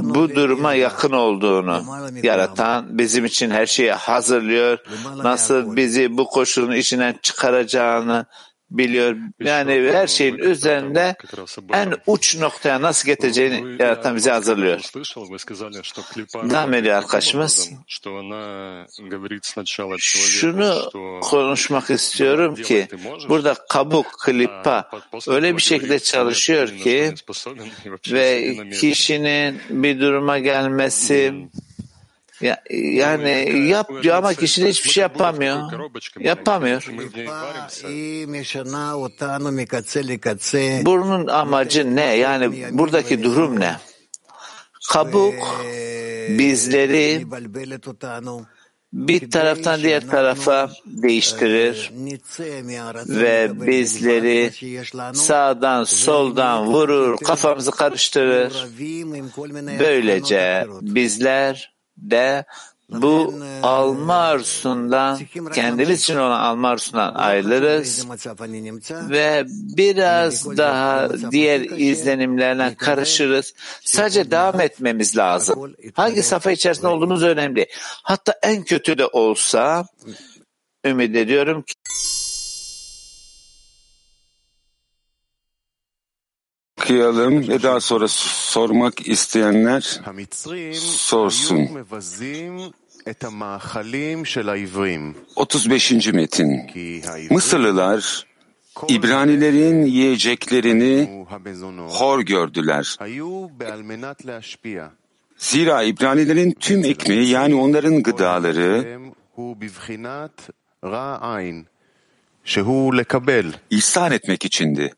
bu 0.00 0.34
duruma 0.34 0.74
yakın 0.74 1.12
olduğunu 1.12 1.84
yaratan 2.22 2.98
bizim 2.98 3.24
için 3.24 3.50
her 3.50 3.66
şeyi 3.66 3.92
hazırlıyor. 3.92 4.78
Nasıl 5.16 5.76
bizi 5.76 6.16
bu 6.16 6.26
koşulun 6.26 6.72
içinden 6.72 7.18
çıkaracağını 7.22 8.26
biliyor. 8.70 9.16
Yani 9.40 9.90
her 9.92 10.06
şeyin 10.06 10.38
üzerinde 10.38 11.16
en 11.72 11.94
uç 12.06 12.36
noktaya 12.36 12.82
nasıl 12.82 13.06
getireceğini 13.06 13.82
yaratan 13.82 14.16
bizi 14.16 14.30
hazırlıyor. 14.30 14.80
Devam 16.50 16.74
ediyor 16.74 16.94
arkadaşımız. 16.94 17.70
Şunu 19.98 20.90
konuşmak 21.20 21.90
istiyorum 21.90 22.54
ki 22.54 22.88
burada 23.28 23.54
kabuk, 23.68 24.06
klipa 24.24 24.90
öyle 25.28 25.56
bir 25.56 25.62
şekilde 25.62 25.98
çalışıyor 25.98 26.68
ki 26.68 27.14
ve 28.12 28.56
kişinin 28.80 29.60
bir 29.70 30.00
duruma 30.00 30.38
gelmesi 30.38 31.34
ya, 32.44 32.62
yani 32.70 33.66
yap 33.68 33.90
diyor 34.02 34.16
ama 34.16 34.34
kişi 34.34 34.68
hiçbir 34.68 34.90
şey 34.90 35.02
yapamıyor. 35.02 35.72
Yapamıyor. 36.20 36.88
Bunun 40.86 41.26
amacı 41.26 41.96
ne? 41.96 42.16
Yani 42.16 42.78
buradaki 42.78 43.22
durum 43.22 43.60
ne? 43.60 43.76
Kabuk 44.90 45.64
bizleri 46.28 47.26
bir 48.92 49.30
taraftan 49.30 49.82
diğer 49.82 50.08
tarafa 50.08 50.70
değiştirir 50.86 51.92
ve 53.08 53.66
bizleri 53.66 54.52
sağdan 55.14 55.84
soldan 55.84 56.66
vurur, 56.66 57.16
kafamızı 57.16 57.70
karıştırır. 57.70 58.66
Böylece 59.78 60.66
bizler 60.82 61.73
de 61.96 62.44
bu 62.88 63.34
alma 63.62 64.14
arzusundan, 64.14 65.20
kendimiz 65.54 66.00
için 66.00 66.16
olan 66.16 66.40
alma 66.40 66.68
arzusundan 66.68 67.14
ayrılırız 67.14 68.06
ve 69.10 69.44
biraz 69.48 70.56
daha 70.56 71.08
diğer 71.30 71.60
izlenimlerden 71.60 72.74
karışırız. 72.74 73.54
Sadece 73.84 74.30
devam 74.30 74.60
etmemiz 74.60 75.16
lazım. 75.16 75.74
Hangi 75.94 76.22
safa 76.22 76.50
içerisinde 76.50 76.88
olduğumuz 76.88 77.22
önemli. 77.22 77.66
Hatta 78.02 78.34
en 78.42 78.62
kötü 78.62 78.98
de 78.98 79.06
olsa 79.06 79.86
ümit 80.84 81.16
ediyorum 81.16 81.62
ki 81.62 81.74
okuyalım 86.84 87.48
ve 87.48 87.62
daha 87.62 87.80
sonra 87.80 88.08
sormak 88.08 89.08
isteyenler 89.08 90.00
sorsun. 90.74 91.68
35. 95.36 96.12
metin 96.12 96.70
Mısırlılar 97.30 98.26
İbranilerin 98.88 99.84
yiyeceklerini 99.86 101.26
hor 101.88 102.20
gördüler. 102.20 102.96
Zira 105.36 105.82
İbranilerin 105.82 106.52
tüm 106.60 106.84
ekmeği 106.84 107.28
yani 107.28 107.54
onların 107.54 108.02
gıdaları 108.02 108.98
ihsan 113.70 114.12
etmek 114.12 114.44
içindi. 114.44 114.92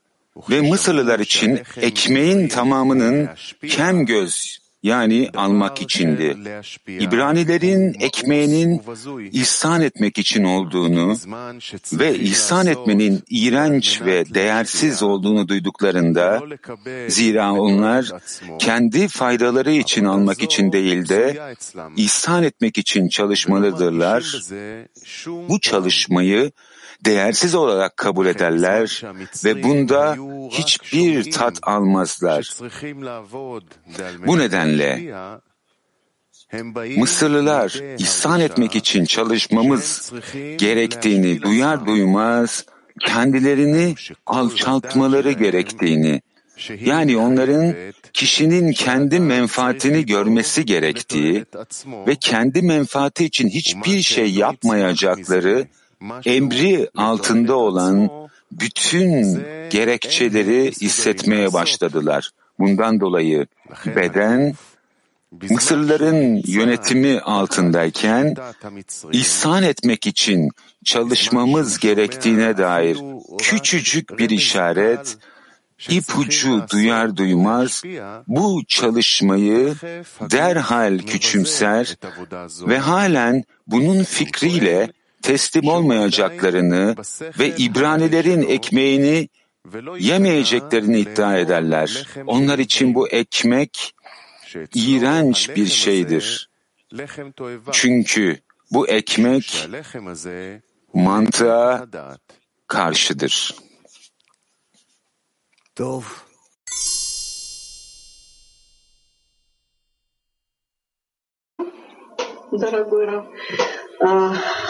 Ve 0.50 0.60
Mısırlılar 0.60 1.20
için 1.20 1.60
ekmeğin 1.76 2.48
tamamının 2.48 3.28
kem 3.68 4.06
göz 4.06 4.58
yani 4.82 5.30
almak 5.36 5.82
içindi. 5.82 6.36
İbranilerin 6.88 7.96
ekmeğinin 8.00 8.82
ihsan 9.32 9.82
etmek 9.82 10.18
için 10.18 10.44
olduğunu 10.44 11.16
ve 11.92 12.18
ihsan 12.18 12.66
etmenin 12.66 13.22
iğrenç 13.30 14.02
ve 14.02 14.34
değersiz 14.34 15.02
olduğunu 15.02 15.48
duyduklarında 15.48 16.42
zira 17.08 17.52
onlar 17.52 18.10
kendi 18.58 19.08
faydaları 19.08 19.72
için 19.72 20.04
almak 20.04 20.42
için 20.42 20.72
değil 20.72 21.08
de 21.08 21.54
ihsan 21.96 22.42
etmek 22.42 22.78
için 22.78 23.08
çalışmalıdırlar. 23.08 24.42
Bu 25.26 25.60
çalışmayı 25.60 26.52
değersiz 27.04 27.54
olarak 27.54 27.96
kabul 27.96 28.26
ederler 28.26 29.02
ve 29.44 29.62
bunda 29.62 30.16
hiçbir 30.50 31.30
tat 31.30 31.58
almazlar. 31.62 32.50
Bu 34.26 34.38
nedenle 34.38 35.14
Mısırlılar 36.96 37.80
ihsan 37.98 38.40
etmek 38.40 38.76
için 38.76 39.04
çalışmamız 39.04 40.12
gerektiğini 40.58 41.42
duyar 41.42 41.86
duymaz 41.86 42.64
kendilerini 43.00 43.94
alçaltmaları 44.26 45.32
gerektiğini 45.32 46.22
yani 46.80 47.16
onların 47.16 47.74
kişinin 48.12 48.72
kendi 48.72 49.20
menfaatini 49.20 50.06
görmesi 50.06 50.64
gerektiği 50.64 51.44
ve 52.06 52.14
kendi 52.14 52.62
menfaati 52.62 53.24
için 53.24 53.48
hiçbir 53.48 54.02
şey 54.02 54.30
yapmayacakları 54.30 55.66
emri 56.24 56.90
altında 56.96 57.54
olan 57.54 58.10
bütün 58.52 59.44
gerekçeleri 59.70 60.72
hissetmeye 60.72 61.52
başladılar. 61.52 62.30
Bundan 62.58 63.00
dolayı 63.00 63.46
beden 63.86 64.54
Mısırlıların 65.50 66.42
yönetimi 66.46 67.20
altındayken 67.20 68.34
ihsan 69.12 69.62
etmek 69.62 70.06
için 70.06 70.50
çalışmamız 70.84 71.78
gerektiğine 71.78 72.58
dair 72.58 72.98
küçücük 73.38 74.18
bir 74.18 74.30
işaret 74.30 75.16
ipucu 75.88 76.64
duyar 76.72 77.16
duymaz 77.16 77.82
bu 78.26 78.62
çalışmayı 78.68 79.74
derhal 80.20 80.98
küçümser 80.98 81.96
ve 82.60 82.78
halen 82.78 83.44
bunun 83.66 84.04
fikriyle 84.04 84.92
teslim 85.21 85.67
olmayacaklarını 85.67 86.95
ve 87.39 87.55
İbranilerin 87.57 88.41
ekmeğini 88.41 89.29
yemeyeceklerini 89.99 90.99
iddia 90.99 91.37
ederler. 91.37 92.07
Onlar 92.27 92.59
için 92.59 92.95
bu 92.95 93.09
ekmek 93.09 93.93
iğrenç 94.75 95.49
bir 95.55 95.67
şeydir. 95.67 96.49
Çünkü 97.71 98.39
bu 98.71 98.87
ekmek 98.87 99.69
mantığa 100.93 101.87
karşıdır. 102.67 103.55
Дорогой 112.51 113.07
Раф, 113.07 113.25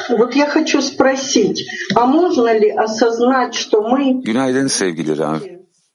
вот 0.10 0.36
я 0.36 0.48
хочу 0.48 0.82
спросить, 0.82 1.66
а 1.96 2.06
можно 2.06 2.58
ли 2.58 2.70
осознать, 2.70 3.56
что 3.56 3.82
мы 3.82 4.22
Günaydın 4.24 4.68
sevgili 4.68 5.18
Rav. 5.18 5.42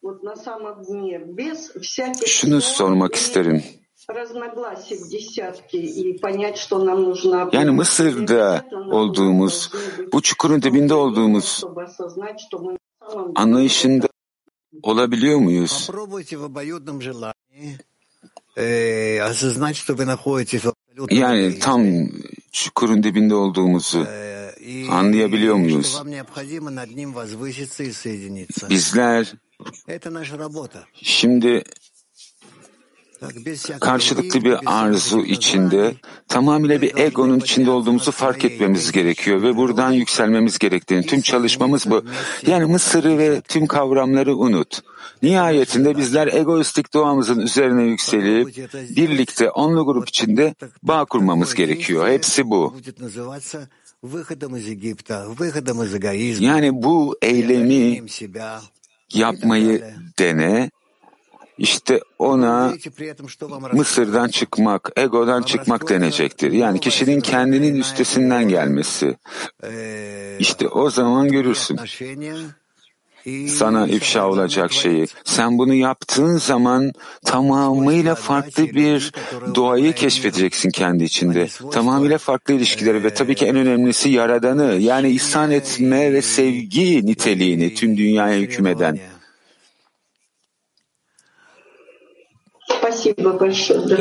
вот 0.03 0.23
на 0.23 0.37
самом 0.37 0.83
дне, 0.85 1.19
без 1.19 1.71
всяких 1.81 2.27
Şunu 2.27 2.61
sormak 2.61 3.15
isterim. 3.15 3.63
разногласий 4.09 4.97
в 4.97 5.09
десятке 5.11 5.79
и 5.79 6.19
понять, 6.19 6.57
что 6.59 6.79
нам 6.79 7.03
нужно 7.03 7.49
Yani 7.53 7.71
Mısır'da 7.71 8.65
olduğumuz, 8.91 9.71
bu 10.13 10.23
çukurun 10.23 10.63
dibinde 10.63 10.95
olduğumuz 10.95 11.45
чтобы 11.45 11.83
осознать, 11.85 12.39
что 12.41 12.59
мы 12.59 12.73
на 13.01 13.11
самом 13.11 13.27
деле 13.29 13.43
anlayışında 13.43 14.09
olabiliyor 14.83 15.39
muyuz? 15.39 15.87
Попробуйте 15.87 16.37
в 16.37 16.45
обоюдном 16.45 17.01
желании 17.01 17.79
э, 18.57 19.19
осознать, 19.21 19.77
что 19.77 19.95
вы 19.95 20.05
находитесь 20.05 20.63
в 20.65 20.69
абсолютном 20.69 21.19
Yani 21.19 21.59
tam 21.59 22.09
çukurun 22.52 23.04
dibinde 23.04 23.36
olduğumuzu 23.36 24.08
anlayabiliyor 24.92 25.56
muyuz? 25.56 25.96
Bizler 28.70 29.34
şimdi 30.94 31.64
karşılıklı 33.80 34.46
bir 34.46 34.58
arzu 34.66 35.20
içinde 35.20 35.94
tamamıyla 36.28 36.82
bir 36.82 36.98
egonun 36.98 37.40
içinde 37.40 37.72
olduğumuzu 37.72 38.12
fark 38.12 38.46
etmemiz 38.46 38.92
gerekiyor 38.92 39.42
ve 39.42 39.58
buradan 39.58 39.92
yükselmemiz 39.92 40.58
gerektiğini. 40.58 41.06
Tüm 41.06 41.22
çalışmamız 41.22 41.90
bu. 41.90 42.04
Yani 42.48 42.66
Mısır'ı 42.66 43.18
ve 43.18 43.42
tüm 43.42 43.68
kavramları 43.68 44.36
unut. 44.36 44.82
Nihayetinde 45.22 45.98
bizler 45.98 46.34
egoistik 46.34 46.94
doğamızın 46.94 47.40
üzerine 47.40 47.84
yükselip 47.84 48.58
birlikte 48.98 49.50
onlu 49.50 49.86
grup 49.86 50.10
içinde 50.10 50.56
bağ 50.84 51.06
kurmamız 51.06 51.54
gerekiyor. 51.54 52.10
Hepsi 52.10 52.50
bu. 52.50 52.76
Yani 56.40 56.84
bu 56.84 57.18
eylemi 57.22 58.02
yapmayı 59.14 59.94
dene, 60.20 60.72
işte 61.62 62.00
ona 62.20 62.74
Mısır'dan 63.74 64.28
çıkmak, 64.28 64.92
egodan 64.96 65.42
çıkmak 65.42 65.90
denecektir. 65.90 66.52
Yani 66.52 66.80
kişinin 66.80 67.22
kendinin 67.22 67.76
üstesinden 67.76 68.50
gelmesi. 68.50 69.18
İşte 70.40 70.68
o 70.68 70.90
zaman 70.90 71.28
görürsün 71.28 71.80
sana 73.48 73.88
ifşa 73.88 74.28
olacak 74.28 74.74
şeyi. 74.74 75.08
Sen 75.24 75.58
bunu 75.58 75.74
yaptığın 75.74 76.38
zaman 76.38 76.92
tamamıyla 77.26 78.16
farklı 78.16 78.64
bir 78.64 79.12
doğayı 79.56 79.94
keşfedeceksin 79.94 80.70
kendi 80.70 81.04
içinde. 81.04 81.48
Tamamıyla 81.72 82.18
farklı 82.18 82.54
ilişkileri 82.54 83.04
ve 83.04 83.14
tabii 83.14 83.36
ki 83.36 83.46
en 83.46 83.56
önemlisi 83.56 84.10
yaradanı 84.10 84.74
yani 84.74 85.10
ihsan 85.10 85.52
etme 85.52 86.14
ve 86.14 86.22
sevgi 86.22 87.06
niteliğini 87.06 87.74
tüm 87.74 87.98
dünyaya 87.98 88.40
hükmeden. 88.40 89.00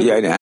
Yani 0.02 0.34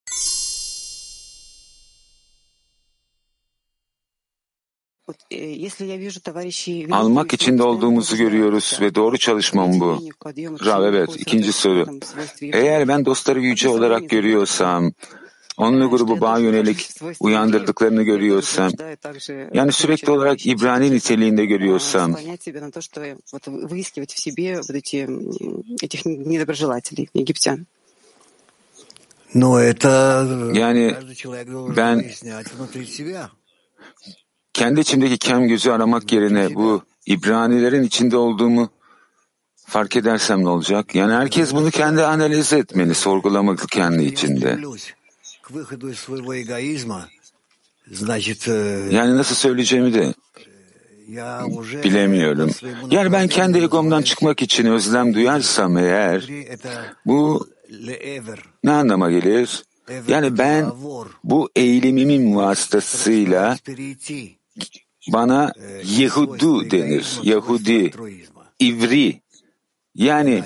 Almak 6.90 7.32
içinde 7.32 7.62
olduğumuzu 7.62 8.16
görüyoruz 8.16 8.78
ve 8.80 8.94
doğru 8.94 9.18
çalışmam 9.18 9.80
bu. 9.80 9.98
Rav 10.64 10.84
evet, 10.84 11.10
ikinci 11.18 11.52
soru. 11.52 11.86
Eğer 12.42 12.88
ben 12.88 13.04
dostları 13.04 13.40
yüce 13.40 13.68
olarak 13.68 14.10
görüyorsam, 14.10 14.92
onlu 15.56 15.90
grubu 15.90 16.20
bağ 16.20 16.38
yönelik 16.38 16.90
uyandırdıklarını 17.20 18.02
görüyorsam, 18.02 18.72
yani 19.54 19.72
sürekli 19.72 20.12
olarak 20.12 20.46
İbrani 20.46 20.92
niteliğinde 20.92 21.44
görüyorsam, 21.44 22.16
yani 30.54 30.94
ben 31.76 32.04
kendi 34.52 34.80
içimdeki 34.80 35.18
kem 35.18 35.48
gözü 35.48 35.70
aramak 35.70 36.12
yerine 36.12 36.54
bu 36.54 36.82
İbranilerin 37.06 37.82
içinde 37.82 38.16
olduğumu 38.16 38.70
fark 39.66 39.96
edersem 39.96 40.44
ne 40.44 40.48
olacak? 40.48 40.94
Yani 40.94 41.12
herkes 41.12 41.54
bunu 41.54 41.70
kendi 41.70 42.02
analiz 42.02 42.52
etmeli, 42.52 42.94
sorgulamalı 42.94 43.66
kendi 43.66 44.04
içinde. 44.04 44.58
Yani 48.90 49.16
nasıl 49.16 49.34
söyleyeceğimi 49.34 49.94
de 49.94 50.14
bilemiyorum. 51.84 52.50
Yani 52.90 53.12
ben 53.12 53.28
kendi 53.28 53.58
egomdan 53.58 54.02
çıkmak 54.02 54.42
için 54.42 54.66
özlem 54.66 55.14
duyarsam 55.14 55.78
eğer 55.78 56.28
bu 57.06 57.48
ne 58.63 58.71
anlama 58.71 59.11
gelir? 59.11 59.63
Yani 60.07 60.38
ben 60.38 60.71
bu 61.23 61.49
eğilimimin 61.55 62.36
vasıtasıyla 62.36 63.57
bana 65.07 65.53
Yehudu 65.84 66.71
denir. 66.71 67.19
Yahudi, 67.23 67.91
İvri. 68.59 69.21
Yani 69.95 70.43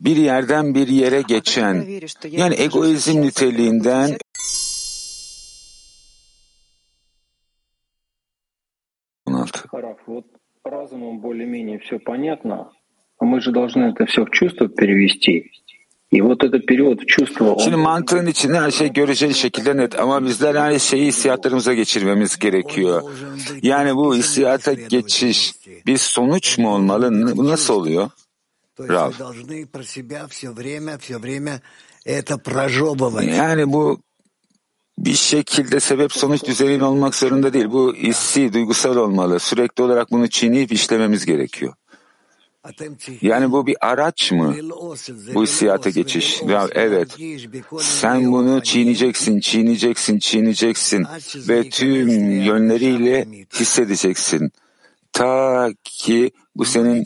bir 0.00 0.16
yerden 0.16 0.74
bir 0.74 0.88
yere 0.88 1.22
geçen, 1.22 1.86
yani 2.30 2.54
egoizm 2.58 3.20
niteliğinden 3.20 4.18
разумом 10.64 11.20
более-менее 11.20 11.78
все 11.78 11.98
понятно, 11.98 12.54
а 12.54 12.75
мы 13.20 13.40
же 13.40 13.52
должны 13.52 13.84
это 13.84 14.06
все 14.06 14.24
в 14.24 14.30
чувство 14.30 14.68
перевести. 14.68 15.50
И 16.10 16.20
вот 16.20 16.44
этот 16.44 16.66
период 16.66 17.00
в 17.00 17.06
чувство... 17.06 17.56
Şimdi 17.64 17.76
mantığın 17.76 18.26
içinde 18.26 18.60
her 18.60 18.70
şey 18.70 18.92
göreceği 18.92 19.34
şekilde 19.34 19.76
net 19.76 20.00
ama 20.00 20.24
bizler 20.24 20.54
her 20.54 20.78
şeyi 20.78 21.06
hissiyatlarımıza 21.06 21.74
geçirmemiz 21.74 22.38
gerekiyor. 22.38 23.02
Yani 23.62 23.96
bu 23.96 24.14
hissiyata 24.14 24.72
geçiş 24.72 25.52
bir 25.86 25.96
sonuç 25.96 26.58
mu 26.58 26.74
olmalı? 26.74 27.36
Bu 27.36 27.48
nasıl 27.48 27.74
oluyor? 27.74 28.10
Rav. 28.80 29.12
Yani 33.38 33.72
bu 33.72 34.00
bir 34.98 35.14
şekilde 35.14 35.80
sebep 35.80 36.12
sonuç 36.12 36.44
düzeyinde 36.44 36.84
olmak 36.84 37.14
zorunda 37.14 37.52
değil. 37.52 37.70
Bu 37.70 37.94
hissi, 37.94 38.52
duygusal 38.52 38.96
olmalı. 38.96 39.40
Sürekli 39.40 39.82
olarak 39.82 40.10
bunu 40.10 40.28
çiğneyip 40.28 40.72
işlememiz 40.72 41.26
gerekiyor. 41.26 41.74
Yani 43.21 43.51
bu 43.51 43.67
bir 43.67 43.75
araç 43.81 44.31
mı? 44.31 44.55
Bu 45.33 45.43
hissiyata 45.43 45.89
geçiş. 45.89 46.41
Ya 46.41 46.67
evet. 46.71 47.17
Sen 47.79 48.31
bunu 48.31 48.63
çiğneyeceksin, 48.63 49.39
çiğneyeceksin, 49.39 50.19
çiğneyeceksin 50.19 51.07
ve 51.35 51.69
tüm 51.69 52.31
yönleriyle 52.41 53.27
hissedeceksin. 53.53 54.51
Ta 55.13 55.69
ki 55.83 56.31
bu 56.55 56.65
senin 56.65 57.05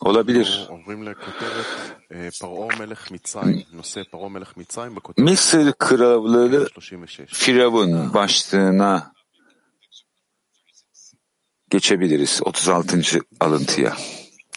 olabilir. 0.00 0.68
Mısır 5.16 5.72
krallığı 5.72 6.68
Firavun 7.26 8.14
başlığına 8.14 9.12
geçebiliriz 11.70 12.40
36. 12.44 13.00
alıntıya. 13.40 13.96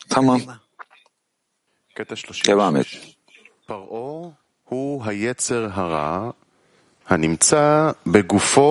Tamam. 0.09 0.41
Devam 2.47 2.76
et. 2.76 2.88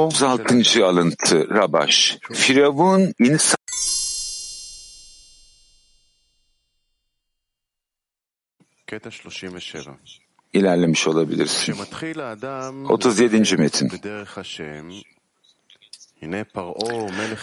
36. 0.07 0.86
alıntı 0.86 1.49
Rabaş. 1.51 2.18
Firavun 2.32 3.14
insan 3.18 3.57
ilerlemiş 10.53 11.09
olabilirsin. 11.09 11.72
37. 12.88 13.57
metin. 13.57 13.88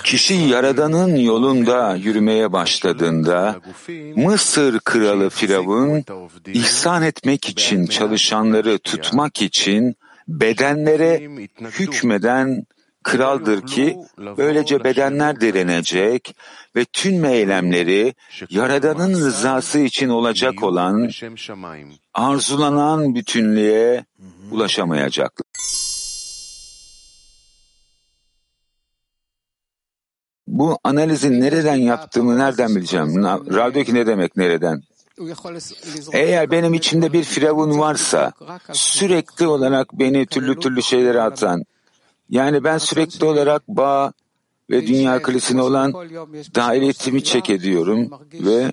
Kişi 0.03 0.33
Yaradan'ın 0.33 1.15
yolunda 1.15 1.95
yürümeye 1.95 2.51
başladığında 2.51 3.55
Mısır 4.15 4.79
kralı 4.79 5.29
Firavun 5.29 6.03
ihsan 6.47 7.03
etmek 7.03 7.49
için 7.49 7.85
çalışanları 7.85 8.79
tutmak 8.79 9.41
için 9.41 9.95
bedenlere 10.27 11.29
hükmeden 11.79 12.65
kraldır 13.03 13.67
ki 13.67 13.97
böylece 14.37 14.83
bedenler 14.83 15.41
direnecek 15.41 16.35
ve 16.75 16.85
tüm 16.85 17.25
eylemleri 17.25 18.13
Yaradan'ın 18.49 19.13
rızası 19.13 19.79
için 19.79 20.09
olacak 20.09 20.63
olan 20.63 21.09
arzulanan 22.13 23.15
bütünlüğe 23.15 24.05
ulaşamayacaklar. 24.51 25.48
Bu 30.59 30.79
analizin 30.83 31.41
nereden 31.41 31.75
yaptığımı 31.75 32.39
nereden 32.39 32.75
bileceğim? 32.75 33.23
Radyoki 33.25 33.93
ne 33.93 34.07
demek 34.07 34.37
nereden? 34.37 34.83
Eğer 36.13 36.51
benim 36.51 36.73
içimde 36.73 37.13
bir 37.13 37.23
firavun 37.23 37.79
varsa, 37.79 38.33
sürekli 38.73 39.47
olarak 39.47 39.93
beni 39.93 40.25
türlü 40.25 40.59
türlü 40.59 40.83
şeylere 40.83 41.21
atan, 41.21 41.63
yani 42.29 42.63
ben 42.63 42.77
sürekli 42.77 43.25
olarak 43.25 43.67
bağ 43.67 44.13
ve 44.69 44.87
dünya 44.87 45.21
klisine 45.21 45.61
olan 45.61 45.93
dairetimi 46.55 47.23
çek 47.23 47.49
ediyorum 47.49 48.11
ve 48.33 48.71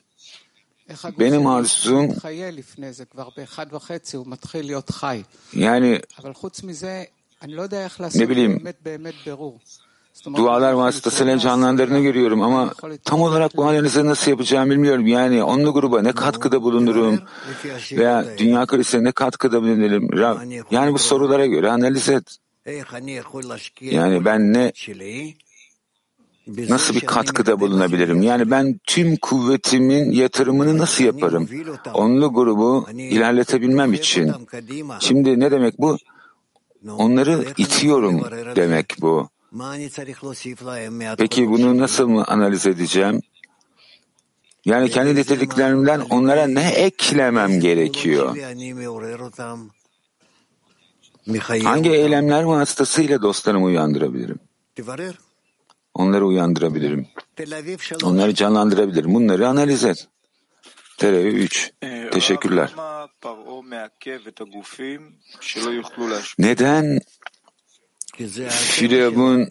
benim 1.19 1.47
arzum 1.47 2.15
yani 5.53 6.01
ne 8.15 8.29
bileyim 8.29 8.63
dualar 10.25 10.73
vasıtasıyla 10.73 11.39
canlandırdığını 11.39 12.01
görüyorum 12.01 12.43
ama 12.43 12.73
tam 13.05 13.21
olarak 13.21 13.57
bu 13.57 13.65
analizi 13.65 14.07
nasıl 14.07 14.31
yapacağımı 14.31 14.71
bilmiyorum. 14.71 15.07
Yani 15.07 15.43
onlu 15.43 15.73
gruba 15.73 16.03
ne 16.03 16.13
katkıda 16.13 16.63
bulunurum 16.63 17.21
veya 17.93 18.25
dünya 18.39 18.67
krizine 18.67 19.05
ne 19.05 19.13
katkıda 19.13 19.63
bulunurum. 19.63 20.09
Yani 20.71 20.93
bu 20.93 20.99
sorulara 20.99 21.47
göre 21.47 21.71
analiz 21.71 22.09
et. 22.09 22.37
Yani 23.81 24.25
ben 24.25 24.53
ne 24.53 24.73
nasıl 26.47 26.95
bir 26.95 27.01
katkıda 27.01 27.61
bulunabilirim? 27.61 28.23
Yani 28.23 28.51
ben 28.51 28.81
tüm 28.87 29.17
kuvvetimin 29.17 30.11
yatırımını 30.11 30.79
nasıl 30.79 31.05
yaparım? 31.05 31.49
Onlu 31.95 32.33
grubu 32.33 32.87
ilerletebilmem 32.93 33.93
için. 33.93 34.33
Şimdi 35.01 35.41
ne 35.41 35.51
demek 35.51 35.79
bu? 35.79 35.97
Onları 36.89 37.45
itiyorum 37.57 38.23
demek 38.57 38.95
bu. 39.01 39.29
Peki 41.17 41.49
bunu 41.49 41.79
nasıl 41.79 42.09
mı 42.09 42.25
analiz 42.27 42.67
edeceğim? 42.67 43.21
Yani 44.65 44.91
kendi 44.91 45.15
niteliklerimden 45.15 46.01
onlara 46.01 46.47
ne 46.47 46.69
eklemem 46.71 47.61
gerekiyor? 47.61 48.37
Hangi 51.65 51.91
eylemler 51.91 52.43
vasıtasıyla 52.43 53.23
dostlarımı 53.23 53.65
uyandırabilirim? 53.65 54.39
Onları 55.95 56.27
uyandırabilirim. 56.27 57.07
Onları 58.05 58.35
canlandırabilirim. 58.35 59.15
Bunları 59.15 59.49
analiz 59.49 59.85
et. 59.85 60.09
Terevi 60.99 61.29
3. 61.29 61.73
Teşekkürler. 62.11 62.73
Neden 66.39 67.01
Firavun 68.49 69.49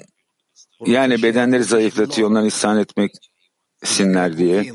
yani 0.85 1.23
bedenleri 1.23 1.63
zayıflatıyor, 1.63 2.29
onları 2.29 2.47
isyan 2.47 2.79
etmeksinler 2.79 4.37
diye. 4.37 4.65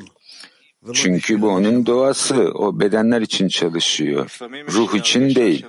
Çünkü 0.94 1.42
bu 1.42 1.48
onun 1.48 1.86
doğası. 1.86 2.34
O 2.54 2.80
bedenler 2.80 3.20
için 3.20 3.48
çalışıyor. 3.48 4.38
Ruh 4.72 4.94
için 4.94 5.34
değil. 5.34 5.66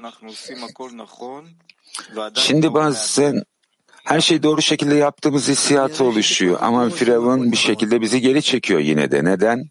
Şimdi 2.35 2.73
bazen 2.73 3.43
her 4.03 4.21
şey 4.21 4.43
doğru 4.43 4.61
şekilde 4.61 4.95
yaptığımız 4.95 5.47
hissiyatı 5.47 6.03
oluşuyor. 6.03 6.57
Ama 6.61 6.89
Firavun 6.89 7.51
bir 7.51 7.57
şekilde 7.57 8.01
bizi 8.01 8.21
geri 8.21 8.41
çekiyor 8.41 8.79
yine 8.79 9.11
de. 9.11 9.23
Neden? 9.25 9.65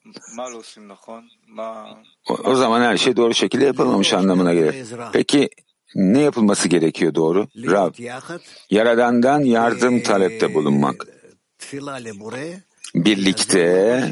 O, 2.29 2.35
o 2.35 2.55
zaman 2.55 2.81
her 2.83 2.97
şey 2.97 3.17
doğru 3.17 3.35
şekilde 3.35 3.65
yapılmamış 3.65 4.13
anlamına 4.13 4.55
gelir. 4.55 4.75
Peki 5.13 5.49
ne 5.95 6.21
yapılması 6.21 6.69
gerekiyor 6.69 7.15
doğru? 7.15 7.49
Rab, 7.57 7.95
Yaradan'dan 8.71 9.41
yardım 9.41 10.03
talepte 10.03 10.55
bulunmak. 10.55 11.07
Birlikte 12.95 14.11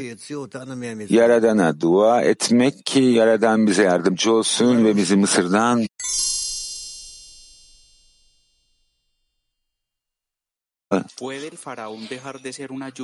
Yaradan'a 1.09 1.81
dua 1.81 2.21
etmek 2.21 2.85
ki 2.85 2.99
Yaradan 2.99 3.67
bize 3.67 3.83
yardımcı 3.83 4.33
olsun 4.33 4.85
ve 4.85 4.95
bizi 4.97 5.15
Mısır'dan 5.15 5.85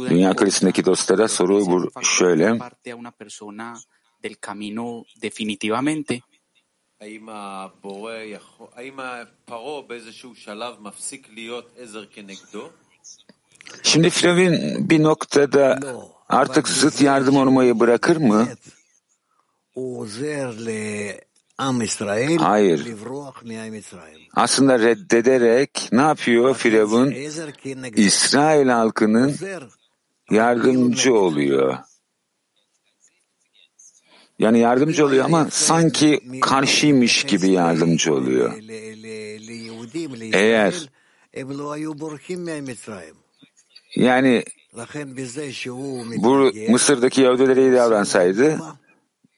Dünya 0.10 0.36
krizindeki 0.36 0.86
dostlara 0.86 1.28
soru 1.28 1.66
bu 1.66 2.04
şöyle. 2.04 2.60
Şimdi 13.84 14.10
Firavun 14.10 14.90
bir 14.90 15.04
noktada 15.04 15.80
artık 16.30 16.68
zıt 16.68 17.02
yardım 17.02 17.38
olmayı 17.38 17.80
bırakır 17.80 18.18
mı? 18.18 18.48
Hayır. 22.38 22.86
Aslında 24.36 24.80
reddederek 24.80 25.90
ne 25.92 26.02
yapıyor 26.02 26.56
Firavun? 26.56 27.12
İsrail 28.00 28.68
halkının 28.68 29.28
yardımcı 30.32 31.14
oluyor. 31.16 31.78
Yani 34.40 34.60
yardımcı 34.60 35.06
oluyor 35.06 35.26
ama 35.26 35.48
sanki 35.52 36.20
karşıymış 36.42 37.24
gibi 37.24 37.50
yardımcı 37.50 38.14
oluyor. 38.14 38.54
Eğer 40.34 40.90
yani 43.96 44.44
bu 46.18 46.52
Mısır'daki 46.70 47.22
Yahudilere 47.22 47.62
iyi 47.62 47.74
davransaydı 47.74 48.60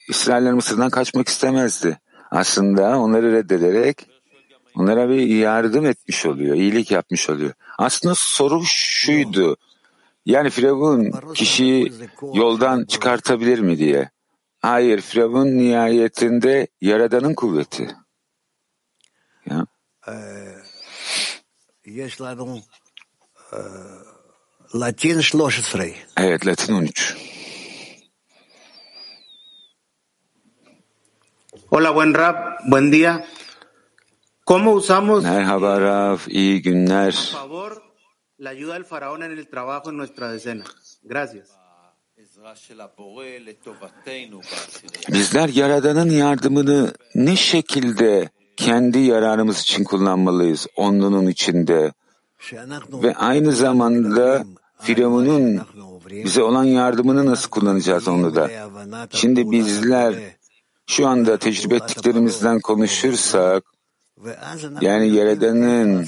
İsrailler 0.09 0.53
Mısır'dan 0.53 0.89
kaçmak 0.89 1.27
istemezdi. 1.27 1.99
Aslında 2.31 2.99
onları 2.99 3.31
reddederek 3.31 4.07
onlara 4.75 5.09
bir 5.09 5.27
yardım 5.27 5.85
etmiş 5.85 6.25
oluyor, 6.25 6.55
iyilik 6.55 6.91
yapmış 6.91 7.29
oluyor. 7.29 7.53
Aslında 7.77 8.15
soru 8.15 8.61
şuydu. 8.65 9.57
Yani 10.25 10.49
Firavun 10.49 11.11
kişiyi 11.33 11.93
yoldan 12.33 12.85
çıkartabilir 12.85 13.59
mi 13.59 13.77
diye. 13.77 14.09
Hayır, 14.67 15.01
Firavun 15.01 15.57
nihayetinde 15.57 16.67
Yaradan'ın 16.81 17.33
kuvveti. 17.33 17.95
Ya. 19.49 19.65
Evet, 26.17 26.47
Latin 26.47 26.73
13. 26.73 27.15
Hola, 31.69 31.95
buen 31.95 32.13
Rab, 32.13 32.35
buen 32.65 32.91
día. 32.91 33.25
¿Cómo 34.45 34.71
usamos 34.73 35.23
Merhaba 35.23 35.79
Rav, 35.79 36.19
iyi 36.27 36.61
günler. 36.61 37.13
por 37.13 37.39
favor 37.39 37.83
la 38.37 38.49
ayuda 38.49 38.73
del 38.73 38.85
faraón 38.85 39.23
en 39.23 39.31
el 39.31 39.47
trabajo 39.47 39.89
en 39.89 39.97
nuestra 39.97 40.31
decena? 40.31 40.65
Gracias. 41.03 41.66
Bizler 45.13 45.49
Yaradan'ın 45.49 46.09
yardımını 46.09 46.93
ne 47.15 47.35
şekilde 47.35 48.29
kendi 48.57 48.99
yararımız 48.99 49.61
için 49.61 49.83
kullanmalıyız 49.83 50.67
onlunun 50.75 51.27
içinde 51.27 51.93
ve 52.93 53.15
aynı 53.15 53.51
zamanda 53.51 54.45
Firavun'un 54.79 55.61
bize 56.09 56.43
olan 56.43 56.63
yardımını 56.63 57.25
nasıl 57.25 57.49
kullanacağız 57.49 58.07
onu 58.07 58.35
da. 58.35 58.49
Şimdi 59.09 59.51
bizler 59.51 60.15
şu 60.87 61.07
anda 61.07 61.37
tecrübe 61.37 61.75
ettiklerimizden 61.75 62.59
konuşursak 62.59 63.63
yani 64.81 65.09
Yaradan'ın 65.09 66.07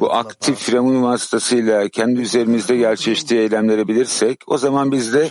bu 0.00 0.12
aktif 0.12 0.58
Firavun 0.58 1.02
vasıtasıyla 1.02 1.88
kendi 1.88 2.20
üzerimizde 2.20 2.76
gerçekleştiği 2.76 3.40
eylemleri 3.40 3.88
bilirsek 3.88 4.40
o 4.46 4.58
zaman 4.58 4.92
biz 4.92 5.14
de 5.14 5.30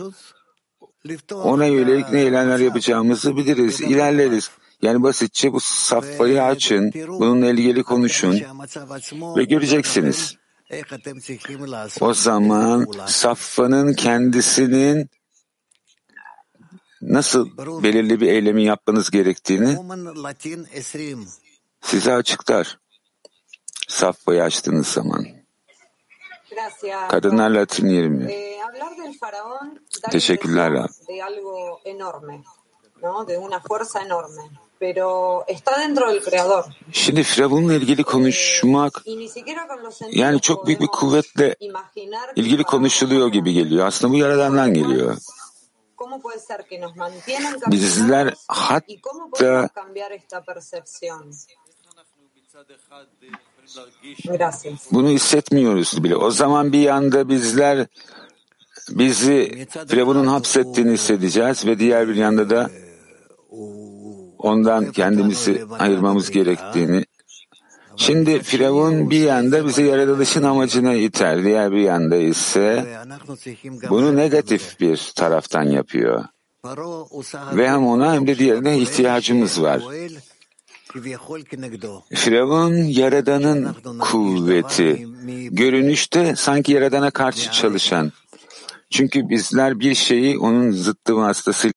ona 1.34 1.66
yönelik 1.66 2.12
ne 2.12 2.22
eylemler 2.22 2.60
yapacağımızı 2.60 3.38
biliriz, 3.38 3.82
ilerleriz. 3.82 4.50
Yani 4.82 5.04
basitçe 5.04 5.54
bu 5.54 5.60
safhayı 5.60 6.44
açın, 6.44 6.92
bununla 7.08 7.50
ilgili 7.50 7.84
konuşun 7.84 8.42
ve 9.38 9.44
göreceksiniz. 9.44 10.36
O 12.02 12.14
zaman 12.14 12.86
safhanın 13.06 13.94
kendisinin 13.94 15.10
nasıl 17.02 17.50
belirli 17.84 18.22
bir 18.22 18.28
eylemi 18.28 18.64
yapmanız 18.64 19.10
gerektiğini 19.10 19.78
size 21.84 22.14
açıklar. 22.14 22.80
Safhayı 23.88 24.44
açtığınız 24.44 24.88
zaman. 24.88 25.26
Kadınlar 27.10 27.50
Latin 27.50 27.88
20. 27.88 28.34
Teşekkürler 30.12 30.74
Rab. 30.74 30.90
Şimdi 36.92 37.24
Firavun'la 37.24 37.74
ilgili 37.74 38.04
konuşmak 38.04 39.02
yani 40.12 40.42
çok 40.42 40.68
büyük 40.68 40.82
bir 40.82 40.88
kuvvetle 40.88 41.56
ilgili 42.36 42.64
konuşuluyor 42.64 43.28
gibi 43.28 43.54
geliyor. 43.54 43.88
Aslında 43.88 44.14
bu 44.14 44.18
Yaradan'dan 44.18 44.74
geliyor. 44.74 45.18
Bizler 47.72 48.34
hatta 48.48 49.70
bunu 54.92 55.10
hissetmiyoruz 55.10 56.04
bile. 56.04 56.16
O 56.16 56.32
zaman 56.32 56.74
bir 56.74 56.80
yanda 56.80 57.30
bizler 57.30 57.88
bizi 58.90 59.68
Firavun'un 59.88 60.28
hapsettiğini 60.28 60.92
hissedeceğiz 60.92 61.66
ve 61.66 61.80
diğer 61.80 62.08
bir 62.08 62.16
yanda 62.16 62.50
da 62.50 62.70
ondan 64.38 64.92
kendimizi 64.92 65.66
ayırmamız 65.80 66.32
gerektiğini 66.32 67.06
Şimdi 67.98 68.42
Firavun 68.42 69.10
bir 69.10 69.20
yanda 69.20 69.66
bizi 69.66 69.84
yaratılışın 69.84 70.44
amacına 70.44 70.94
iter, 70.94 71.44
diğer 71.44 71.72
bir 71.72 71.82
yanda 71.82 72.16
ise 72.16 72.86
bunu 73.90 74.16
negatif 74.16 74.80
bir 74.80 75.12
taraftan 75.16 75.64
yapıyor. 75.64 76.24
Ve 77.54 77.70
hem 77.70 77.88
ona 77.88 78.14
hem 78.14 78.28
de 78.28 78.38
diğerine 78.38 78.78
ihtiyacımız 78.78 79.62
var. 79.62 79.82
Firavun 82.14 82.74
Yaradan'ın 82.74 83.76
kuvveti, 84.00 85.08
görünüşte 85.52 86.36
sanki 86.36 86.72
Yaradan'a 86.72 87.12
karşı 87.12 87.52
çalışan. 87.52 88.12
Çünkü 88.90 89.30
bizler 89.30 89.80
bir 89.80 89.96
şeyi 89.96 90.40
onun 90.40 90.72
zıttı 90.72 91.16
vasıtasıyla 91.16 91.74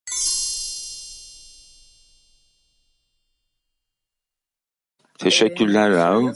Teşekkürler 5.18 5.90
Rav. 5.90 6.32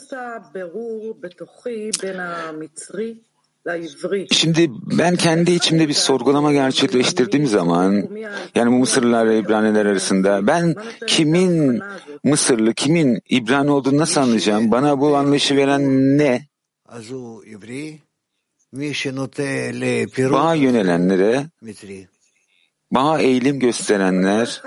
Şimdi 4.32 4.70
ben 4.98 5.16
kendi 5.16 5.52
içimde 5.52 5.88
bir 5.88 5.92
sorgulama 5.94 6.52
gerçekleştirdiğim 6.52 7.46
zaman 7.46 8.08
yani 8.54 8.72
bu 8.72 8.78
Mısırlılar 8.78 9.28
ve 9.28 9.38
İbraniler 9.38 9.86
arasında 9.86 10.46
ben 10.46 10.74
kimin 11.06 11.80
Mısırlı, 12.24 12.74
kimin 12.74 13.20
İbrani 13.28 13.70
olduğunu 13.70 13.98
nasıl 13.98 14.20
anlayacağım? 14.20 14.70
Bana 14.70 15.00
bu 15.00 15.16
anlayışı 15.16 15.56
veren 15.56 15.82
ne? 16.18 16.46
Bağa 20.32 20.54
yönelenlere, 20.54 21.46
bağa 22.90 23.18
eğilim 23.20 23.58
gösterenler, 23.60 24.62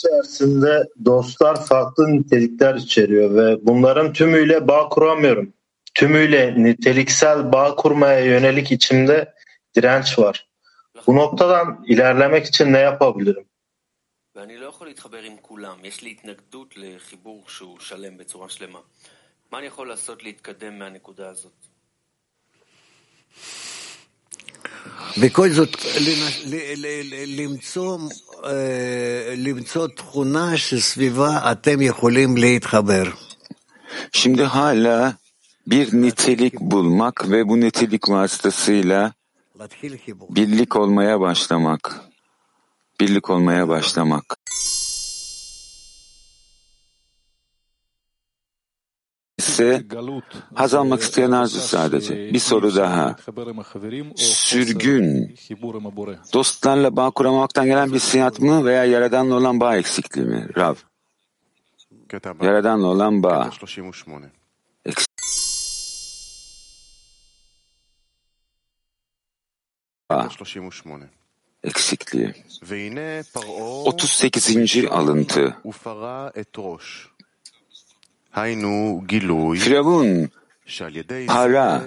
içerisinde 0.00 0.88
dostlar 1.04 1.66
farklı 1.66 2.12
nitelikler 2.12 2.74
içeriyor 2.74 3.34
ve 3.34 3.66
bunların 3.66 4.12
tümüyle 4.12 4.68
bağ 4.68 4.88
kuramıyorum. 4.88 5.52
Tümüyle 5.94 6.54
niteliksel 6.62 7.52
bağ 7.52 7.76
kurmaya 7.76 8.20
yönelik 8.20 8.72
içimde 8.72 9.34
direnç 9.76 10.18
var. 10.18 10.48
Bu 11.06 11.16
noktadan 11.16 11.84
ilerlemek 11.86 12.46
için 12.46 12.72
ne 12.72 12.78
yapabilirim? 12.78 13.44
ואני 14.36 14.60
לא 14.60 14.66
יכול 14.66 14.86
להתחבר 14.86 15.22
עם 15.22 15.36
כולם, 15.42 15.84
יש 15.84 16.02
לי 16.02 16.10
התנגדות 16.10 16.76
לחיבור 16.76 17.44
שהוא 17.48 17.80
שלם 17.80 18.16
בצורה 18.16 18.48
שלמה. 18.48 18.80
מה 19.52 19.58
אני 19.58 19.66
יכול 19.66 19.88
לעשות 19.88 20.22
להתקדם 20.22 20.78
מהנקודה 20.78 21.28
הזאת? 21.28 21.52
בכל 25.22 25.50
זאת, 25.50 25.76
למצוא, 27.26 27.98
למצוא 29.36 29.86
תכונה 29.86 30.56
שסביבה 30.56 31.52
אתם 31.52 31.82
יכולים 31.82 32.36
להתחבר. 32.36 33.04
Şimdi 34.12 34.44
hala 34.44 35.14
bir 35.66 36.02
nitelik 36.02 36.60
bulmak 36.60 37.30
ve 37.30 37.48
bu 37.48 37.60
nitelik 37.60 38.08
vasıtasıyla 38.08 39.12
birlik 40.30 40.76
olmaya 40.76 41.20
başlamak. 41.20 42.00
Birlik 43.00 43.30
olmaya 43.30 43.68
başlamak. 43.68 44.36
İse 49.51 49.83
haz 50.55 50.73
almak 50.73 51.01
isteyen 51.01 51.31
arzu 51.31 51.59
sadece. 51.59 52.33
Bir 52.33 52.39
soru 52.39 52.75
daha. 52.75 53.15
Sürgün, 54.15 55.35
dostlarla 56.33 56.95
bağ 56.95 57.11
kuramamaktan 57.11 57.65
gelen 57.65 57.93
bir 57.93 57.99
siyat 57.99 58.39
mı 58.39 58.65
veya 58.65 58.85
Yaradan'la 58.85 59.35
olan 59.35 59.59
bağ 59.59 59.77
eksikliği 59.77 60.27
mi? 60.27 60.47
Rav. 60.57 60.75
Yaradan'la 62.45 62.87
olan. 62.87 63.23
Bağ. 63.23 63.49
Eksikliği. 71.63 72.33
38. 73.85 74.85
alıntı. 74.89 75.57
Firavun 79.55 80.29
para, 81.27 81.81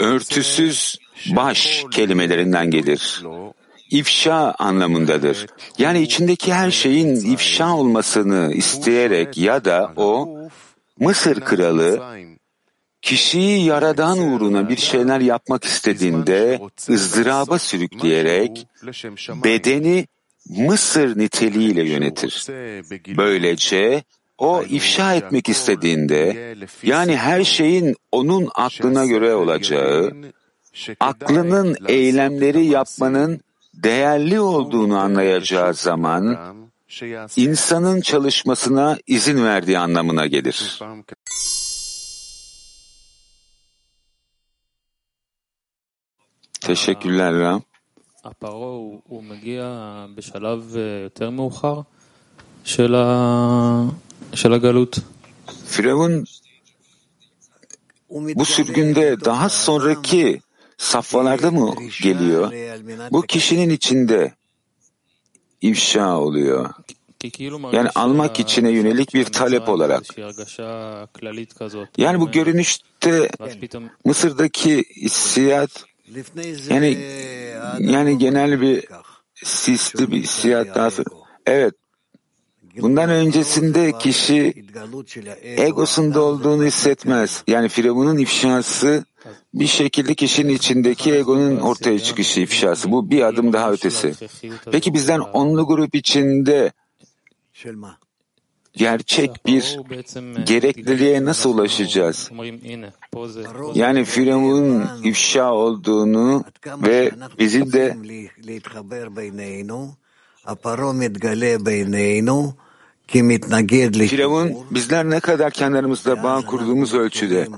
örtüsüz 0.00 0.98
baş 1.36 1.84
kelimelerinden 1.90 2.70
gelir. 2.70 3.22
İfşa 3.90 4.54
anlamındadır. 4.58 5.46
Yani 5.78 6.02
içindeki 6.02 6.54
her 6.54 6.70
şeyin 6.70 7.32
ifşa 7.32 7.76
olmasını 7.76 8.52
isteyerek 8.54 9.38
ya 9.38 9.64
da 9.64 9.92
o 9.96 10.38
Mısır 11.00 11.40
kralı 11.40 12.02
kişiyi 13.02 13.64
yaradan 13.64 14.18
uğruna 14.18 14.68
bir 14.68 14.76
şeyler 14.76 15.20
yapmak 15.20 15.64
istediğinde 15.64 16.60
ızdıraba 16.90 17.58
sürükleyerek 17.58 18.66
bedeni 19.44 20.06
Mısır 20.48 21.18
niteliğiyle 21.18 21.88
yönetir. 21.88 22.46
Böylece 23.16 24.04
o 24.37 24.63
ifşa 24.63 25.13
etmek 25.13 25.49
istediğinde, 25.49 26.55
yani 26.83 27.15
her 27.15 27.43
şeyin 27.43 27.95
onun 28.11 28.49
aklına 28.55 29.05
göre 29.05 29.35
olacağı, 29.35 30.11
aklının 30.99 31.75
eylemleri 31.87 32.65
yapmanın 32.65 33.41
değerli 33.73 34.39
olduğunu 34.39 34.97
anlayacağı 34.97 35.73
zaman, 35.73 36.37
insanın 37.35 38.01
çalışmasına 38.01 38.97
izin 39.07 39.43
verdiği 39.43 39.79
anlamına 39.79 40.25
gelir. 40.25 40.79
Teşekkürler 46.61 47.33
Ram. 47.33 47.61
הפרעה 48.23 48.75
הוא 49.07 49.23
מגיע 49.23 50.05
בשלב 50.15 50.77
יותר 51.03 51.29
מאוחר 51.29 51.81
של, 52.63 52.95
ה... 52.95 53.85
Firavun 55.66 56.24
bu 58.10 58.44
sürgünde 58.44 59.20
daha 59.24 59.48
sonraki 59.48 60.40
safhalarda 60.76 61.50
mı 61.50 61.74
geliyor? 62.02 62.52
Bu 63.10 63.22
kişinin 63.22 63.70
içinde 63.70 64.34
ifşa 65.60 66.18
oluyor. 66.18 66.70
Yani 67.72 67.88
almak 67.94 68.40
içine 68.40 68.70
yönelik 68.70 69.14
bir 69.14 69.24
talep 69.24 69.68
olarak. 69.68 70.02
Yani 71.96 72.20
bu 72.20 72.30
görünüşte 72.30 73.30
Mısır'daki 74.04 74.84
hissiyat 74.96 75.84
yani 76.68 76.98
yani 77.80 78.18
genel 78.18 78.60
bir 78.60 78.84
sisli 79.34 80.10
bir 80.10 80.22
hissiyat 80.22 80.74
daha 80.74 80.90
Evet 81.46 81.74
Bundan 82.80 83.10
öncesinde 83.10 83.92
kişi 83.98 84.64
egosunda 85.42 86.20
olduğunu 86.20 86.64
hissetmez. 86.64 87.44
Yani 87.46 87.68
Firavun'un 87.68 88.18
ifşası 88.18 89.04
bir 89.54 89.66
şekilde 89.66 90.14
kişinin 90.14 90.54
içindeki 90.54 91.12
egonun 91.14 91.56
ortaya 91.56 91.98
çıkışı 91.98 92.40
ifşası. 92.40 92.92
Bu 92.92 93.10
bir 93.10 93.22
adım 93.22 93.52
daha 93.52 93.72
ötesi. 93.72 94.14
Peki 94.72 94.94
bizden 94.94 95.20
onlu 95.20 95.66
grup 95.66 95.94
içinde 95.94 96.72
gerçek 98.72 99.46
bir 99.46 99.78
gerekliliğe 100.46 101.24
nasıl 101.24 101.54
ulaşacağız? 101.54 102.30
Yani 103.74 104.04
Firavun'un 104.04 104.84
ifşa 105.04 105.52
olduğunu 105.52 106.44
ve 106.66 107.10
bizim 107.38 107.72
de 107.72 107.96
Firavun 114.08 114.66
bizler 114.70 115.10
ne 115.10 115.20
kadar 115.20 115.50
kendi 115.50 115.76
bağ 116.22 116.40
kurduğumuz 116.46 116.94
ölçüde 116.94 117.48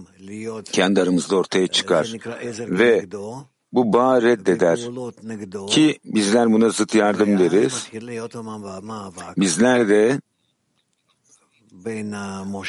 kendi 0.72 1.02
aramızda 1.02 1.36
ortaya 1.36 1.66
çıkar 1.66 2.12
ve 2.58 3.06
bu 3.72 3.92
bağı 3.92 4.22
reddeder 4.22 4.80
ki 5.68 5.98
bizler 6.04 6.52
buna 6.52 6.68
zıt 6.68 6.94
yardım 6.94 7.38
deriz. 7.38 7.88
Bizler 9.36 9.88
de 9.88 10.20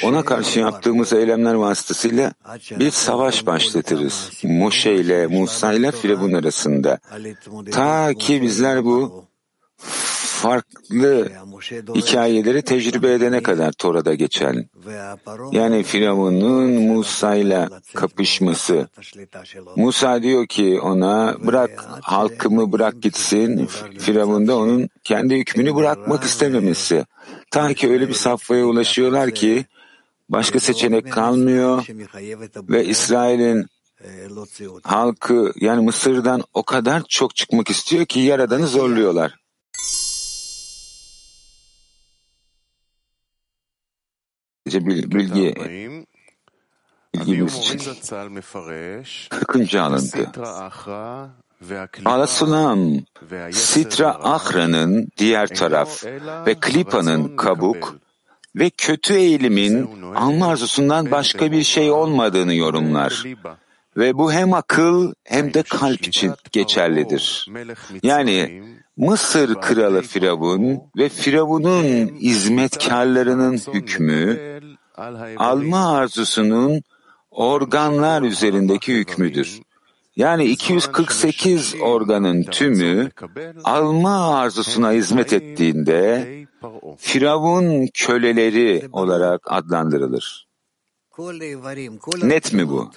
ona 0.03 0.25
karşı 0.25 0.59
yaptığımız 0.59 1.13
eylemler 1.13 1.53
vasıtasıyla 1.53 2.33
bir 2.79 2.91
savaş 2.91 3.45
başlatırız. 3.45 4.31
Moşe 4.43 4.95
ile 4.95 5.27
Musa 5.27 5.73
ile 5.73 5.91
Firavun 5.91 6.33
arasında. 6.33 6.99
Ta 7.71 8.13
ki 8.13 8.41
bizler 8.41 8.85
bu 8.85 9.25
farklı 10.37 11.31
hikayeleri 11.95 12.61
tecrübe 12.61 13.13
edene 13.13 13.43
kadar 13.43 13.71
Tora'da 13.71 14.13
geçen. 14.13 14.69
Yani 15.51 15.83
Firavun'un 15.83 16.69
Musa 16.69 17.35
ile 17.35 17.69
kapışması. 17.95 18.87
Musa 19.75 20.23
diyor 20.23 20.47
ki 20.47 20.79
ona 20.81 21.35
bırak 21.47 21.85
halkımı 22.01 22.71
bırak 22.71 23.01
gitsin. 23.01 23.69
Firavun 23.99 24.47
da 24.47 24.57
onun 24.57 24.89
kendi 25.03 25.35
hükmünü 25.35 25.75
bırakmak 25.75 26.23
istememesi. 26.23 27.05
Ta 27.51 27.73
ki 27.73 27.89
öyle 27.89 28.07
bir 28.07 28.13
safhaya 28.13 28.65
ulaşıyorlar 28.65 29.31
ki 29.31 29.65
başka 30.29 30.59
seçenek 30.59 31.11
kalmıyor 31.11 31.85
ve 32.69 32.85
İsrail'in 32.85 33.65
halkı 34.83 35.53
yani 35.55 35.81
Mısır'dan 35.85 36.43
o 36.53 36.63
kadar 36.63 37.03
çok 37.09 37.35
çıkmak 37.35 37.69
istiyor 37.69 38.05
ki 38.05 38.19
Yaradan'ı 38.19 38.67
zorluyorlar. 38.67 39.46
Bilgi, 44.73 45.55
için 47.57 47.79
40. 49.29 49.75
alıntı. 49.75 50.31
Alasulam, 52.05 52.79
Sitra 53.51 54.09
Ahra'nın 54.23 55.09
diğer 55.17 55.47
taraf 55.47 56.05
ve 56.45 56.55
Klipa'nın 56.55 57.35
kabuk 57.35 57.95
ve 58.55 58.69
kötü 58.69 59.13
eğilimin 59.13 60.03
alma 60.15 60.47
arzusundan 60.47 61.11
başka 61.11 61.51
bir 61.51 61.63
şey 61.63 61.91
olmadığını 61.91 62.53
yorumlar. 62.53 63.23
Ve 63.97 64.17
bu 64.17 64.31
hem 64.31 64.53
akıl 64.53 65.13
hem 65.23 65.53
de 65.53 65.63
kalp 65.63 66.07
için 66.07 66.33
geçerlidir. 66.51 67.47
Yani 68.03 68.63
Mısır 68.97 69.55
kralı 69.55 70.01
Firavun 70.01 70.81
ve 70.97 71.09
Firavun'un 71.09 72.07
hizmetkarlarının 72.07 73.57
hükmü 73.57 74.39
alma 75.37 75.97
arzusunun 75.97 76.81
organlar 77.31 78.21
üzerindeki 78.21 78.93
hükmüdür. 78.93 79.59
Yani 80.15 80.45
248 80.45 81.75
organın 81.81 82.43
tümü 82.43 83.09
alma 83.63 84.35
arzusuna 84.37 84.91
hizmet 84.91 85.33
ettiğinde 85.33 86.27
Firavun 86.97 87.87
köleleri 87.93 88.89
olarak 88.91 89.41
adlandırılır. 89.45 90.47
Net 92.23 92.53
mi 92.53 92.69
bu? 92.69 92.91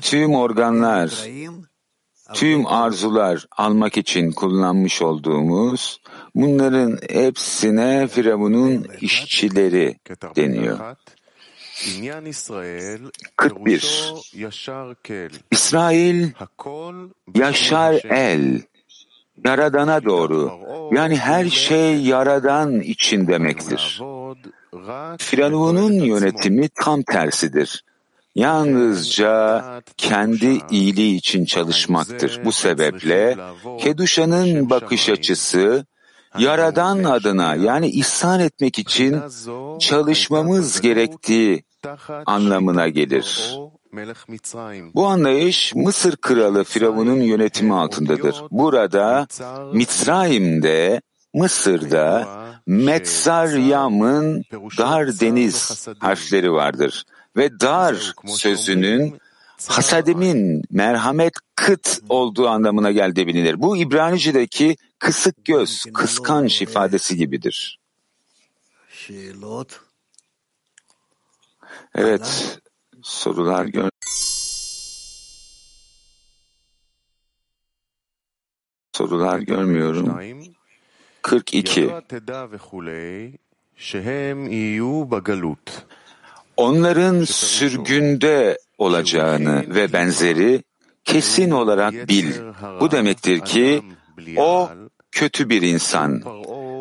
Tüm 0.00 0.34
organlar, 0.34 1.10
tüm 2.34 2.66
arzular 2.66 3.46
almak 3.56 3.96
için 3.96 4.32
kullanmış 4.32 5.02
olduğumuz 5.02 6.00
bunların 6.34 6.98
hepsine 7.10 8.08
Firavun'un 8.08 8.86
işçileri 9.00 9.96
deniyor. 10.36 10.78
41. 13.36 14.12
İsrail 15.50 16.30
yaşar 17.34 18.00
el, 18.10 18.62
yaradana 19.44 20.04
doğru. 20.04 20.52
Yani 20.92 21.16
her 21.16 21.44
şey 21.48 22.00
yaradan 22.02 22.80
için 22.80 23.26
demektir. 23.26 24.02
Firavun'un 25.18 25.92
yönetimi 25.92 26.68
tam 26.68 27.02
tersidir. 27.02 27.84
Yalnızca 28.34 29.64
kendi 29.96 30.60
iyiliği 30.70 31.16
için 31.16 31.44
çalışmaktır. 31.44 32.40
Bu 32.44 32.52
sebeple 32.52 33.36
Keduşa'nın 33.78 34.70
bakış 34.70 35.08
açısı 35.08 35.86
Yaradan 36.38 37.04
adına 37.04 37.54
yani 37.54 37.88
ihsan 37.88 38.40
etmek 38.40 38.78
için 38.78 39.22
çalışmamız 39.78 40.80
gerektiği 40.80 41.64
anlamına 42.26 42.88
gelir. 42.88 43.56
Bu 44.94 45.06
anlayış 45.06 45.74
Mısır 45.74 46.16
kralı 46.16 46.64
Firavun'un 46.64 47.20
yönetimi 47.20 47.74
altındadır. 47.74 48.42
Burada 48.50 49.26
Mitzrayim'de, 49.72 51.00
Mısır'da 51.36 52.28
Metzaryam'ın 52.66 54.44
dar 54.78 55.20
deniz 55.20 55.88
harfleri 55.98 56.52
vardır. 56.52 57.04
Ve 57.36 57.60
dar 57.60 58.14
sözünün 58.26 59.18
hasadimin 59.68 60.62
merhamet 60.70 61.34
kıt 61.54 62.00
olduğu 62.08 62.48
anlamına 62.48 62.90
geldiği 62.90 63.26
bilinir. 63.26 63.60
Bu 63.62 63.76
İbranice'deki 63.76 64.76
kısık 64.98 65.44
göz, 65.44 65.84
kıskanç 65.94 66.62
ifadesi 66.62 67.16
gibidir. 67.16 67.80
Evet, 71.94 72.58
sorular 73.02 73.64
gör. 73.64 73.90
Sorular 78.92 79.38
görmüyorum. 79.38 80.55
42. 81.26 81.90
Onların 86.56 87.24
sürgünde 87.24 88.58
olacağını 88.78 89.74
ve 89.74 89.92
benzeri 89.92 90.62
kesin 91.04 91.50
olarak 91.50 92.08
bil. 92.08 92.32
Bu 92.80 92.90
demektir 92.90 93.40
ki 93.40 93.82
o 94.36 94.70
kötü 95.12 95.48
bir 95.48 95.62
insan. 95.62 96.22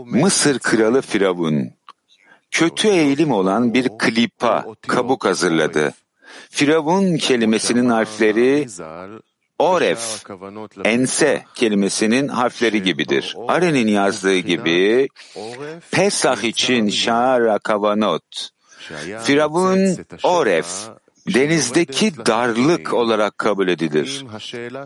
Mısır 0.05 0.59
kralı 0.59 1.01
Firavun 1.01 1.71
kötü 2.51 2.87
eğilim 2.87 3.31
olan 3.31 3.73
bir 3.73 3.89
klipa 3.99 4.65
kabuk 4.87 5.25
hazırladı. 5.25 5.93
Firavun 6.49 7.17
kelimesinin 7.17 7.89
harfleri 7.89 8.67
Oref, 9.59 10.23
ense 10.83 11.43
kelimesinin 11.55 12.27
harfleri 12.27 12.83
gibidir. 12.83 13.35
Aren'in 13.47 13.87
yazdığı 13.87 14.37
gibi 14.37 15.07
Pesah 15.91 16.43
için 16.43 16.89
Şaara 16.89 17.59
Kavanot, 17.59 18.49
Firavun 19.23 19.97
Oref, 20.23 20.67
denizdeki 21.33 22.25
darlık 22.25 22.93
olarak 22.93 23.37
kabul 23.37 23.67
edilir. 23.67 24.25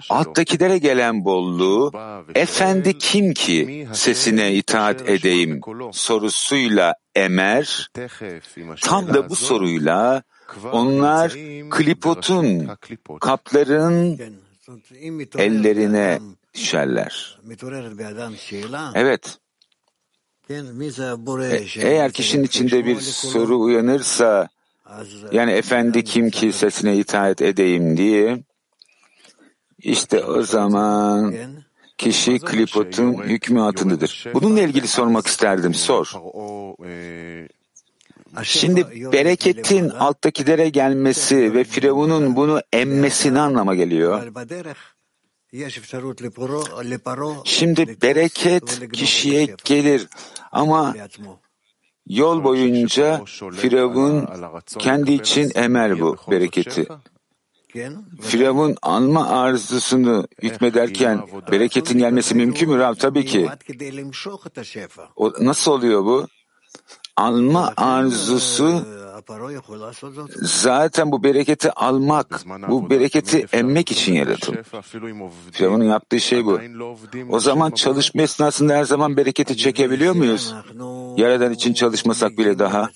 Alttakilere 0.09 0.77
gelen 0.77 1.25
bolluğu, 1.25 1.91
efendi 2.35 2.97
kim 2.97 3.33
ki 3.33 3.87
sesine 3.93 4.53
itaat 4.53 5.09
edeyim 5.09 5.61
sorusuyla 5.91 6.93
emer, 7.15 7.89
tam 8.81 9.13
da 9.13 9.29
bu 9.29 9.35
soruyla 9.35 10.23
onlar 10.71 11.31
klipotun, 11.69 12.69
kapların 13.19 14.19
ellerine 15.37 16.19
düşerler. 16.53 17.39
Evet. 18.95 19.37
E, 20.49 21.87
eğer 21.87 22.11
kişinin 22.11 22.43
içinde 22.43 22.85
bir 22.85 22.99
soru 22.99 23.59
uyanırsa, 23.59 24.47
yani 25.31 25.51
efendi 25.51 26.03
kim 26.03 26.29
ki 26.29 26.53
sesine 26.53 26.97
itaat 26.97 27.41
edeyim 27.41 27.97
diye, 27.97 28.43
işte 29.77 30.25
o 30.25 30.43
zaman 30.43 31.35
kişi 31.97 32.39
klipotun 32.39 33.13
hükmü 33.13 33.61
altındadır. 33.61 34.25
Bununla 34.33 34.61
ilgili 34.61 34.87
sormak 34.87 35.27
isterdim. 35.27 35.73
Sor. 35.73 36.13
Şimdi 38.43 39.11
bereketin 39.11 39.89
alttakilere 39.89 40.69
gelmesi 40.69 41.53
ve 41.53 41.63
Firavun'un 41.63 42.35
bunu 42.35 42.61
emmesini 42.73 43.39
anlama 43.39 43.75
geliyor. 43.75 44.21
Şimdi 47.45 48.01
bereket 48.01 48.91
kişiye 48.93 49.55
gelir 49.65 50.07
ama 50.51 50.95
yol 52.07 52.43
boyunca 52.43 53.25
Firavun 53.55 54.27
kendi 54.79 55.11
için 55.11 55.51
emer 55.55 55.99
bu 55.99 56.17
bereketi. 56.31 56.87
Firavun 58.21 58.75
alma 58.81 59.29
arzusunu 59.29 60.27
hükmederken 60.43 61.21
bereketin 61.51 61.99
gelmesi 61.99 62.35
mümkün 62.35 62.69
mü 62.69 62.77
Rav? 62.77 62.95
Tabii 62.95 63.25
ki. 63.25 63.49
O, 65.15 65.33
nasıl 65.39 65.71
oluyor 65.71 66.05
bu? 66.05 66.27
Alma 67.15 67.73
arzusu 67.77 68.85
zaten 70.41 71.11
bu 71.11 71.23
bereketi 71.23 71.71
almak, 71.71 72.27
bu 72.69 72.89
bereketi 72.89 73.45
emmek 73.51 73.91
için 73.91 74.13
yaratılmış. 74.13 74.67
Firavun'un 75.51 75.83
yaptığı 75.83 76.19
şey 76.19 76.45
bu. 76.45 76.59
O 77.29 77.39
zaman 77.39 77.71
çalışma 77.71 78.21
esnasında 78.21 78.73
her 78.73 78.83
zaman 78.83 79.17
bereketi 79.17 79.57
çekebiliyor 79.57 80.15
muyuz? 80.15 80.53
Yaradan 81.17 81.53
için 81.53 81.73
çalışmasak 81.73 82.37
bile 82.37 82.59
daha. 82.59 82.89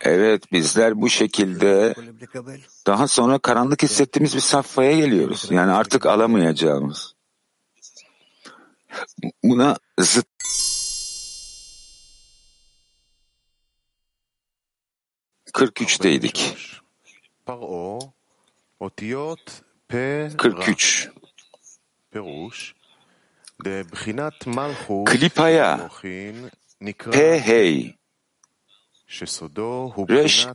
Evet 0.00 0.52
bizler 0.52 1.00
bu 1.00 1.08
şekilde 1.08 1.94
daha 2.86 3.08
sonra 3.08 3.38
karanlık 3.38 3.82
hissettiğimiz 3.82 4.34
bir 4.34 4.40
safhaya 4.40 4.92
geliyoruz. 4.92 5.46
Yani 5.50 5.72
artık 5.72 6.06
alamayacağımız. 6.06 7.14
Buna 9.44 9.76
zıt 9.98 10.26
43'teydik. 15.52 16.56
43. 20.36 21.10
Klipaya. 25.04 25.90
P 27.12 27.38
hey 27.38 27.99
Reş 30.10 30.46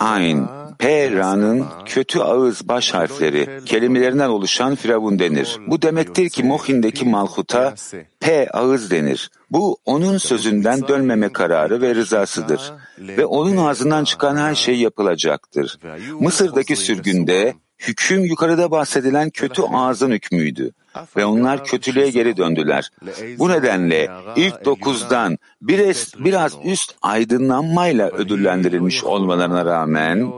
Ayn 0.00 0.48
P 0.78 1.10
Ra'nın 1.10 1.66
kötü 1.86 2.18
ağız 2.18 2.68
baş 2.68 2.94
harfleri 2.94 3.64
kelimelerinden 3.64 4.28
oluşan 4.28 4.74
firavun 4.74 5.18
denir. 5.18 5.58
Bu 5.66 5.82
demektir 5.82 6.28
ki 6.28 6.42
Mohin'deki 6.42 7.04
Malhut'a 7.04 7.74
P 8.20 8.48
ağız 8.50 8.90
denir. 8.90 9.30
Bu 9.50 9.78
onun 9.84 10.18
sözünden 10.18 10.88
dönmeme 10.88 11.28
kararı 11.28 11.82
ve 11.82 11.94
rızasıdır. 11.94 12.72
Ve 12.98 13.26
onun 13.26 13.56
ağzından 13.56 14.04
çıkan 14.04 14.36
her 14.36 14.54
şey 14.54 14.76
yapılacaktır. 14.80 15.78
Mısır'daki 16.20 16.76
sürgünde 16.76 17.54
hüküm 17.78 18.24
yukarıda 18.24 18.70
bahsedilen 18.70 19.30
kötü 19.30 19.62
ağzın 19.62 20.10
hükmüydü. 20.10 20.72
Ve 21.16 21.24
onlar 21.24 21.64
kötülüğe 21.64 22.10
geri 22.10 22.36
döndüler. 22.36 22.90
Bu 23.38 23.48
nedenle 23.48 24.10
ilk 24.36 24.64
dokuzdan 24.64 25.38
biraz, 25.62 26.12
biraz 26.18 26.56
üst 26.64 26.94
aydınlanmayla 27.02 28.10
ödüllendirilmiş 28.10 29.04
olmalarına 29.04 29.64
rağmen 29.64 30.32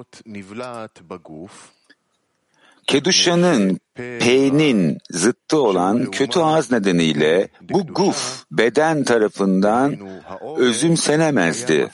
Keduşa'nın 2.86 3.80
P'nin 3.94 4.98
zıttı 5.10 5.60
olan 5.60 6.10
kötü 6.10 6.40
ağız 6.40 6.72
nedeniyle 6.72 7.48
bu 7.60 7.86
guf 7.86 8.44
beden 8.50 9.04
tarafından 9.04 9.96
özümsenemezdi. 10.56 11.88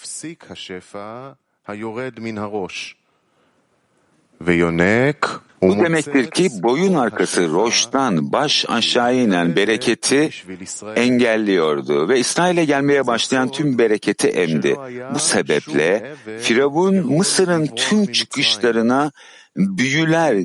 Bu 5.62 5.76
demektir 5.76 6.30
ki 6.30 6.48
boyun 6.62 6.94
arkası 6.94 7.48
roştan 7.48 8.32
baş 8.32 8.64
aşağı 8.68 9.16
inen 9.16 9.56
bereketi 9.56 10.30
engelliyordu 10.96 12.08
ve 12.08 12.18
İsrail'e 12.18 12.64
gelmeye 12.64 13.06
başlayan 13.06 13.48
tüm 13.48 13.78
bereketi 13.78 14.28
emdi. 14.28 14.76
Bu 15.14 15.18
sebeple 15.18 16.14
Firavun 16.40 16.94
Mısır'ın 16.94 17.66
tüm 17.66 18.12
çıkışlarına 18.12 19.12
büyüler 19.56 20.36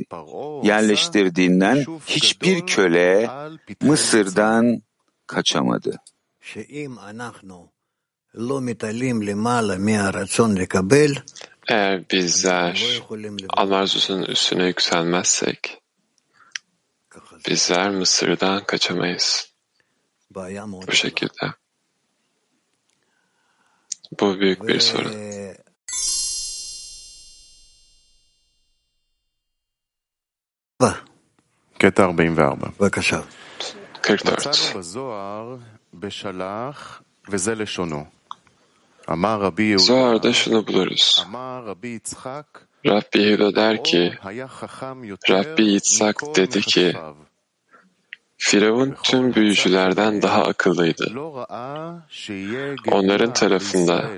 yerleştirdiğinden 0.63 1.85
hiçbir 2.05 2.61
köle 2.61 3.29
Mısır'dan 3.81 4.81
kaçamadı. 5.27 5.97
Eğer 11.68 12.10
bizler 12.10 13.00
Allah 13.50 13.76
arzusunun 13.76 14.24
üstüne 14.24 14.66
yükselmezsek, 14.66 15.82
bizler 17.48 17.90
Mısır'dan 17.90 18.64
kaçamayız. 18.64 19.52
Bu 20.34 20.92
şekilde. 20.92 21.54
Bu 24.20 24.40
büyük 24.40 24.68
bir 24.68 24.80
sorun. 24.80 25.12
קטע 31.82 32.06
44. 32.16 32.80
בבקשה. 32.80 33.22
44. 34.02 34.46
מצאנו 34.46 34.78
בזוהר 34.78 35.56
בשלח, 35.94 37.02
וזה 37.28 37.54
לשונו. 37.54 38.04
Zohar'da 39.77 40.33
şunu 40.33 40.67
buluruz. 40.67 41.25
Rabbi 42.85 43.21
Yehuda 43.21 43.55
der 43.55 43.83
ki, 43.83 44.13
Rabbi 45.29 45.63
İtsak 45.63 46.21
dedi 46.35 46.61
ki, 46.61 46.93
Firavun 48.37 48.95
tüm 49.03 49.33
büyücülerden 49.33 50.21
daha 50.21 50.43
akıllıydı. 50.43 51.11
Onların 52.91 53.33
tarafında 53.33 54.09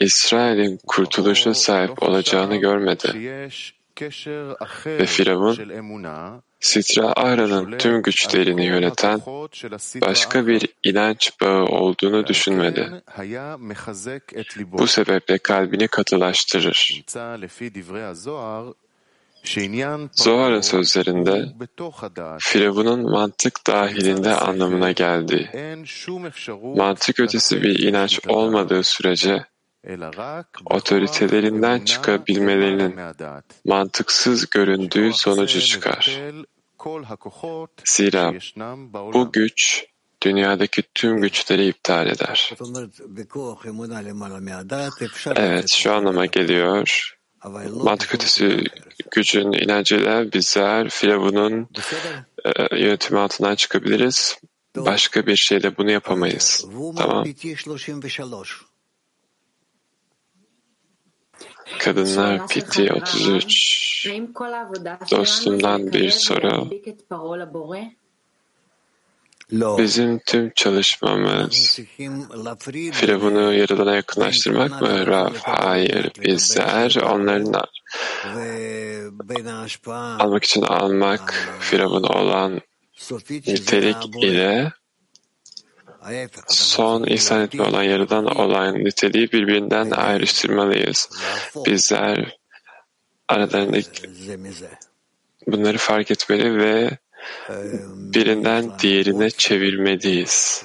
İsrail'in 0.00 0.80
kurtuluşa 0.86 1.54
sahip 1.54 2.02
olacağını 2.02 2.56
görmedi. 2.56 3.12
Ve 4.86 5.06
Firavun 5.06 5.56
Sitra 6.66 7.12
Ahra'nın 7.12 7.78
tüm 7.78 8.02
güçlerini 8.02 8.66
yöneten 8.66 9.20
başka 10.00 10.46
bir 10.46 10.68
inanç 10.84 11.32
bağı 11.40 11.64
olduğunu 11.64 12.26
düşünmedi. 12.26 13.02
Bu 14.72 14.86
sebeple 14.86 15.38
kalbini 15.38 15.88
katılaştırır. 15.88 17.04
Zohar'ın 20.12 20.60
sözlerinde 20.60 21.46
Firavun'un 22.38 23.10
mantık 23.10 23.66
dahilinde 23.66 24.34
anlamına 24.34 24.92
geldi. 24.92 25.50
mantık 26.76 27.20
ötesi 27.20 27.62
bir 27.62 27.78
inanç 27.78 28.20
olmadığı 28.28 28.82
sürece 28.82 29.44
otoritelerinden 30.70 31.84
çıkabilmelerinin 31.84 32.94
mantıksız 33.64 34.50
göründüğü 34.50 35.12
sonucu 35.12 35.60
çıkar. 35.60 36.20
Zira 37.84 38.32
bu 39.14 39.32
güç 39.32 39.84
dünyadaki 40.22 40.82
tüm 40.94 41.20
güçleri 41.20 41.66
iptal 41.68 42.06
eder. 42.06 42.50
Evet, 45.40 45.70
şu 45.70 45.92
anlama 45.92 46.26
geliyor. 46.26 47.12
Matkutisi 47.84 48.64
gücün 49.10 49.52
inancıyla 49.52 50.32
bizler 50.32 50.88
Firavun'un 50.90 51.68
e, 52.44 52.76
yönetimi 52.78 53.18
altından 53.20 53.54
çıkabiliriz. 53.54 54.38
Başka 54.76 55.26
bir 55.26 55.36
şeyle 55.36 55.76
bunu 55.76 55.90
yapamayız. 55.90 56.64
Tamam. 56.96 57.24
Kadınlar 61.78 62.46
PT 62.46 62.78
33 62.78 64.08
Dostumdan 65.10 65.92
bir 65.92 66.10
soru. 66.10 66.70
Bizim 69.52 70.18
tüm 70.18 70.50
çalışmamız 70.54 71.80
Firavun'u 72.92 73.52
yaradana 73.52 73.96
yakınlaştırmak 73.96 74.82
mı? 74.82 75.06
Rav, 75.06 75.34
hayır. 75.42 76.12
Bizler 76.24 76.96
onların 77.02 77.62
almak 80.18 80.44
için 80.44 80.62
almak 80.62 81.34
Firavun 81.60 82.02
olan 82.02 82.60
nitelik 83.46 84.24
ile 84.24 84.72
son 86.48 87.04
ihsan 87.04 87.40
etme 87.42 87.62
olan 87.62 87.82
yaradan 87.82 88.24
olan 88.26 88.74
niteliği 88.74 89.32
birbirinden 89.32 89.90
ayrıştırmalıyız. 89.90 91.08
Bizler 91.66 92.36
aralarındaki 93.28 94.10
bunları 95.46 95.78
fark 95.78 96.10
etmeli 96.10 96.58
ve 96.58 96.98
birinden 97.94 98.78
diğerine 98.78 99.30
çevirmeliyiz. 99.30 100.64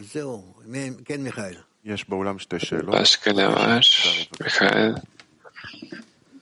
Başka 2.87 3.33
ne 3.33 3.47
var? 3.47 4.05
Mikhail. 4.39 4.93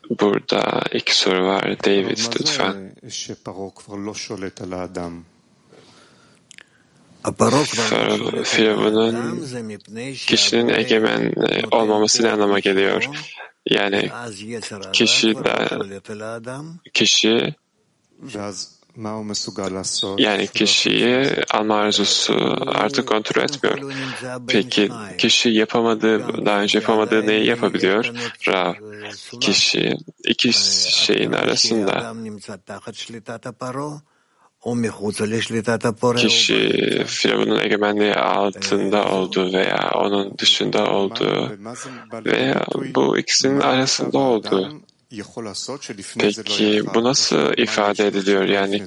Burada 0.10 0.82
iki 0.94 1.18
soru 1.18 1.46
var. 1.48 1.78
David 1.86 2.18
lütfen. 2.40 2.96
Firavun'un 8.44 9.46
kişinin 10.14 10.70
egemen 10.70 11.34
olmaması 11.72 12.24
ne 12.24 12.32
anlama 12.32 12.60
geliyor? 12.60 13.06
Yani 13.70 14.10
kişi 14.94 15.36
de, 15.36 15.70
kişi 16.94 17.56
yani 20.18 20.48
kişiyi 20.48 21.28
alma 21.52 21.76
arzusu 21.76 22.58
artık 22.68 23.08
kontrol 23.08 23.44
etmiyor. 23.44 23.94
Peki 24.48 24.90
kişi 25.18 25.50
yapamadığı, 25.50 26.46
daha 26.46 26.62
önce 26.62 26.78
yapamadığı 26.78 27.28
neyi 27.28 27.46
yapabiliyor? 27.46 28.12
Rav. 28.48 28.74
Kişi 29.42 29.98
iki 30.24 30.54
şeyin 30.92 31.32
arasında 31.32 32.14
kişi 36.20 37.04
Firavun'un 37.08 37.60
egemenliği 37.60 38.16
altında 38.16 39.12
olduğu 39.12 39.54
veya 39.54 39.92
onun 39.96 40.38
dışında 40.38 40.92
olduğu 40.92 41.52
veya 42.26 42.66
bu 42.96 43.18
ikisinin 43.18 43.60
arasında 43.60 44.18
olduğu. 44.18 44.82
Peki 46.20 46.84
bu 46.94 47.04
nasıl 47.04 47.54
ifade 47.58 48.08
ediliyor? 48.08 48.44
Yani 48.44 48.84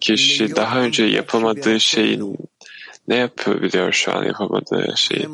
kişi 0.00 0.56
daha 0.56 0.80
önce 0.80 1.04
yapamadığı 1.04 1.80
şeyin 1.80 2.36
ne 3.08 3.16
yapabiliyor 3.16 3.92
şu 3.92 4.12
an 4.16 4.24
yapamadığı 4.24 4.92
şeyi? 4.96 5.28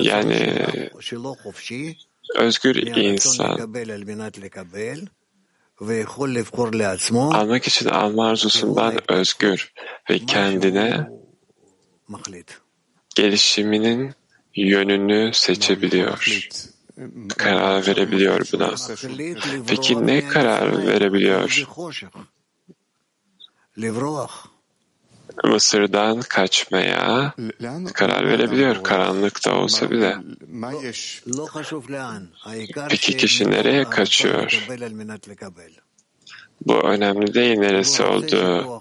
Yani 0.00 0.90
özgür 2.38 2.76
insan 2.96 3.74
almak 7.34 7.66
için 7.66 7.88
alma 7.88 8.28
arzusundan 8.28 8.98
özgür 9.08 9.72
ve 10.10 10.18
kendine 10.18 11.08
gelişiminin 13.14 14.14
yönünü 14.54 15.30
seçebiliyor. 15.34 16.48
Karar 17.36 17.86
verebiliyor 17.86 18.48
buna. 18.52 18.74
Peki 19.66 20.06
ne 20.06 20.28
karar 20.28 20.86
verebiliyor? 20.86 21.64
Mısır'dan 25.44 26.20
kaçmaya 26.20 27.34
karar 27.94 28.28
verebiliyor 28.28 28.82
karanlıkta 28.82 29.56
olsa 29.56 29.90
bile. 29.90 30.16
Peki 32.88 33.16
kişi 33.16 33.50
nereye 33.50 33.84
kaçıyor? 33.84 34.66
Bu 36.60 36.80
önemli 36.80 37.34
değil 37.34 37.58
neresi 37.58 38.02
olduğu. 38.02 38.80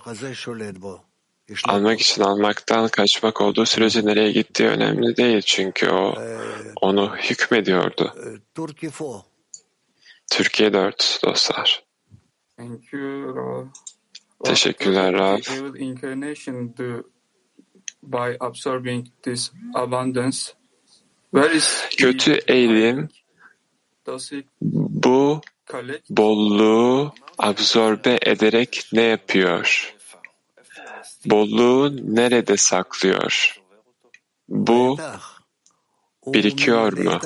Almak 1.68 2.02
için 2.02 2.22
almaktan 2.22 2.88
kaçmak 2.88 3.42
olduğu 3.42 3.66
sürece 3.66 4.06
nereye 4.06 4.32
gittiği 4.32 4.68
önemli 4.68 5.18
değil. 5.18 5.42
Çünkü 5.42 5.90
o 5.90 6.16
onu 6.82 7.16
hükmediyordu. 7.16 8.14
Türkiye 10.32 10.74
4 10.74 11.20
dostlar. 11.24 11.84
Thank 12.58 12.94
you, 12.94 13.70
Teşekkürler 14.44 15.14
Rav. 15.14 15.38
evil 15.38 15.80
incarnation 15.80 16.78
do 16.78 17.04
by 18.04 18.38
absorbing 18.40 19.08
this 19.22 19.52
abundance? 19.74 20.38
Where 21.32 21.56
is 21.56 21.90
Kötü 21.98 22.40
eğilim 22.48 23.10
bu 24.72 25.42
bolluğu 26.10 27.14
absorbe 27.38 28.20
ederek 28.22 28.86
ne 28.94 29.02
yapıyor? 29.02 29.96
Bolluğu 31.26 32.16
nerede 32.16 32.58
saklıyor? 32.58 33.60
Bu 34.50 34.98
birikiyor 36.28 36.98
mu? 36.98 37.20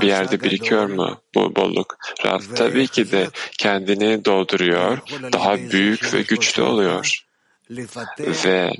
Bir 0.00 0.06
yerde 0.06 0.42
birikiyor 0.42 0.86
mu 0.86 1.20
bu 1.34 1.56
bolluk? 1.56 1.96
Raf 2.24 2.56
tabii 2.56 2.86
ki 2.88 3.12
de 3.12 3.28
kendini 3.58 4.24
dolduruyor, 4.24 4.98
daha 5.32 5.56
büyük 5.56 6.14
ve 6.14 6.22
güçlü 6.22 6.62
oluyor. 6.62 7.24
Ve 8.44 8.70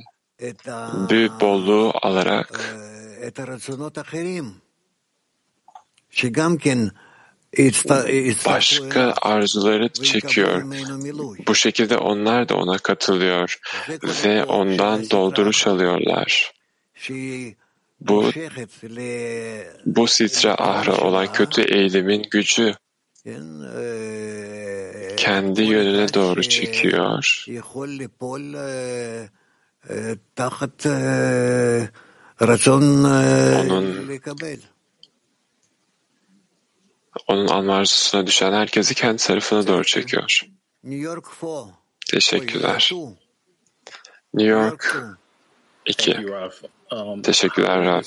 büyük 1.11 1.41
bolluğu 1.41 1.93
alarak 2.03 2.77
başka 8.47 9.15
arzuları 9.23 9.89
çekiyor. 9.89 10.63
Bu 11.47 11.55
şekilde 11.55 11.97
onlar 11.97 12.49
da 12.49 12.57
ona 12.57 12.79
katılıyor 12.79 13.59
ve 14.25 14.45
ondan 14.45 15.11
dolduruş 15.11 15.67
alıyorlar. 15.67 16.53
Bu, 18.01 18.31
bu 19.87 20.07
sitra 20.07 20.55
ahra 20.55 20.97
olan 20.97 21.33
kötü 21.33 21.63
eğilimin 21.63 22.27
gücü 22.31 22.75
kendi 25.17 25.63
yönüne 25.63 26.15
doğru 26.15 26.43
çekiyor. 26.43 27.23
Onun 33.65 34.07
onun 37.29 37.47
alma 37.49 37.75
arzusuna 37.75 38.27
düşen 38.27 38.53
herkesi 38.53 38.95
kendi 38.95 39.17
tarafına 39.23 39.67
doğru 39.67 39.85
çekiyor. 39.85 40.43
Teşekkürler. 42.11 42.91
New 44.35 44.51
York 44.53 44.97
2. 45.87 46.11
Teşekkürler 47.23 47.85
Rab. 47.85 48.03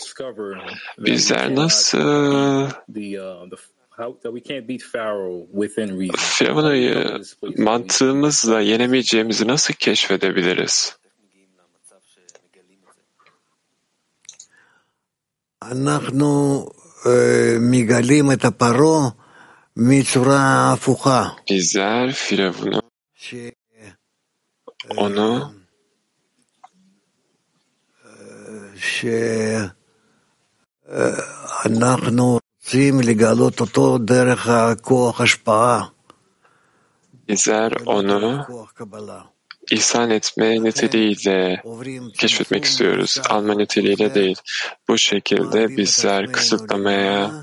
Bizler 0.97 1.55
nasıl 1.55 2.69
Firavun'u 6.17 7.21
mantığımızla 7.57 8.61
yenemeyeceğimizi 8.61 9.47
nasıl 9.47 9.73
keşfedebiliriz? 9.73 10.97
Bizler 21.49 22.11
Firavun'u 22.11 22.81
onu 24.97 25.53
שאנחנו 31.64 32.38
רוצים 32.64 33.00
לגלות 33.00 33.60
אותו 33.60 33.98
דרך 33.98 34.48
הכוח 34.48 35.20
השפעה. 35.20 35.82
bizler 37.28 37.72
onu 37.86 38.46
ihsan 39.70 40.10
etme 40.10 40.62
niteliğiyle 40.64 41.62
keşfetmek 42.18 42.64
istiyoruz. 42.64 43.20
Alma 43.28 43.54
niteliğiyle 43.54 44.14
değil. 44.14 44.36
Bu 44.88 44.98
şekilde 44.98 45.76
bizler 45.76 46.32
kısıtlamaya, 46.32 47.42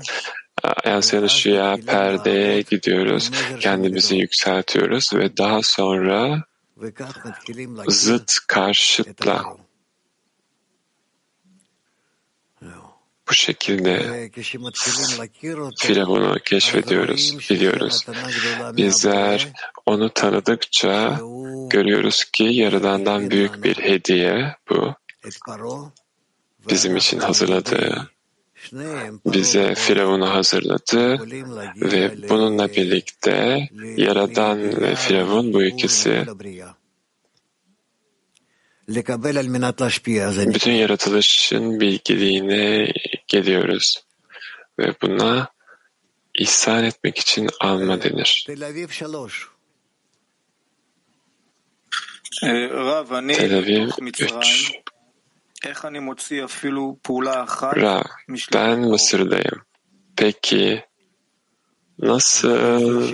yansıyan 0.84 1.22
ışığa, 1.22 1.76
perdeye 1.86 2.60
gidiyoruz. 2.60 3.30
Kendimizi 3.60 4.16
yükseltiyoruz 4.16 5.10
ve 5.14 5.36
daha 5.36 5.62
sonra 5.62 6.42
zıt 7.88 8.32
karşıtla 8.48 9.44
bu 13.31 13.35
şekilde 13.35 14.29
Firavun'u 15.79 16.39
keşfediyoruz, 16.39 17.37
biliyoruz. 17.49 18.05
Bizler 18.77 19.47
onu 19.85 20.09
tanıdıkça 20.09 21.19
görüyoruz 21.69 22.23
ki 22.23 22.43
Yaradan'dan 22.43 23.31
büyük 23.31 23.63
bir 23.63 23.77
hediye 23.77 24.55
bu. 24.69 24.93
Bizim 26.69 26.97
için 26.97 27.19
hazırladığı, 27.19 28.09
bize 29.25 29.75
Firavun'u 29.75 30.29
hazırladı 30.29 31.19
ve 31.75 32.29
bununla 32.29 32.67
birlikte 32.67 33.69
Yaradan 33.97 34.81
ve 34.81 34.95
Firavun 34.95 35.53
bu 35.53 35.63
ikisi 35.63 36.25
bütün 40.53 40.71
yaratılışın 40.71 41.79
bilgiliğine 41.79 42.93
geliyoruz 43.27 44.03
ve 44.79 44.93
buna 45.01 45.49
ihsan 46.39 46.83
etmek 46.83 47.17
için 47.17 47.49
alma 47.61 48.01
denir. 48.01 48.43
Tel 48.47 48.65
Aviv 48.65 48.87
3 48.87 49.01
Rav, 57.75 58.03
ben 58.53 58.79
Mısır'dayım. 58.79 59.61
Peki 60.15 60.85
nasıl 61.99 63.07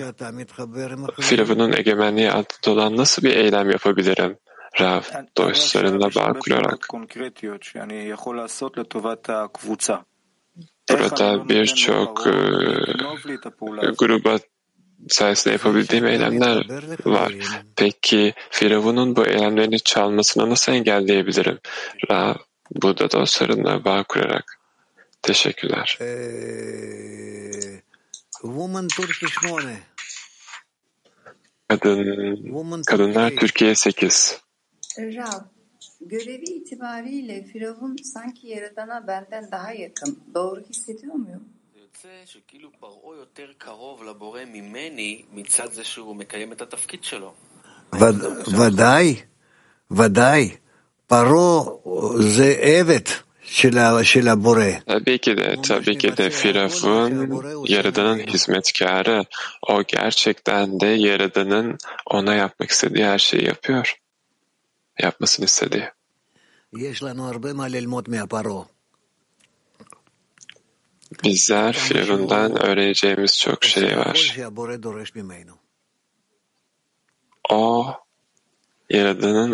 Firavun'un 1.22 1.74
egemenliği 1.74 2.32
altında 2.32 2.74
olan 2.74 2.98
nasıl 2.98 3.24
bir 3.24 3.36
eylem 3.36 3.70
yapabilirim? 3.70 4.38
Rav, 4.80 5.02
dostlarınla 5.38 6.10
bağ 6.16 6.34
kurarak. 6.40 6.86
Burada 10.90 11.50
birçok 11.50 12.28
e, 12.28 12.32
gruba 13.98 14.40
sayesinde 15.10 15.54
yapabildiğim 15.54 16.06
eylemler 16.06 16.68
var. 17.06 17.34
Peki 17.76 18.34
Firavun'un 18.50 19.16
bu 19.16 19.26
eylemlerini 19.26 19.80
çalmasına 19.80 20.50
nasıl 20.50 20.72
engelleyebilirim? 20.72 21.60
Rav, 22.12 22.36
burada 22.72 23.12
dostlarınla 23.12 23.86
bağ 23.86 24.04
kurarak. 24.04 24.60
Teşekkürler. 25.22 25.98
kadın, 31.68 32.82
kadınlar 32.88 33.30
Türkiye 33.30 33.76
8. 33.76 34.47
Rav, 34.99 35.41
görevi 36.01 36.45
itibariyle 36.45 37.45
Firavun 37.45 37.97
sanki 37.97 38.49
Yaradan'a 38.49 39.07
benden 39.07 39.51
daha 39.53 39.73
yakın. 39.73 40.19
Doğru 40.35 40.61
hissediyor 40.61 41.15
muyum? 41.15 41.45
יוצא 41.93 42.09
שכאילו 42.25 42.71
פרעה 42.81 43.17
יותר 43.17 43.49
קרוב 43.59 44.05
לבורא 44.05 44.45
ממני 44.45 45.23
מצד 45.33 45.73
זה 45.73 45.85
שהוא 45.85 46.17
מקיים 46.17 46.53
את 46.53 46.61
התפקיד 46.63 47.05
שלו. 47.05 47.33
ודאי, 48.59 49.17
ודאי. 49.91 50.57
פרעה 51.07 51.65
זה 52.19 52.57
עבד 52.61 53.07
של 54.03 54.29
הבורא. 54.29 54.71
Tabii 54.87 55.19
ki 55.19 55.37
de, 55.37 55.57
tabii 55.63 55.99
ki 55.99 56.17
de 56.17 56.31
Firavun 56.31 57.13
Yaradan'ın 57.69 58.19
hizmetkarı. 58.19 59.25
O 59.63 59.83
gerçekten 59.83 60.81
de 60.81 60.87
Yaradan'ın 60.87 61.79
ona 62.07 62.35
yapmak 62.35 62.71
istediği 62.71 63.05
her 63.05 63.19
şeyi 63.19 63.45
yapıyor. 63.45 63.97
yapmasını 65.00 65.46
istedi. 65.46 65.94
Bizler 71.24 71.74
Firavun'dan 71.74 72.62
öğreneceğimiz 72.64 73.40
çok 73.40 73.64
şey 73.64 73.98
var. 73.98 74.36
O 77.50 77.94
Yaradan'ın 78.90 79.54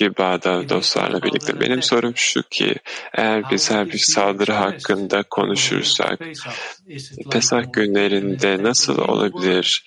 ki 0.00 0.18
Bağdat 0.18 0.68
dostlarla 0.68 1.22
birlikte. 1.22 1.60
Benim 1.60 1.82
sorum 1.82 2.12
şu 2.16 2.42
ki 2.42 2.74
eğer 3.14 3.50
bizler 3.50 3.86
bir 3.86 3.98
saldırı 3.98 4.52
hakkında 4.52 5.22
konuşursak 5.22 6.20
Pesah 7.30 7.72
günlerinde 7.72 8.62
nasıl 8.62 8.98
olabilir? 8.98 9.84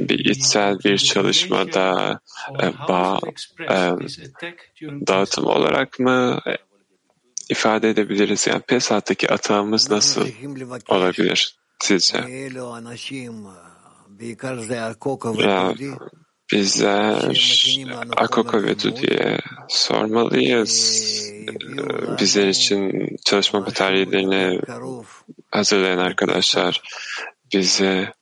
Bir 0.00 0.18
içsel 0.18 0.78
bir 0.84 0.98
çalışmada 0.98 2.20
e, 2.62 2.88
bağ, 2.88 3.18
e, 3.60 3.76
dağıtım 5.06 5.46
olarak 5.46 5.98
mı 5.98 6.40
ifade 7.50 7.90
edebiliriz? 7.90 8.46
Yani 8.46 8.60
Pesah'taki 8.60 9.32
atağımız 9.32 9.90
nasıl 9.90 10.28
olabilir 10.88 11.56
sizce? 11.82 12.18
Ya, 12.18 12.28
bizler 16.52 17.32
Akoko 18.16 18.62
ve 18.62 18.80
Dudi'ye 18.80 19.38
sormalıyız. 19.68 21.10
Bizler 22.20 22.48
için 22.48 23.08
çalışma 23.24 23.60
materyallerini 23.60 24.60
hazırlayan 25.50 25.98
arkadaşlar 25.98 26.82
bize 27.52 28.12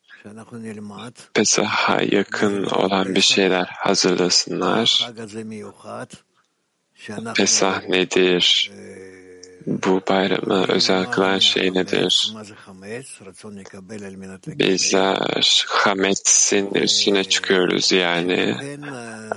Pesah'a 1.35 2.03
yakın 2.03 2.65
olan 2.65 3.15
bir 3.15 3.21
şeyler 3.21 3.67
hazırlasınlar. 3.67 5.11
Pesah 7.37 7.89
nedir? 7.89 8.71
Bu 9.69 10.01
bayramı 10.09 10.65
özel 10.69 11.05
kılan 11.05 11.39
şey 11.39 11.75
nedir? 11.75 12.35
Bizler 14.47 15.65
Hametz'in 15.69 16.75
üstüne 16.75 17.25
çıkıyoruz 17.25 17.93
yani 17.93 18.57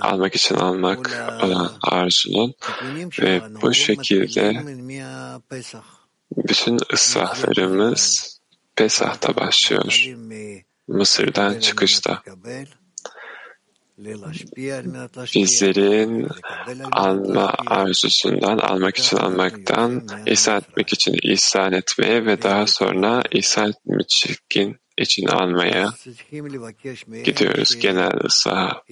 almak 0.00 0.34
için 0.34 0.54
almak 0.54 1.10
olan 1.42 1.72
arzunun 1.82 2.54
ve 3.20 3.42
bu 3.62 3.74
şekilde 3.74 4.62
bütün 6.36 6.78
ıslahlarımız 6.92 8.32
Pesah'ta 8.76 9.36
başlıyor. 9.36 10.06
Mısır'dan 10.88 11.60
çıkışta. 11.60 12.22
Bizlerin 15.34 16.28
alma 16.92 17.54
arzusundan, 17.66 18.58
almak 18.58 18.98
için 18.98 19.16
almaktan, 19.16 20.06
ihsan 20.26 20.58
etmek 20.58 20.92
için 20.92 21.16
ihsan 21.22 21.72
etmeye 21.72 22.26
ve 22.26 22.42
daha 22.42 22.66
sonra 22.66 23.22
ihsan 23.30 23.68
etmek 23.68 24.26
için 24.98 25.26
almaya 25.26 25.92
gidiyoruz 27.24 27.78
genel 27.80 28.24
ıslaha. 28.24 28.82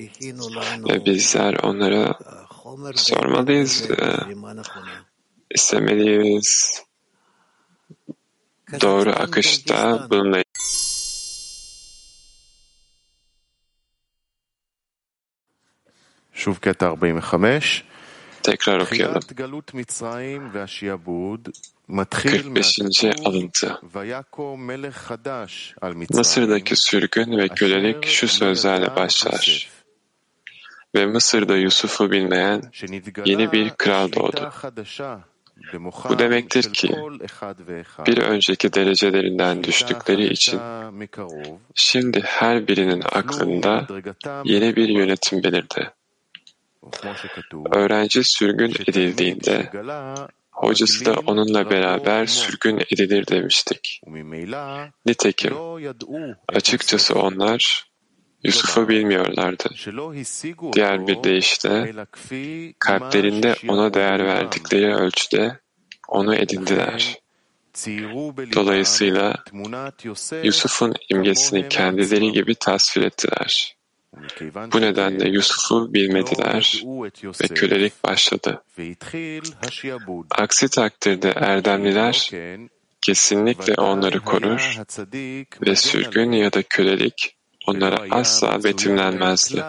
Ve 0.88 1.04
bizler 1.06 1.54
onlara 1.62 2.18
sormalıyız, 2.94 3.88
istemeliyiz. 5.50 6.82
Doğru 8.80 9.10
akışta 9.10 10.06
bununla 10.10 10.42
Tekrar 18.42 18.80
okuyalım. 18.80 19.20
45. 22.44 23.04
alıntı. 23.24 23.80
Mısır'daki 26.10 26.76
sürgün 26.76 27.38
ve 27.38 27.48
kölelik 27.48 28.06
şu 28.06 28.28
sözlerle 28.28 28.96
başlar. 28.96 29.68
Ve 30.94 31.06
Mısır'da 31.06 31.56
Yusuf'u 31.56 32.10
bilmeyen 32.10 32.62
yeni 33.24 33.52
bir 33.52 33.70
kral 33.70 34.12
doğdu. 34.12 34.50
Bu 36.08 36.18
demektir 36.18 36.72
ki 36.72 36.88
bir 38.06 38.18
önceki 38.18 38.72
derecelerinden 38.72 39.64
düştükleri 39.64 40.32
için 40.32 40.60
şimdi 41.74 42.20
her 42.24 42.68
birinin 42.68 43.02
aklında 43.12 43.86
yeni 44.44 44.76
bir 44.76 44.88
yönetim 44.88 45.42
belirdi. 45.42 45.90
Öğrenci 47.72 48.24
sürgün 48.24 48.70
edildiğinde 48.70 49.70
hocası 50.52 51.04
da 51.04 51.14
onunla 51.26 51.70
beraber 51.70 52.26
sürgün 52.26 52.78
edilir 52.78 53.26
demiştik. 53.26 54.00
Nitekim 55.06 55.54
açıkçası 56.48 57.14
onlar 57.14 57.90
Yusuf'u 58.44 58.88
bilmiyorlardı. 58.88 59.68
Diğer 60.72 61.06
bir 61.06 61.24
deyişle 61.24 61.92
kalplerinde 62.78 63.54
ona 63.68 63.94
değer 63.94 64.24
verdikleri 64.24 64.94
ölçüde 64.94 65.58
onu 66.08 66.34
edindiler. 66.34 67.18
Dolayısıyla 68.54 69.34
Yusuf'un 70.42 70.94
imgesini 71.08 71.68
kendileri 71.68 72.32
gibi 72.32 72.54
tasvir 72.54 73.02
ettiler. 73.02 73.79
Bu 74.72 74.80
nedenle 74.80 75.28
Yusuf'u 75.28 75.94
bilmediler 75.94 76.82
ve 77.42 77.48
kölelik 77.48 78.04
başladı. 78.04 78.62
Aksi 80.30 80.68
takdirde 80.68 81.30
erdemliler 81.30 82.30
kesinlikle 83.00 83.74
onları 83.74 84.20
korur 84.20 84.78
ve 85.66 85.76
sürgün 85.76 86.32
ya 86.32 86.52
da 86.52 86.62
kölelik 86.62 87.36
onlara 87.66 87.96
asla 88.10 88.64
betimlenmezdi. 88.64 89.64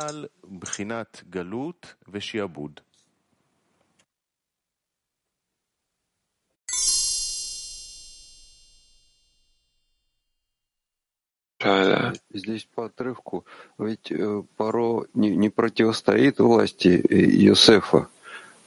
Здесь 12.33 12.67
по 12.75 12.85
отрывку, 12.85 13.45
ведь 13.77 14.11
Паро 14.57 15.05
не, 15.13 15.35
не 15.35 15.49
противостоит 15.49 16.39
власти 16.39 17.03
Йосефа, 17.09 18.07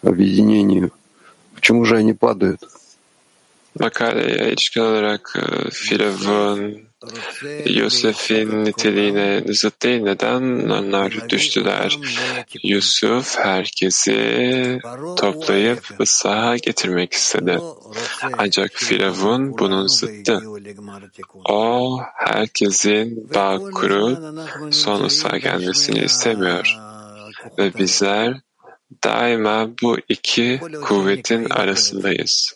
объединению. 0.03 0.93
Почему 1.55 1.85
же 1.85 1.97
они 1.97 2.13
падают? 2.13 2.61
Makaleye 3.75 4.53
ilişkin 4.53 4.81
olarak 4.81 5.39
Firavun, 5.73 6.87
Yusuf'in 7.67 8.65
niteliğine 8.65 9.43
zıt 9.49 9.83
değil. 9.83 10.03
Neden 10.03 10.69
onlar 10.69 11.29
düştüler? 11.29 11.99
Yusuf 12.63 13.39
herkesi 13.39 14.81
toplayıp 15.17 16.01
ıslaha 16.01 16.57
getirmek 16.57 17.13
istedi. 17.13 17.59
Ancak 18.39 18.71
Firavun 18.75 19.59
bunun 19.59 19.87
zıttı. 19.87 20.43
O 21.49 21.99
herkesin 22.15 23.31
bağ 23.35 23.59
kurup 23.59 24.19
son 24.75 25.05
ıslaha 25.05 25.39
gelmesini 25.39 25.99
istemiyor. 26.05 26.77
Ve 27.59 27.75
bizler 27.75 28.41
daima 29.05 29.69
bu 29.83 29.97
iki 30.09 30.61
kuvvetin 30.83 31.51
arasındayız. 31.51 32.55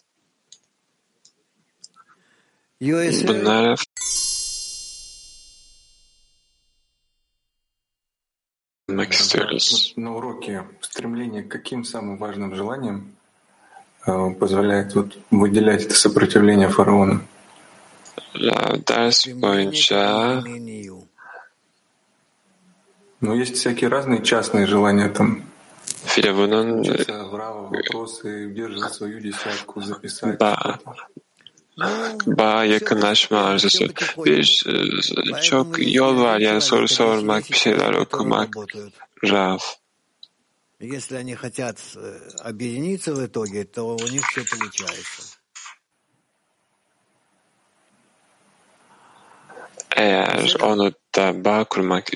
Bunlar 2.80 3.84
istiyoruz. 8.88 9.92
На 9.96 10.16
уроке 10.16 10.64
стремление 10.80 11.42
к 11.42 11.48
каким 11.48 11.84
самым 11.84 12.16
важным 12.16 12.54
желаниям 12.54 13.12
позволяет 14.40 14.94
вот 14.94 15.18
выделять 15.30 15.84
это 15.84 15.94
сопротивление 15.94 16.68
фараона? 16.68 17.20
ders 18.34 19.26
boyunca 19.34 20.42
Но 23.20 23.34
есть 23.34 23.56
всякие 23.56 23.90
разные 23.90 24.22
частные 24.22 24.66
желания 24.66 25.08
там. 25.08 25.42
Firavun'un 26.04 26.82
ba, 32.26 32.64
yakınlaşma 32.64 33.38
arzusu. 33.38 33.88
Bir 34.24 34.66
çok 35.42 35.94
yol 35.94 36.20
var 36.20 36.38
yani 36.38 36.60
soru 36.60 36.88
sormak, 36.88 37.50
bir 37.50 37.56
şeyler 37.56 37.92
okumak. 37.92 38.54
Rav. 39.24 39.58
Если 40.80 41.16
они 41.16 41.34
хотят 41.34 41.78
объединиться 42.38 43.12
в 43.12 43.26
итоге, 43.26 43.64
то 43.64 43.96
у 43.96 44.08
них 44.08 44.22
все 44.30 44.44
получается. 44.44 45.22
Eğer 49.96 50.56
onu 50.60 50.92
da 51.16 51.44
bağ 51.44 51.64
kurmak 51.64 52.14